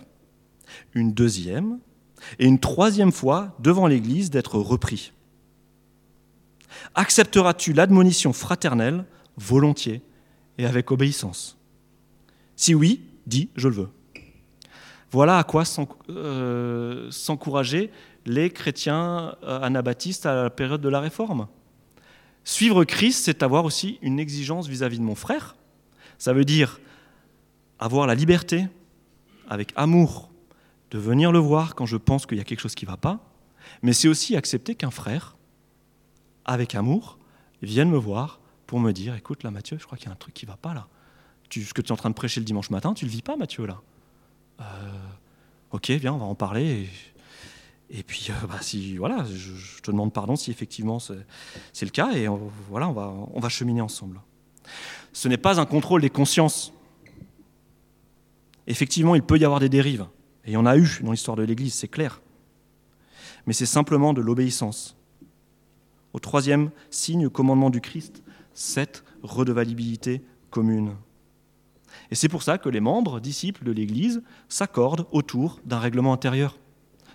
une 0.93 1.13
deuxième 1.13 1.79
et 2.39 2.45
une 2.45 2.59
troisième 2.59 3.11
fois 3.11 3.55
devant 3.59 3.87
l'Église 3.87 4.29
d'être 4.29 4.57
repris. 4.57 5.11
Accepteras-tu 6.95 7.73
l'admonition 7.73 8.33
fraternelle 8.33 9.05
volontiers 9.37 10.01
et 10.57 10.65
avec 10.65 10.91
obéissance? 10.91 11.57
Si 12.55 12.75
oui, 12.75 13.01
dis 13.25 13.49
je 13.55 13.67
le 13.67 13.75
veux. 13.75 13.89
Voilà 15.11 15.37
à 15.39 15.43
quoi 15.43 15.63
euh, 16.09 17.09
s'encourager 17.09 17.91
les 18.25 18.49
chrétiens 18.51 19.35
euh, 19.43 19.61
anabaptistes 19.61 20.25
à 20.25 20.43
la 20.43 20.49
période 20.49 20.81
de 20.81 20.89
la 20.89 20.99
Réforme. 20.99 21.47
Suivre 22.43 22.83
Christ, 22.83 23.25
c'est 23.25 23.43
avoir 23.43 23.65
aussi 23.65 23.97
une 24.01 24.19
exigence 24.19 24.67
vis-à-vis 24.67 24.97
-vis 24.97 24.99
de 24.99 25.05
mon 25.05 25.15
frère. 25.15 25.55
Ça 26.17 26.33
veut 26.33 26.45
dire 26.45 26.79
avoir 27.79 28.05
la 28.07 28.15
liberté, 28.15 28.67
avec 29.49 29.71
amour, 29.75 30.28
de 30.91 30.97
venir 30.97 31.31
le 31.31 31.39
voir 31.39 31.75
quand 31.75 31.85
je 31.85 31.97
pense 31.97 32.25
qu'il 32.25 32.37
y 32.37 32.41
a 32.41 32.43
quelque 32.43 32.59
chose 32.59 32.75
qui 32.75 32.85
ne 32.85 32.91
va 32.91 32.97
pas, 32.97 33.19
mais 33.81 33.93
c'est 33.93 34.07
aussi 34.07 34.35
accepter 34.35 34.75
qu'un 34.75 34.91
frère, 34.91 35.37
avec 36.45 36.75
amour, 36.75 37.19
vienne 37.61 37.89
me 37.89 37.97
voir 37.97 38.39
pour 38.65 38.79
me 38.79 38.91
dire, 38.91 39.15
écoute 39.15 39.43
là 39.43 39.51
Mathieu, 39.51 39.77
je 39.79 39.85
crois 39.85 39.97
qu'il 39.97 40.07
y 40.07 40.09
a 40.09 40.13
un 40.13 40.17
truc 40.17 40.33
qui 40.33 40.45
ne 40.45 40.51
va 40.51 40.57
pas 40.57 40.73
là. 40.73 40.87
Ce 41.51 41.73
que 41.73 41.81
tu 41.81 41.87
es 41.87 41.91
en 41.91 41.97
train 41.97 42.09
de 42.09 42.15
prêcher 42.15 42.39
le 42.39 42.45
dimanche 42.45 42.69
matin, 42.69 42.93
tu 42.93 43.05
ne 43.05 43.09
le 43.09 43.15
vis 43.15 43.21
pas 43.21 43.35
Mathieu 43.35 43.65
là. 43.65 43.81
Euh, 44.61 44.63
ok, 45.71 45.89
viens, 45.91 46.13
on 46.13 46.17
va 46.17 46.25
en 46.25 46.35
parler. 46.35 46.87
Et, 47.89 48.03
puis, 48.03 48.27
euh, 48.29 48.47
bah, 48.47 48.59
voilà, 48.97 49.25
je, 49.25 49.81
te 49.81 49.89
demande 49.89 50.13
pardon 50.13 50.35
si 50.35 50.51
effectivement 50.51 50.99
c'est 50.99 51.85
le 51.85 51.91
cas, 51.91 52.11
et 52.11 52.27
voilà, 52.69 52.89
on 52.89 53.39
va 53.39 53.49
cheminer 53.49 53.81
ensemble. 53.81 54.21
Ce 55.13 55.27
n'est 55.27 55.37
pas 55.37 55.59
un 55.59 55.65
contrôle 55.65 56.01
des 56.01 56.09
consciences. 56.09 56.73
Effectivement, 58.67 59.15
il 59.15 59.23
peut 59.23 59.37
y 59.37 59.45
avoir 59.45 59.59
des 59.59 59.69
dérives. 59.69 60.05
Et 60.49 60.53
il 60.53 60.55
y 60.55 60.57
en 60.57 60.65
a 60.65 60.75
eu 60.75 60.89
dans 61.03 61.11
l'histoire 61.11 61.37
de 61.37 61.43
l'Église, 61.43 61.75
c'est 61.75 61.87
clair. 61.87 62.23
Mais 63.45 63.53
c'est 63.53 63.67
simplement 63.67 64.13
de 64.13 64.21
l'obéissance. 64.21 64.97
Au 66.13 66.17
troisième 66.17 66.71
signe, 66.89 67.29
commandement 67.29 67.69
du 67.69 67.81
Christ, 67.81 68.23
cette 68.55 69.03
redevabilité 69.21 70.23
commune. 70.49 70.95
Et 72.09 72.15
c'est 72.15 72.29
pour 72.29 72.41
ça 72.41 72.57
que 72.57 72.67
les 72.67 72.79
membres, 72.79 73.19
disciples 73.19 73.63
de 73.63 73.71
l'Église, 73.71 74.23
s'accordent 74.47 75.05
autour 75.11 75.59
d'un 75.65 75.77
règlement 75.77 76.13
intérieur. 76.13 76.57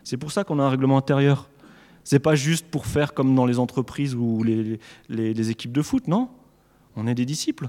C'est 0.05 0.17
pour 0.17 0.31
ça 0.31 0.45
qu'on 0.45 0.61
a 0.61 0.63
un 0.63 0.71
règlement 0.71 0.97
intérieur. 0.97 1.51
C'est 2.05 2.21
pas 2.21 2.37
juste 2.37 2.67
pour 2.69 2.87
faire 2.87 3.15
comme 3.15 3.35
dans 3.35 3.47
les 3.47 3.59
entreprises 3.59 4.15
ou 4.15 4.45
les, 4.45 4.79
les, 5.09 5.51
équipes 5.51 5.73
de 5.73 5.83
foot, 5.83 6.07
non. 6.07 6.29
On 6.95 7.09
est 7.09 7.17
des 7.17 7.27
disciples. 7.27 7.69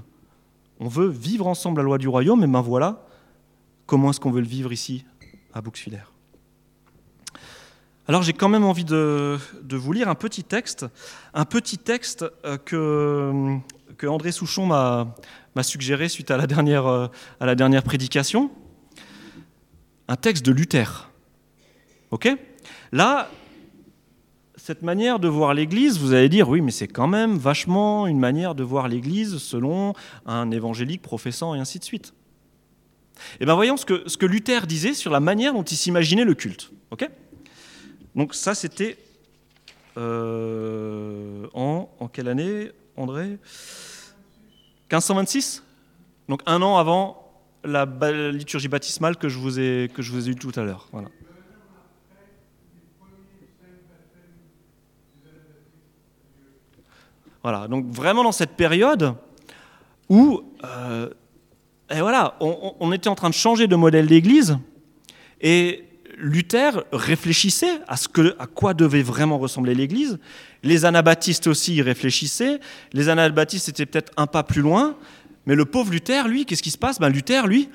On 0.78 0.86
veut 0.86 1.08
vivre 1.08 1.48
ensemble 1.48 1.78
la 1.80 1.84
loi 1.84 1.98
du 1.98 2.06
royaume, 2.06 2.44
et 2.44 2.46
ben 2.46 2.60
voilà 2.60 3.02
comment 3.86 4.10
est-ce 4.10 4.20
qu'on 4.20 4.30
veut 4.30 4.40
le 4.40 4.46
vivre 4.46 4.72
ici 4.72 5.04
à 5.56 5.62
Alors 8.08 8.22
j'ai 8.22 8.34
quand 8.34 8.50
même 8.50 8.64
envie 8.64 8.84
de, 8.84 9.38
vous 9.70 9.92
lire 9.92 10.08
un 10.10 10.14
petit 10.14 10.44
texte, 10.44 10.84
un 11.32 11.46
petit 11.46 11.78
texte 11.78 12.26
euh, 12.44 12.58
que, 12.58 14.06
André 14.06 14.32
Souchon 14.32 14.66
m'a 14.66 15.62
suggéré 15.62 16.10
suite 16.10 16.30
à 16.30 16.36
la, 16.36 16.46
dernière, 16.46 16.86
euh, 16.86 17.08
à 17.40 17.46
la 17.46 17.54
dernière 17.54 17.82
prédication, 17.82 18.50
un 20.08 20.16
texte 20.16 20.44
de 20.44 20.52
Luther. 20.52 21.10
Ok? 22.10 22.28
Là, 22.92 23.30
cette 24.56 24.82
manière 24.82 25.18
de 25.18 25.28
voir 25.28 25.54
l'Église, 25.54 25.98
vous 25.98 26.12
allez 26.12 26.28
dire, 26.28 26.50
oui, 26.50 26.60
mais 26.60 26.70
c'est 26.70 26.88
quand 26.88 27.08
même 27.08 27.38
vachement 27.38 28.06
une 28.06 28.18
manière 28.18 28.54
de 28.54 28.62
voir 28.62 28.88
l'Église 28.88 29.38
selon 29.38 29.94
un 30.26 30.50
évangélique 30.50 31.00
professant 31.00 31.54
et 31.54 31.58
ainsi 31.58 31.78
de 31.78 31.84
suite. 31.84 32.12
Eh 33.40 33.44
bien, 33.44 33.54
voyons 33.54 33.76
ce 33.76 33.84
que, 33.84 34.08
ce 34.08 34.16
que 34.16 34.26
Luther 34.26 34.66
disait 34.66 34.94
sur 34.94 35.10
la 35.10 35.20
manière 35.20 35.52
dont 35.52 35.62
il 35.62 35.76
s'imaginait 35.76 36.24
le 36.24 36.34
culte. 36.34 36.70
ok? 36.90 37.08
Donc 38.14 38.34
ça, 38.34 38.54
c'était 38.54 38.96
euh, 39.96 41.46
en, 41.54 41.88
en 42.00 42.08
quelle 42.08 42.28
année, 42.28 42.70
André? 42.96 43.38
1526 44.90 45.62
Donc 46.28 46.42
un 46.46 46.62
an 46.62 46.78
avant 46.78 47.22
la 47.64 47.84
liturgie 48.30 48.68
baptismale 48.68 49.16
que 49.16 49.28
je 49.28 49.38
vous 49.38 49.58
ai, 49.58 49.90
que 49.92 50.00
je 50.02 50.12
vous 50.12 50.28
ai 50.28 50.32
eu 50.32 50.36
tout 50.36 50.52
à 50.54 50.62
l'heure. 50.62 50.88
Voilà. 50.92 51.08
Voilà, 57.42 57.68
donc 57.68 57.86
vraiment 57.86 58.24
dans 58.24 58.32
cette 58.32 58.56
période 58.56 59.14
où, 60.08 60.42
euh, 60.64 61.08
et 61.90 62.00
voilà, 62.00 62.34
on, 62.40 62.92
était 62.92 63.08
en 63.08 63.14
train 63.14 63.28
de 63.28 63.34
changer 63.34 63.66
de 63.66 63.76
modèle 63.76 64.06
d'Église, 64.06 64.58
et 65.40 65.84
Luther 66.18 66.84
réfléchissait 66.92 67.80
à, 67.86 67.96
ce 67.96 68.08
que, 68.08 68.34
à 68.38 68.46
quoi 68.46 68.74
devait 68.74 69.02
vraiment 69.02 69.38
ressembler 69.38 69.74
l'Église. 69.74 70.18
Les 70.62 70.84
anabaptistes 70.84 71.46
aussi 71.46 71.74
y 71.74 71.82
réfléchissaient. 71.82 72.58
Les 72.92 73.08
anabaptistes 73.08 73.68
étaient 73.68 73.86
peut-être 73.86 74.12
un 74.16 74.26
pas 74.26 74.42
plus 74.42 74.62
loin, 74.62 74.96
mais 75.44 75.54
le 75.54 75.64
pauvre 75.66 75.92
Luther, 75.92 76.26
lui, 76.26 76.46
qu'est-ce 76.46 76.62
qui 76.62 76.70
se 76.70 76.78
passe? 76.78 76.98
Ben, 76.98 77.10
Luther, 77.10 77.46
lui, 77.46 77.68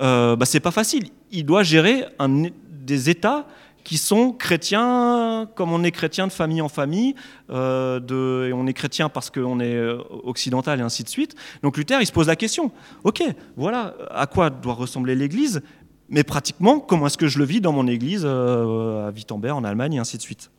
euh, 0.00 0.36
ben, 0.36 0.46
c'est 0.46 0.60
pas 0.60 0.70
facile. 0.70 1.08
Il 1.30 1.44
doit 1.44 1.62
gérer 1.62 2.06
un, 2.18 2.44
des 2.82 3.10
États 3.10 3.46
qui 3.84 3.98
sont 3.98 4.32
chrétiens 4.32 5.48
comme 5.54 5.72
on 5.72 5.82
est 5.84 5.90
chrétien 5.90 6.26
de 6.26 6.32
famille 6.32 6.60
en 6.60 6.68
famille, 6.68 7.14
euh, 7.50 8.48
et 8.48 8.52
on 8.52 8.66
est 8.66 8.72
chrétien 8.72 9.08
parce 9.08 9.30
qu'on 9.30 9.60
est 9.60 9.74
euh, 9.74 9.98
occidental 10.24 10.80
et 10.80 10.82
ainsi 10.82 11.02
de 11.02 11.08
suite. 11.08 11.34
Donc 11.62 11.76
Luther, 11.76 12.00
il 12.00 12.06
se 12.06 12.12
pose 12.12 12.28
la 12.28 12.36
question, 12.36 12.72
ok, 13.04 13.22
voilà 13.56 13.94
à 14.10 14.26
quoi 14.26 14.50
doit 14.50 14.74
ressembler 14.74 15.14
l'Église, 15.14 15.62
mais 16.08 16.24
pratiquement, 16.24 16.78
comment 16.80 17.06
est-ce 17.06 17.18
que 17.18 17.28
je 17.28 17.38
le 17.38 17.44
vis 17.44 17.60
dans 17.60 17.72
mon 17.72 17.86
Église 17.86 18.22
euh, 18.24 19.08
à 19.08 19.10
Wittenberg, 19.10 19.56
en 19.56 19.64
Allemagne, 19.64 19.94
et 19.94 19.98
ainsi 19.98 20.16
de 20.16 20.22
suite. 20.22 20.50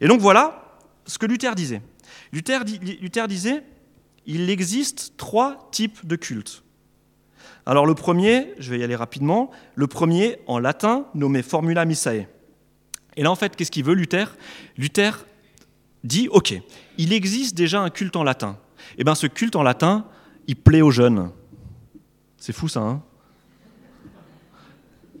Et 0.00 0.08
donc 0.08 0.20
voilà 0.20 0.78
ce 1.06 1.18
que 1.18 1.26
Luther 1.26 1.54
disait. 1.54 1.82
Luther, 2.32 2.64
Luther 3.00 3.28
disait, 3.28 3.62
il 4.26 4.50
existe 4.50 5.14
trois 5.16 5.68
types 5.72 6.06
de 6.06 6.16
cultes. 6.16 6.62
Alors 7.64 7.86
le 7.86 7.94
premier, 7.94 8.54
je 8.58 8.70
vais 8.70 8.78
y 8.78 8.82
aller 8.82 8.96
rapidement, 8.96 9.50
le 9.74 9.86
premier 9.86 10.38
en 10.46 10.58
latin 10.58 11.06
nommé 11.14 11.42
formula 11.42 11.84
missae. 11.84 12.26
Et 13.18 13.22
là, 13.24 13.32
en 13.32 13.34
fait, 13.34 13.56
qu'est-ce 13.56 13.72
qu'il 13.72 13.82
veut, 13.82 13.94
Luther? 13.94 14.36
Luther 14.76 15.26
dit, 16.04 16.28
OK, 16.30 16.54
il 16.98 17.12
existe 17.12 17.56
déjà 17.56 17.80
un 17.80 17.90
culte 17.90 18.14
en 18.14 18.22
latin. 18.22 18.56
Eh 18.96 19.02
bien, 19.02 19.16
ce 19.16 19.26
culte 19.26 19.56
en 19.56 19.64
latin, 19.64 20.04
il 20.46 20.54
plaît 20.54 20.82
aux 20.82 20.92
jeunes. 20.92 21.32
C'est 22.36 22.52
fou, 22.52 22.68
ça, 22.68 22.80
hein? 22.80 23.02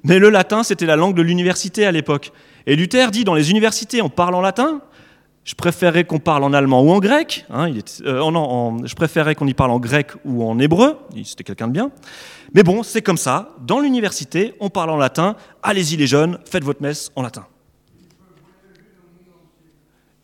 Mais 0.04 0.20
le 0.20 0.30
latin, 0.30 0.62
c'était 0.62 0.86
la 0.86 0.94
langue 0.94 1.16
de 1.16 1.22
l'université 1.22 1.86
à 1.86 1.90
l'époque. 1.90 2.30
Et 2.66 2.76
Luther 2.76 3.10
dit, 3.10 3.24
dans 3.24 3.34
les 3.34 3.50
universités, 3.50 4.00
on 4.00 4.08
parle 4.08 4.36
en 4.36 4.40
latin, 4.40 4.80
je 5.42 5.56
préférerais 5.56 6.04
qu'on 6.04 6.20
parle 6.20 6.44
en 6.44 6.52
allemand 6.52 6.82
ou 6.82 6.92
en 6.92 7.00
grec. 7.00 7.46
Hein, 7.50 7.72
euh, 8.02 8.78
je 8.84 8.94
préférerais 8.94 9.34
qu'on 9.34 9.48
y 9.48 9.54
parle 9.54 9.72
en 9.72 9.80
grec 9.80 10.12
ou 10.24 10.48
en 10.48 10.56
hébreu. 10.60 10.98
C'était 11.24 11.42
quelqu'un 11.42 11.66
de 11.66 11.72
bien. 11.72 11.90
Mais 12.54 12.62
bon, 12.62 12.84
c'est 12.84 13.02
comme 13.02 13.16
ça. 13.16 13.56
Dans 13.66 13.80
l'université, 13.80 14.54
on 14.60 14.70
parle 14.70 14.90
en 14.90 14.96
latin. 14.96 15.34
Allez-y 15.64 15.96
les 15.96 16.06
jeunes, 16.06 16.38
faites 16.44 16.62
votre 16.62 16.80
messe 16.80 17.10
en 17.16 17.22
latin. 17.22 17.44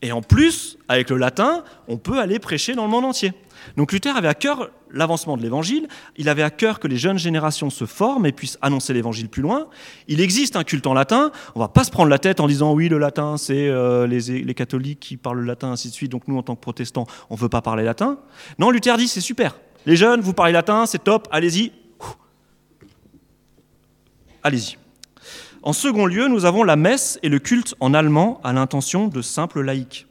Et 0.04 0.12
en 0.12 0.20
plus, 0.20 0.76
avec 0.86 1.08
le 1.08 1.16
latin, 1.16 1.64
on 1.88 1.96
peut 1.96 2.18
aller 2.18 2.38
prêcher 2.38 2.74
dans 2.74 2.84
le 2.84 2.90
monde 2.90 3.06
entier. 3.06 3.32
Donc 3.78 3.90
Luther 3.90 4.14
avait 4.14 4.28
à 4.28 4.34
cœur 4.34 4.68
l'avancement 4.90 5.38
de 5.38 5.42
l'évangile, 5.42 5.88
il 6.18 6.28
avait 6.28 6.42
à 6.42 6.50
cœur 6.50 6.78
que 6.78 6.86
les 6.86 6.98
jeunes 6.98 7.18
générations 7.18 7.70
se 7.70 7.86
forment 7.86 8.26
et 8.26 8.32
puissent 8.32 8.58
annoncer 8.60 8.92
l'évangile 8.92 9.30
plus 9.30 9.40
loin. 9.40 9.66
Il 10.06 10.20
existe 10.20 10.56
un 10.56 10.62
culte 10.62 10.86
en 10.86 10.92
latin, 10.92 11.32
on 11.54 11.60
va 11.60 11.68
pas 11.68 11.84
se 11.84 11.90
prendre 11.90 12.10
la 12.10 12.18
tête 12.18 12.40
en 12.40 12.46
disant 12.46 12.74
oui, 12.74 12.90
le 12.90 12.98
latin, 12.98 13.38
c'est 13.38 13.66
euh, 13.66 14.06
les, 14.06 14.42
les, 14.42 14.54
catholiques 14.54 15.00
qui 15.00 15.16
parlent 15.16 15.38
le 15.38 15.46
latin, 15.46 15.72
ainsi 15.72 15.88
de 15.88 15.94
suite, 15.94 16.12
donc 16.12 16.28
nous, 16.28 16.36
en 16.36 16.42
tant 16.42 16.54
que 16.54 16.60
protestants, 16.60 17.06
on 17.30 17.36
ne 17.36 17.40
veut 17.40 17.48
pas 17.48 17.62
parler 17.62 17.82
latin. 17.82 18.18
Non, 18.58 18.70
Luther 18.70 18.98
dit 18.98 19.08
c'est 19.08 19.22
super. 19.22 19.56
Les 19.86 19.96
jeunes, 19.96 20.20
vous 20.20 20.34
parlez 20.34 20.52
latin, 20.52 20.84
c'est 20.84 21.02
top, 21.02 21.28
allez-y. 21.30 21.72
Allez-y. 24.42 24.76
En 25.64 25.72
second 25.72 26.04
lieu, 26.04 26.28
nous 26.28 26.44
avons 26.44 26.62
la 26.62 26.76
messe 26.76 27.18
et 27.22 27.30
le 27.30 27.38
culte 27.38 27.74
en 27.80 27.94
allemand 27.94 28.38
à 28.44 28.52
l'intention 28.52 29.08
de 29.08 29.22
simples 29.22 29.62
laïcs. 29.62 30.06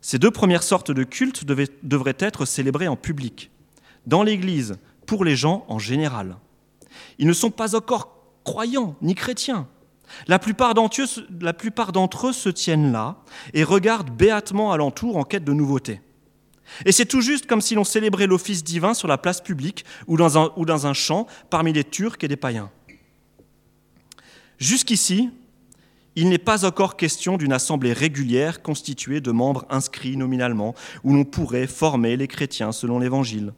Ces 0.00 0.18
deux 0.18 0.32
premières 0.32 0.64
sortes 0.64 0.90
de 0.90 1.04
cultes 1.04 1.44
devraient 1.44 2.16
être 2.18 2.44
célébrés 2.44 2.88
en 2.88 2.96
public, 2.96 3.52
dans 4.08 4.24
l'Église, 4.24 4.74
pour 5.06 5.24
les 5.24 5.36
gens 5.36 5.64
en 5.68 5.78
général. 5.78 6.36
Ils 7.20 7.28
ne 7.28 7.32
sont 7.32 7.52
pas 7.52 7.76
encore 7.76 8.08
croyants 8.42 8.96
ni 9.02 9.14
chrétiens. 9.14 9.68
La 10.26 10.40
plupart 10.40 10.74
d'entre 10.74 12.26
eux, 12.26 12.32
se 12.32 12.48
tiennent 12.48 12.90
là 12.90 13.18
et 13.54 13.62
regardent 13.62 14.10
béatement 14.10 14.72
alentour 14.72 15.16
en 15.16 15.22
quête 15.22 15.44
de 15.44 15.52
nouveautés. 15.52 16.00
Et 16.84 16.90
c'est 16.90 17.06
tout 17.06 17.20
juste 17.20 17.46
comme 17.46 17.60
si 17.60 17.76
l'on 17.76 17.84
célébrait 17.84 18.26
l'office 18.26 18.64
divin 18.64 18.94
sur 18.94 19.06
la 19.06 19.16
place 19.16 19.40
publique 19.40 19.84
ou 20.08 20.16
dans 20.16 20.38
un, 20.38 20.50
ou 20.56 20.64
dans 20.64 20.88
un 20.88 20.92
champ 20.92 21.28
parmi 21.50 21.72
les 21.72 21.84
Turcs 21.84 22.18
et 22.22 22.28
les 22.28 22.36
païens. 22.36 22.72
Jusqu'ici, 24.58 25.30
il 26.14 26.30
n'est 26.30 26.38
pas 26.38 26.64
encore 26.64 26.96
question 26.96 27.36
d'une 27.36 27.52
assemblée 27.52 27.92
régulière 27.92 28.62
constituée 28.62 29.20
de 29.20 29.30
membres 29.30 29.66
inscrits 29.68 30.16
nominalement, 30.16 30.74
où 31.04 31.14
l'on 31.14 31.24
pourrait 31.24 31.66
former 31.66 32.16
les 32.16 32.26
chrétiens 32.26 32.72
selon 32.72 32.98
l'Évangile, 32.98 33.52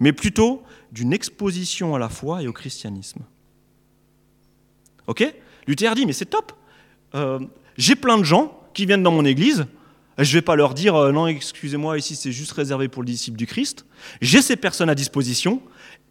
mais 0.00 0.12
plutôt 0.12 0.62
d'une 0.90 1.12
exposition 1.12 1.94
à 1.94 1.98
la 1.98 2.08
foi 2.08 2.42
et 2.42 2.48
au 2.48 2.52
christianisme. 2.52 3.20
Ok? 5.06 5.34
Luther 5.66 5.94
dit, 5.94 6.06
mais 6.06 6.14
c'est 6.14 6.26
top. 6.26 6.52
Euh, 7.14 7.38
j'ai 7.76 7.94
plein 7.94 8.16
de 8.16 8.24
gens 8.24 8.58
qui 8.72 8.86
viennent 8.86 9.02
dans 9.02 9.12
mon 9.12 9.24
église. 9.24 9.66
Je 10.16 10.30
ne 10.30 10.38
vais 10.38 10.42
pas 10.42 10.56
leur 10.56 10.72
dire, 10.72 10.94
euh, 10.94 11.12
non, 11.12 11.26
excusez-moi, 11.26 11.98
ici 11.98 12.16
c'est 12.16 12.32
juste 12.32 12.52
réservé 12.52 12.88
pour 12.88 13.02
le 13.02 13.06
disciple 13.06 13.36
du 13.36 13.46
Christ. 13.46 13.84
J'ai 14.22 14.40
ces 14.40 14.56
personnes 14.56 14.88
à 14.88 14.94
disposition. 14.94 15.62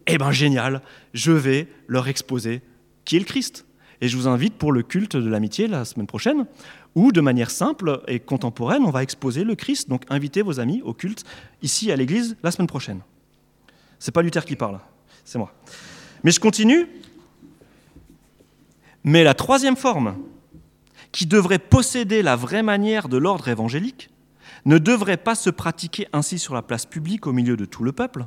Eh 0.06 0.16
bien, 0.16 0.30
génial, 0.30 0.80
je 1.12 1.32
vais 1.32 1.68
leur 1.88 2.08
exposer 2.08 2.62
qui 3.04 3.16
est 3.16 3.20
le 3.20 3.24
Christ. 3.24 3.66
Et 4.00 4.08
je 4.08 4.16
vous 4.16 4.28
invite 4.28 4.54
pour 4.54 4.72
le 4.72 4.82
culte 4.82 5.16
de 5.16 5.28
l'amitié 5.28 5.66
la 5.66 5.84
semaine 5.84 6.06
prochaine, 6.06 6.46
où 6.94 7.12
de 7.12 7.20
manière 7.20 7.50
simple 7.50 8.02
et 8.06 8.20
contemporaine, 8.20 8.84
on 8.84 8.90
va 8.90 9.02
exposer 9.02 9.44
le 9.44 9.54
Christ. 9.54 9.88
Donc 9.88 10.04
invitez 10.08 10.42
vos 10.42 10.60
amis 10.60 10.82
au 10.82 10.94
culte 10.94 11.24
ici 11.62 11.90
à 11.90 11.96
l'église 11.96 12.36
la 12.42 12.50
semaine 12.50 12.68
prochaine. 12.68 13.00
C'est 13.98 14.12
pas 14.12 14.22
Luther 14.22 14.44
qui 14.44 14.56
parle, 14.56 14.78
c'est 15.24 15.38
moi. 15.38 15.52
Mais 16.22 16.30
je 16.30 16.40
continue. 16.40 16.86
Mais 19.04 19.24
la 19.24 19.34
troisième 19.34 19.76
forme, 19.76 20.16
qui 21.12 21.26
devrait 21.26 21.58
posséder 21.58 22.22
la 22.22 22.36
vraie 22.36 22.62
manière 22.62 23.08
de 23.08 23.16
l'ordre 23.16 23.48
évangélique, 23.48 24.10
ne 24.64 24.78
devrait 24.78 25.16
pas 25.16 25.34
se 25.34 25.50
pratiquer 25.50 26.08
ainsi 26.12 26.38
sur 26.38 26.54
la 26.54 26.62
place 26.62 26.84
publique 26.84 27.26
au 27.26 27.32
milieu 27.32 27.56
de 27.56 27.64
tout 27.64 27.84
le 27.84 27.92
peuple. 27.92 28.26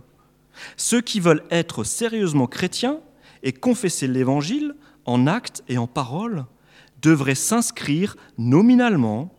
Ceux 0.77 1.01
qui 1.01 1.19
veulent 1.19 1.43
être 1.51 1.83
sérieusement 1.83 2.47
chrétiens 2.47 2.99
et 3.43 3.53
confesser 3.53 4.07
l'Évangile 4.07 4.75
en 5.05 5.27
actes 5.27 5.63
et 5.67 5.77
en 5.77 5.87
paroles, 5.87 6.45
devraient 7.01 7.35
s'inscrire 7.35 8.15
nominalement 8.37 9.33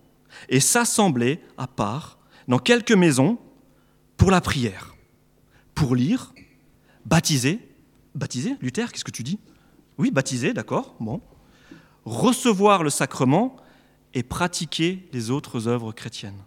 et 0.49 0.61
s'assembler 0.61 1.41
à 1.57 1.67
part 1.67 2.19
dans 2.49 2.59
quelques 2.59 2.93
maisons 2.93 3.39
pour 4.17 4.31
la 4.31 4.41
prière, 4.41 4.95
pour 5.75 5.95
lire, 5.95 6.33
baptiser. 7.05 7.61
Baptiser 8.15 8.57
Luther, 8.61 8.93
qu'est-ce 8.93 9.05
que 9.05 9.11
tu 9.11 9.23
dis? 9.23 9.39
Oui, 9.99 10.11
baptiser, 10.11 10.53
d'accord, 10.53 10.95
bon. 11.01 11.21
Recevoir 12.05 12.83
le 12.83 12.91
sacrement 12.91 13.57
et 14.15 14.23
pratiquer 14.23 15.09
les 15.13 15.31
autres 15.31 15.69
œuvres 15.69 15.93
chrétiennes. 15.93 16.45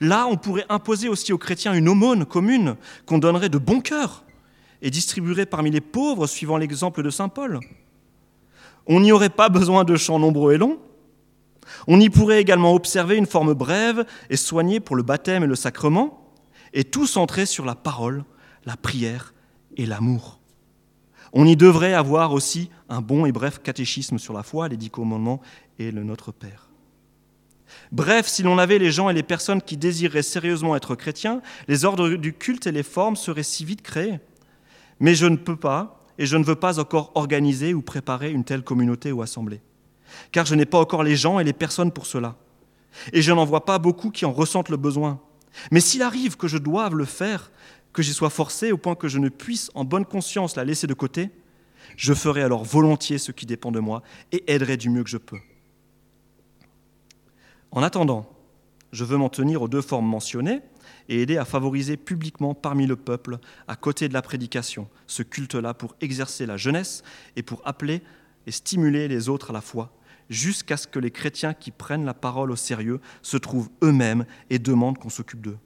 Là, 0.00 0.26
on 0.26 0.36
pourrait 0.36 0.66
imposer 0.68 1.08
aussi 1.08 1.32
aux 1.32 1.38
chrétiens 1.38 1.74
une 1.74 1.88
aumône 1.88 2.24
commune 2.24 2.76
qu'on 3.06 3.18
donnerait 3.18 3.48
de 3.48 3.58
bon 3.58 3.80
cœur 3.80 4.24
et 4.82 4.90
distribuerait 4.90 5.46
parmi 5.46 5.70
les 5.70 5.80
pauvres 5.80 6.26
suivant 6.26 6.56
l'exemple 6.56 7.02
de 7.02 7.10
Saint 7.10 7.28
Paul. 7.28 7.60
On 8.88 9.00
n'y 9.00 9.12
aurait 9.12 9.28
pas 9.28 9.48
besoin 9.48 9.84
de 9.84 9.96
chants 9.96 10.18
nombreux 10.18 10.54
et 10.54 10.58
longs. 10.58 10.78
On 11.86 12.00
y 12.00 12.08
pourrait 12.08 12.40
également 12.40 12.74
observer 12.74 13.16
une 13.16 13.26
forme 13.26 13.54
brève 13.54 14.04
et 14.30 14.36
soignée 14.36 14.80
pour 14.80 14.96
le 14.96 15.02
baptême 15.02 15.44
et 15.44 15.46
le 15.46 15.54
sacrement, 15.54 16.34
et 16.72 16.84
tout 16.84 17.06
centré 17.06 17.46
sur 17.46 17.64
la 17.64 17.74
parole, 17.74 18.24
la 18.64 18.76
prière 18.76 19.34
et 19.76 19.86
l'amour. 19.86 20.40
On 21.32 21.46
y 21.46 21.56
devrait 21.56 21.92
avoir 21.92 22.32
aussi 22.32 22.70
un 22.88 23.02
bon 23.02 23.26
et 23.26 23.32
bref 23.32 23.60
catéchisme 23.62 24.18
sur 24.18 24.32
la 24.32 24.42
foi, 24.42 24.68
les 24.68 24.78
dix 24.78 24.90
commandements 24.90 25.40
et 25.78 25.90
le 25.90 26.02
Notre 26.02 26.32
Père. 26.32 26.70
Bref, 27.92 28.26
si 28.26 28.42
l'on 28.42 28.58
avait 28.58 28.78
les 28.78 28.90
gens 28.90 29.10
et 29.10 29.14
les 29.14 29.22
personnes 29.22 29.60
qui 29.60 29.76
désireraient 29.76 30.22
sérieusement 30.22 30.74
être 30.74 30.94
chrétiens, 30.94 31.42
les 31.68 31.84
ordres 31.84 32.08
du 32.08 32.32
culte 32.32 32.66
et 32.66 32.72
les 32.72 32.82
formes 32.82 33.16
seraient 33.16 33.42
si 33.42 33.66
vite 33.66 33.82
créés. 33.82 34.20
Mais 35.00 35.14
je 35.14 35.26
ne 35.26 35.36
peux 35.36 35.56
pas, 35.56 35.97
et 36.18 36.26
je 36.26 36.36
ne 36.36 36.44
veux 36.44 36.56
pas 36.56 36.78
encore 36.78 37.12
organiser 37.14 37.74
ou 37.74 37.82
préparer 37.82 38.30
une 38.30 38.44
telle 38.44 38.62
communauté 38.62 39.12
ou 39.12 39.22
assemblée, 39.22 39.60
car 40.32 40.44
je 40.44 40.54
n'ai 40.54 40.66
pas 40.66 40.78
encore 40.78 41.02
les 41.02 41.16
gens 41.16 41.38
et 41.38 41.44
les 41.44 41.52
personnes 41.52 41.92
pour 41.92 42.06
cela. 42.06 42.36
et 43.12 43.22
je 43.22 43.32
n'en 43.32 43.44
vois 43.44 43.64
pas 43.64 43.78
beaucoup 43.78 44.10
qui 44.10 44.24
en 44.24 44.32
ressentent 44.32 44.70
le 44.70 44.76
besoin. 44.76 45.20
Mais 45.70 45.80
s'il 45.80 46.02
arrive 46.02 46.36
que 46.36 46.48
je 46.48 46.58
doive 46.58 46.94
le 46.96 47.04
faire, 47.04 47.50
que 47.92 48.02
j'y 48.02 48.12
sois 48.12 48.30
forcé 48.30 48.72
au 48.72 48.78
point 48.78 48.94
que 48.94 49.08
je 49.08 49.18
ne 49.18 49.28
puisse 49.28 49.70
en 49.74 49.84
bonne 49.84 50.04
conscience 50.04 50.56
la 50.56 50.64
laisser 50.64 50.86
de 50.86 50.94
côté, 50.94 51.30
je 51.96 52.14
ferai 52.14 52.42
alors 52.42 52.64
volontiers 52.64 53.18
ce 53.18 53.32
qui 53.32 53.46
dépend 53.46 53.72
de 53.72 53.80
moi 53.80 54.02
et 54.32 54.52
aiderai 54.52 54.76
du 54.76 54.90
mieux 54.90 55.04
que 55.04 55.10
je 55.10 55.16
peux. 55.16 55.38
En 57.70 57.82
attendant, 57.82 58.28
je 58.92 59.04
veux 59.04 59.16
m'en 59.16 59.28
tenir 59.28 59.62
aux 59.62 59.68
deux 59.68 59.82
formes 59.82 60.06
mentionnées 60.06 60.60
et 61.08 61.22
aider 61.22 61.36
à 61.36 61.44
favoriser 61.44 61.96
publiquement 61.96 62.54
parmi 62.54 62.86
le 62.86 62.96
peuple, 62.96 63.38
à 63.66 63.76
côté 63.76 64.08
de 64.08 64.14
la 64.14 64.22
prédication, 64.22 64.88
ce 65.06 65.22
culte-là 65.22 65.74
pour 65.74 65.94
exercer 66.00 66.46
la 66.46 66.56
jeunesse 66.56 67.02
et 67.36 67.42
pour 67.42 67.62
appeler 67.64 68.02
et 68.46 68.50
stimuler 68.50 69.08
les 69.08 69.28
autres 69.28 69.50
à 69.50 69.52
la 69.52 69.60
foi, 69.60 69.92
jusqu'à 70.30 70.76
ce 70.76 70.86
que 70.86 70.98
les 70.98 71.10
chrétiens 71.10 71.54
qui 71.54 71.70
prennent 71.70 72.04
la 72.04 72.14
parole 72.14 72.50
au 72.50 72.56
sérieux 72.56 73.00
se 73.22 73.36
trouvent 73.36 73.70
eux-mêmes 73.82 74.24
et 74.50 74.58
demandent 74.58 74.98
qu'on 74.98 75.10
s'occupe 75.10 75.40
d'eux. 75.40 75.58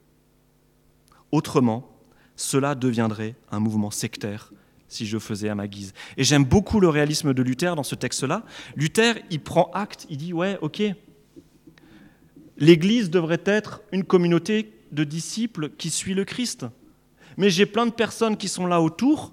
Autrement, 1.30 1.88
cela 2.36 2.74
deviendrait 2.74 3.34
un 3.50 3.60
mouvement 3.60 3.90
sectaire 3.90 4.52
si 4.88 5.06
je 5.06 5.18
faisais 5.18 5.48
à 5.48 5.54
ma 5.54 5.68
guise. 5.68 5.94
Et 6.18 6.24
j'aime 6.24 6.44
beaucoup 6.44 6.78
le 6.78 6.88
réalisme 6.88 7.32
de 7.32 7.42
Luther 7.42 7.74
dans 7.74 7.82
ce 7.82 7.94
texte-là. 7.94 8.44
Luther, 8.76 9.14
il 9.30 9.40
prend 9.40 9.70
acte, 9.72 10.06
il 10.10 10.18
dit, 10.18 10.32
ouais, 10.34 10.58
ok, 10.60 10.82
l'Église 12.62 13.10
devrait 13.10 13.42
être 13.44 13.82
une 13.90 14.04
communauté 14.04 14.72
de 14.92 15.02
disciples 15.02 15.70
qui 15.70 15.90
suit 15.90 16.14
le 16.14 16.24
Christ. 16.24 16.64
Mais 17.36 17.50
j'ai 17.50 17.66
plein 17.66 17.86
de 17.86 17.90
personnes 17.90 18.36
qui 18.36 18.46
sont 18.46 18.66
là 18.66 18.80
autour 18.80 19.32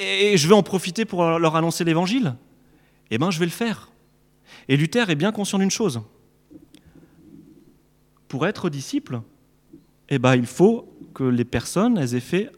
et 0.00 0.38
je 0.38 0.48
vais 0.48 0.54
en 0.54 0.62
profiter 0.62 1.04
pour 1.04 1.22
leur 1.38 1.54
annoncer 1.54 1.84
l'Évangile. 1.84 2.34
Eh 3.10 3.18
bien, 3.18 3.30
je 3.30 3.38
vais 3.38 3.44
le 3.44 3.50
faire. 3.50 3.92
Et 4.68 4.78
Luther 4.78 5.10
est 5.10 5.16
bien 5.16 5.32
conscient 5.32 5.58
d'une 5.58 5.70
chose. 5.70 6.00
Pour 8.26 8.46
être 8.46 8.70
disciple, 8.70 9.20
eh 10.08 10.18
ben, 10.18 10.34
il 10.34 10.46
faut 10.46 10.96
que 11.12 11.24
les 11.24 11.44
personnes 11.44 11.98
aient 11.98 12.20
fait 12.20 12.50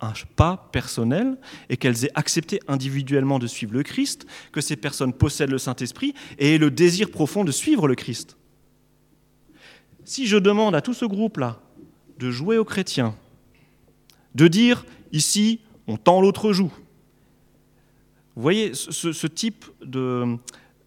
un 0.00 0.12
pas 0.36 0.68
personnel 0.70 1.38
et 1.68 1.76
qu'elles 1.76 2.04
aient 2.04 2.12
accepté 2.14 2.60
individuellement 2.68 3.40
de 3.40 3.48
suivre 3.48 3.72
le 3.72 3.82
Christ, 3.82 4.26
que 4.52 4.60
ces 4.60 4.76
personnes 4.76 5.12
possèdent 5.12 5.50
le 5.50 5.58
Saint-Esprit 5.58 6.14
et 6.38 6.54
aient 6.54 6.58
le 6.58 6.70
désir 6.70 7.10
profond 7.10 7.42
de 7.42 7.50
suivre 7.50 7.88
le 7.88 7.96
Christ. 7.96 8.37
Si 10.08 10.26
je 10.26 10.38
demande 10.38 10.74
à 10.74 10.80
tout 10.80 10.94
ce 10.94 11.04
groupe-là 11.04 11.60
de 12.18 12.30
jouer 12.30 12.56
aux 12.56 12.64
chrétiens, 12.64 13.14
de 14.34 14.48
dire 14.48 14.86
ici 15.12 15.60
on 15.86 15.98
tend 15.98 16.22
l'autre 16.22 16.54
joue, 16.54 16.72
vous 18.34 18.40
voyez 18.40 18.72
ce, 18.72 19.26
type 19.26 19.66
de, 19.84 20.38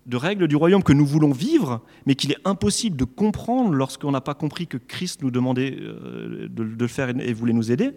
de 0.08 0.18
règles 0.18 0.48
du 0.48 0.56
royaume 0.56 0.82
que 0.82 0.92
nous 0.92 1.06
voulons 1.06 1.34
vivre, 1.34 1.82
mais 2.08 2.16
qu'il 2.16 2.32
est 2.32 2.40
impossible 2.46 2.98
de 2.98 3.04
comprendre 3.04 3.76
lorsqu'on 3.76 4.10
n'a 4.10 4.22
pas 4.22 4.34
compris 4.34 4.66
que 4.66 4.78
Christ 4.78 5.22
nous 5.22 5.30
demandait 5.30 5.78
euh, 5.80 6.48
de, 6.50 6.64
le 6.64 6.88
faire 6.88 7.10
et 7.10 7.32
voulait 7.34 7.54
nous 7.54 7.72
aider, 7.72 7.86
et 7.86 7.94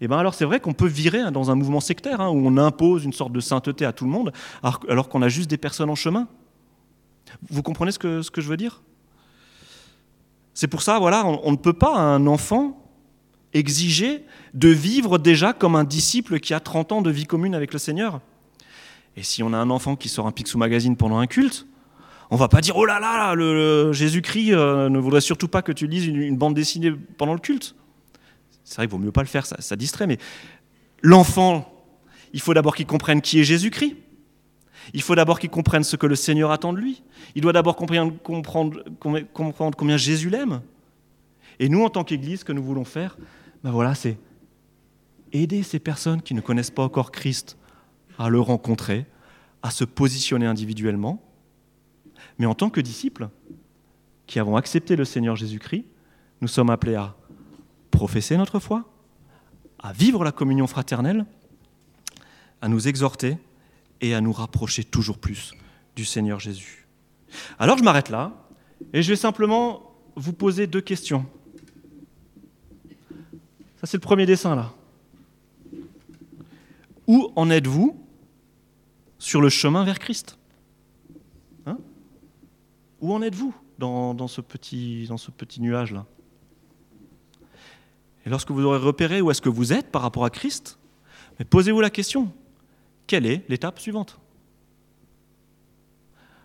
eh 0.00 0.08
bien 0.08 0.18
alors 0.18 0.34
c'est 0.34 0.44
vrai 0.44 0.58
qu'on 0.58 0.72
peut 0.72 0.88
virer 0.88 1.30
dans 1.30 1.52
un 1.52 1.54
mouvement 1.54 1.78
sectaire 1.78 2.20
hein, 2.20 2.30
où 2.30 2.44
on 2.44 2.56
impose 2.56 3.04
une 3.04 3.12
sorte 3.12 3.32
de 3.32 3.38
sainteté 3.38 3.84
à 3.84 3.92
tout 3.92 4.06
le 4.06 4.10
monde 4.10 4.32
alors, 4.88 5.08
qu'on 5.08 5.22
a 5.22 5.28
juste 5.28 5.48
des 5.48 5.56
personnes 5.56 5.90
en 5.90 5.94
chemin. 5.94 6.26
Vous 7.48 7.62
comprenez 7.62 7.92
ce 7.92 8.00
que, 8.00 8.22
ce 8.22 8.32
que 8.32 8.40
je 8.40 8.48
veux 8.48 8.56
dire? 8.56 8.82
C'est 10.54 10.68
pour 10.68 10.82
ça, 10.82 11.00
voilà, 11.00 11.26
on, 11.26 11.50
ne 11.50 11.56
peut 11.56 11.72
pas 11.72 11.96
à 11.96 12.00
un 12.00 12.28
enfant 12.28 12.80
exiger 13.52 14.24
de 14.54 14.68
vivre 14.68 15.18
déjà 15.18 15.52
comme 15.52 15.74
un 15.74 15.82
disciple 15.82 16.38
qui 16.38 16.54
a 16.54 16.60
30 16.60 16.92
ans 16.92 17.02
de 17.02 17.10
vie 17.10 17.24
commune 17.24 17.56
avec 17.56 17.72
le 17.72 17.78
Seigneur. 17.80 18.20
Et 19.16 19.24
si 19.24 19.42
on 19.42 19.52
a 19.52 19.56
un 19.56 19.70
enfant 19.70 19.96
qui 19.96 20.08
sort 20.08 20.28
un 20.28 20.32
Picsou 20.32 20.56
Magazine 20.58 20.96
pendant 20.96 21.18
un 21.18 21.26
culte, 21.26 21.66
on 22.30 22.36
va 22.36 22.48
pas 22.48 22.60
dire 22.60 22.76
oh 22.76 22.84
là 22.84 23.00
là, 23.00 23.34
le, 23.34 23.92
Jésus-Christ 23.92 24.52
euh, 24.52 24.88
ne 24.88 24.98
voudrait 24.98 25.20
surtout 25.20 25.48
pas 25.48 25.62
que 25.62 25.72
tu 25.72 25.88
lises 25.88 26.06
une, 26.06 26.36
bande 26.36 26.54
dessinée 26.54 26.92
pendant 27.18 27.34
le 27.34 27.40
culte. 27.40 27.74
C'est 28.62 28.76
vrai 28.76 28.86
qu'il 28.86 28.92
vaut 28.96 29.04
mieux 29.04 29.12
pas 29.12 29.22
le 29.22 29.28
faire, 29.28 29.46
ça, 29.46 29.56
ça 29.58 29.74
distrait, 29.76 30.06
mais 30.06 30.18
l'enfant, 31.02 31.70
il 32.32 32.40
faut 32.40 32.54
d'abord 32.54 32.76
qu'il 32.76 32.86
comprenne 32.86 33.20
qui 33.20 33.40
est 33.40 33.44
Jésus-Christ. 33.44 33.96
Il 34.92 35.02
faut 35.02 35.14
d'abord 35.14 35.38
qu'il 35.38 35.50
comprenne 35.50 35.84
ce 35.84 35.96
que 35.96 36.06
le 36.06 36.14
Seigneur 36.14 36.50
attend 36.50 36.72
de 36.72 36.78
lui. 36.78 37.02
Il 37.34 37.42
doit 37.42 37.52
d'abord 37.52 37.76
comprendre, 37.76 38.82
combien 39.00 39.96
Jésus 39.96 40.30
l'aime. 40.30 40.60
Et 41.58 41.68
nous, 41.68 41.84
en 41.84 41.90
tant 41.90 42.04
qu'Église, 42.04 42.40
ce 42.40 42.44
que 42.44 42.52
nous 42.52 42.62
voulons 42.62 42.84
faire, 42.84 43.16
ben 43.62 43.70
voilà, 43.70 43.94
c'est 43.94 44.18
aider 45.32 45.62
ces 45.62 45.78
personnes 45.78 46.22
qui 46.22 46.34
ne 46.34 46.40
connaissent 46.40 46.70
pas 46.70 46.82
encore 46.82 47.12
Christ 47.12 47.56
à 48.18 48.28
le 48.28 48.40
rencontrer, 48.40 49.06
à 49.62 49.70
se 49.70 49.84
positionner 49.84 50.46
individuellement, 50.46 51.22
mais 52.38 52.46
en 52.46 52.54
tant 52.54 52.70
que 52.70 52.80
disciples 52.80 53.28
qui 54.26 54.38
avons 54.38 54.56
accepté 54.56 54.96
le 54.96 55.04
Seigneur 55.04 55.36
Jésus-Christ, 55.36 55.84
nous 56.40 56.48
sommes 56.48 56.70
appelés 56.70 56.94
à 56.94 57.16
professer 57.90 58.36
notre 58.36 58.58
foi, 58.58 58.84
à 59.78 59.92
vivre 59.92 60.24
la 60.24 60.32
communion 60.32 60.66
fraternelle, 60.66 61.24
à 62.60 62.68
nous 62.68 62.88
exhorter 62.88 63.38
et 64.00 64.14
à 64.14 64.20
nous 64.20 64.32
rapprocher 64.32 64.84
toujours 64.84 65.18
plus 65.18 65.54
du 65.96 66.04
Seigneur 66.04 66.40
Jésus. 66.40 66.86
Alors 67.58 67.78
je 67.78 67.84
m'arrête 67.84 68.10
là 68.10 68.32
et 68.92 69.02
je 69.02 69.08
vais 69.10 69.16
simplement 69.16 69.94
vous 70.16 70.32
poser 70.32 70.66
deux 70.66 70.80
questions. 70.80 71.26
Ça 73.76 73.86
c'est 73.86 73.96
le 73.96 74.02
premier 74.02 74.26
dessin 74.26 74.54
là. 74.56 74.72
Où 77.06 77.32
en 77.36 77.50
êtes-vous 77.50 78.00
sur 79.18 79.40
le 79.40 79.48
chemin 79.48 79.84
vers 79.84 79.98
Christ 79.98 80.38
hein 81.66 81.78
Où 83.00 83.12
en 83.12 83.22
êtes-vous 83.22 83.54
dans, 83.78 84.28
ce 84.28 84.40
petit, 84.40 85.06
dans 85.08 85.16
ce 85.16 85.30
petit 85.30 85.60
nuage-là 85.60 86.06
Et 88.24 88.30
lorsque 88.30 88.50
vous 88.50 88.62
aurez 88.62 88.78
repéré 88.78 89.20
où 89.20 89.30
est-ce 89.30 89.42
que 89.42 89.48
vous 89.48 89.72
êtes 89.72 89.90
par 89.90 90.02
rapport 90.02 90.24
à 90.24 90.30
Christ, 90.30 90.78
posez-vous 91.50 91.80
la 91.80 91.90
question, 91.90 92.32
quelle 93.06 93.26
est 93.26 93.44
l'étape 93.48 93.78
suivante? 93.78 94.18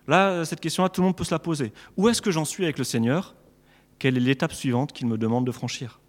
Là, 0.08 0.44
cette 0.44 0.60
question-là, 0.60 0.90
tout 0.90 1.02
le 1.02 1.06
monde 1.06 1.16
peut 1.16 1.24
se 1.24 1.34
la 1.34 1.40
poser. 1.40 1.72
Où 1.96 2.10
est-ce 2.10 2.22
que 2.22 2.32
j'en 2.32 2.46
suis 2.46 2.64
avec 2.64 2.80
le 2.80 2.84
Seigneur? 2.84 3.36
Quelle 4.00 4.18
est 4.18 4.22
l'étape 4.22 4.54
suivante 4.54 4.92
qu'il 4.92 5.08
me 5.08 5.18
demande 5.18 5.46
de 5.46 5.52
franchir? 5.52 6.00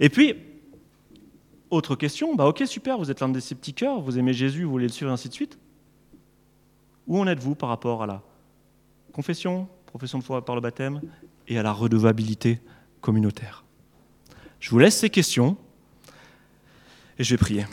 Et 0.00 0.08
puis, 0.08 0.34
autre 1.70 1.96
question, 1.96 2.34
bah 2.34 2.46
ok 2.46 2.64
super, 2.66 2.98
vous 2.98 3.10
êtes 3.10 3.20
l'un 3.20 3.28
des 3.28 3.40
ces 3.40 3.56
vous 4.00 4.18
aimez 4.18 4.32
Jésus, 4.32 4.64
vous 4.64 4.70
voulez 4.70 4.86
le 4.86 4.92
suivre, 4.92 5.10
ainsi 5.10 5.28
de 5.28 5.34
suite. 5.34 5.58
Où 7.06 7.18
en 7.18 7.26
êtes-vous 7.26 7.54
par 7.54 7.68
rapport 7.68 8.02
à 8.02 8.06
la 8.06 8.22
confession, 9.12 9.68
profession 9.86 10.18
de 10.18 10.24
foi 10.24 10.44
par 10.44 10.54
le 10.54 10.60
baptême, 10.60 11.00
et 11.46 11.58
à 11.58 11.62
la 11.62 11.72
redevabilité 11.72 12.60
communautaire? 13.00 13.64
Je 14.60 14.70
vous 14.70 14.78
laisse 14.78 14.98
ces 14.98 15.10
questions 15.10 15.56
et 17.18 17.24
je 17.24 17.34
vais 17.34 17.38
prier. 17.38 17.66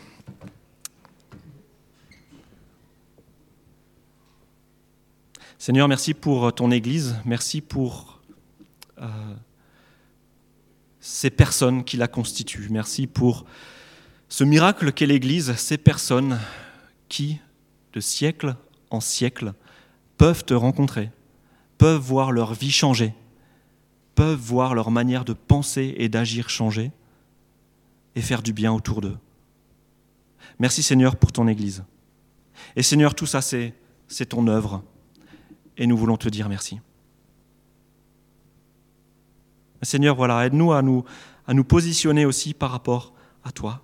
Seigneur, 5.61 5.87
merci 5.87 6.15
pour 6.15 6.55
ton 6.55 6.71
Église, 6.71 7.17
merci 7.23 7.61
pour 7.61 8.19
euh, 8.99 9.35
ces 10.99 11.29
personnes 11.29 11.83
qui 11.83 11.97
la 11.97 12.07
constituent, 12.07 12.69
merci 12.71 13.05
pour 13.05 13.45
ce 14.27 14.43
miracle 14.43 14.91
qu'est 14.91 15.05
l'Église, 15.05 15.53
ces 15.57 15.77
personnes 15.77 16.39
qui, 17.09 17.39
de 17.93 17.99
siècle 17.99 18.55
en 18.89 19.01
siècle, 19.01 19.53
peuvent 20.17 20.43
te 20.43 20.55
rencontrer, 20.55 21.11
peuvent 21.77 22.01
voir 22.01 22.31
leur 22.31 22.55
vie 22.55 22.71
changer, 22.71 23.13
peuvent 24.15 24.39
voir 24.39 24.73
leur 24.73 24.89
manière 24.89 25.25
de 25.25 25.33
penser 25.33 25.93
et 25.97 26.09
d'agir 26.09 26.49
changer 26.49 26.91
et 28.15 28.21
faire 28.21 28.41
du 28.41 28.51
bien 28.51 28.73
autour 28.73 29.01
d'eux. 29.01 29.17
Merci 30.57 30.81
Seigneur 30.81 31.17
pour 31.17 31.31
ton 31.31 31.47
Église. 31.47 31.83
Et 32.75 32.81
Seigneur, 32.81 33.13
tout 33.13 33.27
ça, 33.27 33.43
c'est 33.43 33.75
ton 34.27 34.47
œuvre. 34.47 34.83
Et 35.77 35.87
nous 35.87 35.97
voulons 35.97 36.17
te 36.17 36.29
dire 36.29 36.49
merci. 36.49 36.79
Seigneur, 39.83 40.15
voilà, 40.15 40.45
aide-nous 40.45 40.73
à 40.73 40.81
nous, 40.81 41.03
à 41.47 41.53
nous 41.53 41.63
positionner 41.63 42.25
aussi 42.25 42.53
par 42.53 42.71
rapport 42.71 43.13
à 43.43 43.51
toi. 43.51 43.81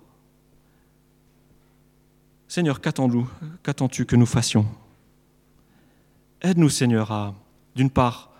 Seigneur, 2.46 2.80
qu'attends-tu 2.80 4.06
que 4.06 4.16
nous 4.16 4.26
fassions? 4.26 4.66
Aide-nous, 6.40 6.70
Seigneur, 6.70 7.10
à, 7.10 7.34
d'une 7.74 7.90
part, 7.90 8.30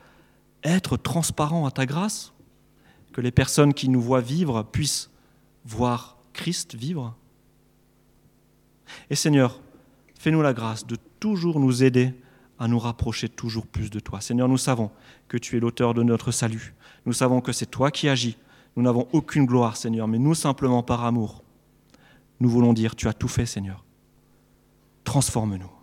être 0.62 0.96
transparent 0.96 1.66
à 1.66 1.70
ta 1.70 1.84
grâce, 1.84 2.32
que 3.12 3.20
les 3.20 3.32
personnes 3.32 3.74
qui 3.74 3.88
nous 3.88 4.00
voient 4.00 4.20
vivre 4.20 4.62
puissent 4.62 5.10
voir 5.64 6.16
Christ 6.32 6.76
vivre. 6.76 7.16
Et 9.10 9.16
Seigneur, 9.16 9.60
fais-nous 10.18 10.42
la 10.42 10.54
grâce 10.54 10.86
de 10.86 10.96
toujours 11.18 11.58
nous 11.58 11.82
aider 11.82 12.14
à 12.58 12.68
nous 12.68 12.78
rapprocher 12.78 13.28
toujours 13.28 13.66
plus 13.66 13.90
de 13.90 14.00
toi. 14.00 14.20
Seigneur, 14.20 14.48
nous 14.48 14.58
savons 14.58 14.90
que 15.28 15.36
tu 15.36 15.56
es 15.56 15.60
l'auteur 15.60 15.94
de 15.94 16.02
notre 16.02 16.32
salut. 16.32 16.74
Nous 17.06 17.12
savons 17.12 17.40
que 17.40 17.52
c'est 17.52 17.66
toi 17.66 17.90
qui 17.90 18.08
agis. 18.08 18.36
Nous 18.76 18.82
n'avons 18.82 19.08
aucune 19.12 19.46
gloire, 19.46 19.76
Seigneur, 19.76 20.08
mais 20.08 20.18
nous 20.18 20.34
simplement 20.34 20.82
par 20.82 21.04
amour. 21.04 21.42
Nous 22.40 22.48
voulons 22.48 22.72
dire, 22.72 22.94
tu 22.94 23.08
as 23.08 23.12
tout 23.12 23.28
fait, 23.28 23.46
Seigneur 23.46 23.84
transforme-nous. 25.08 25.77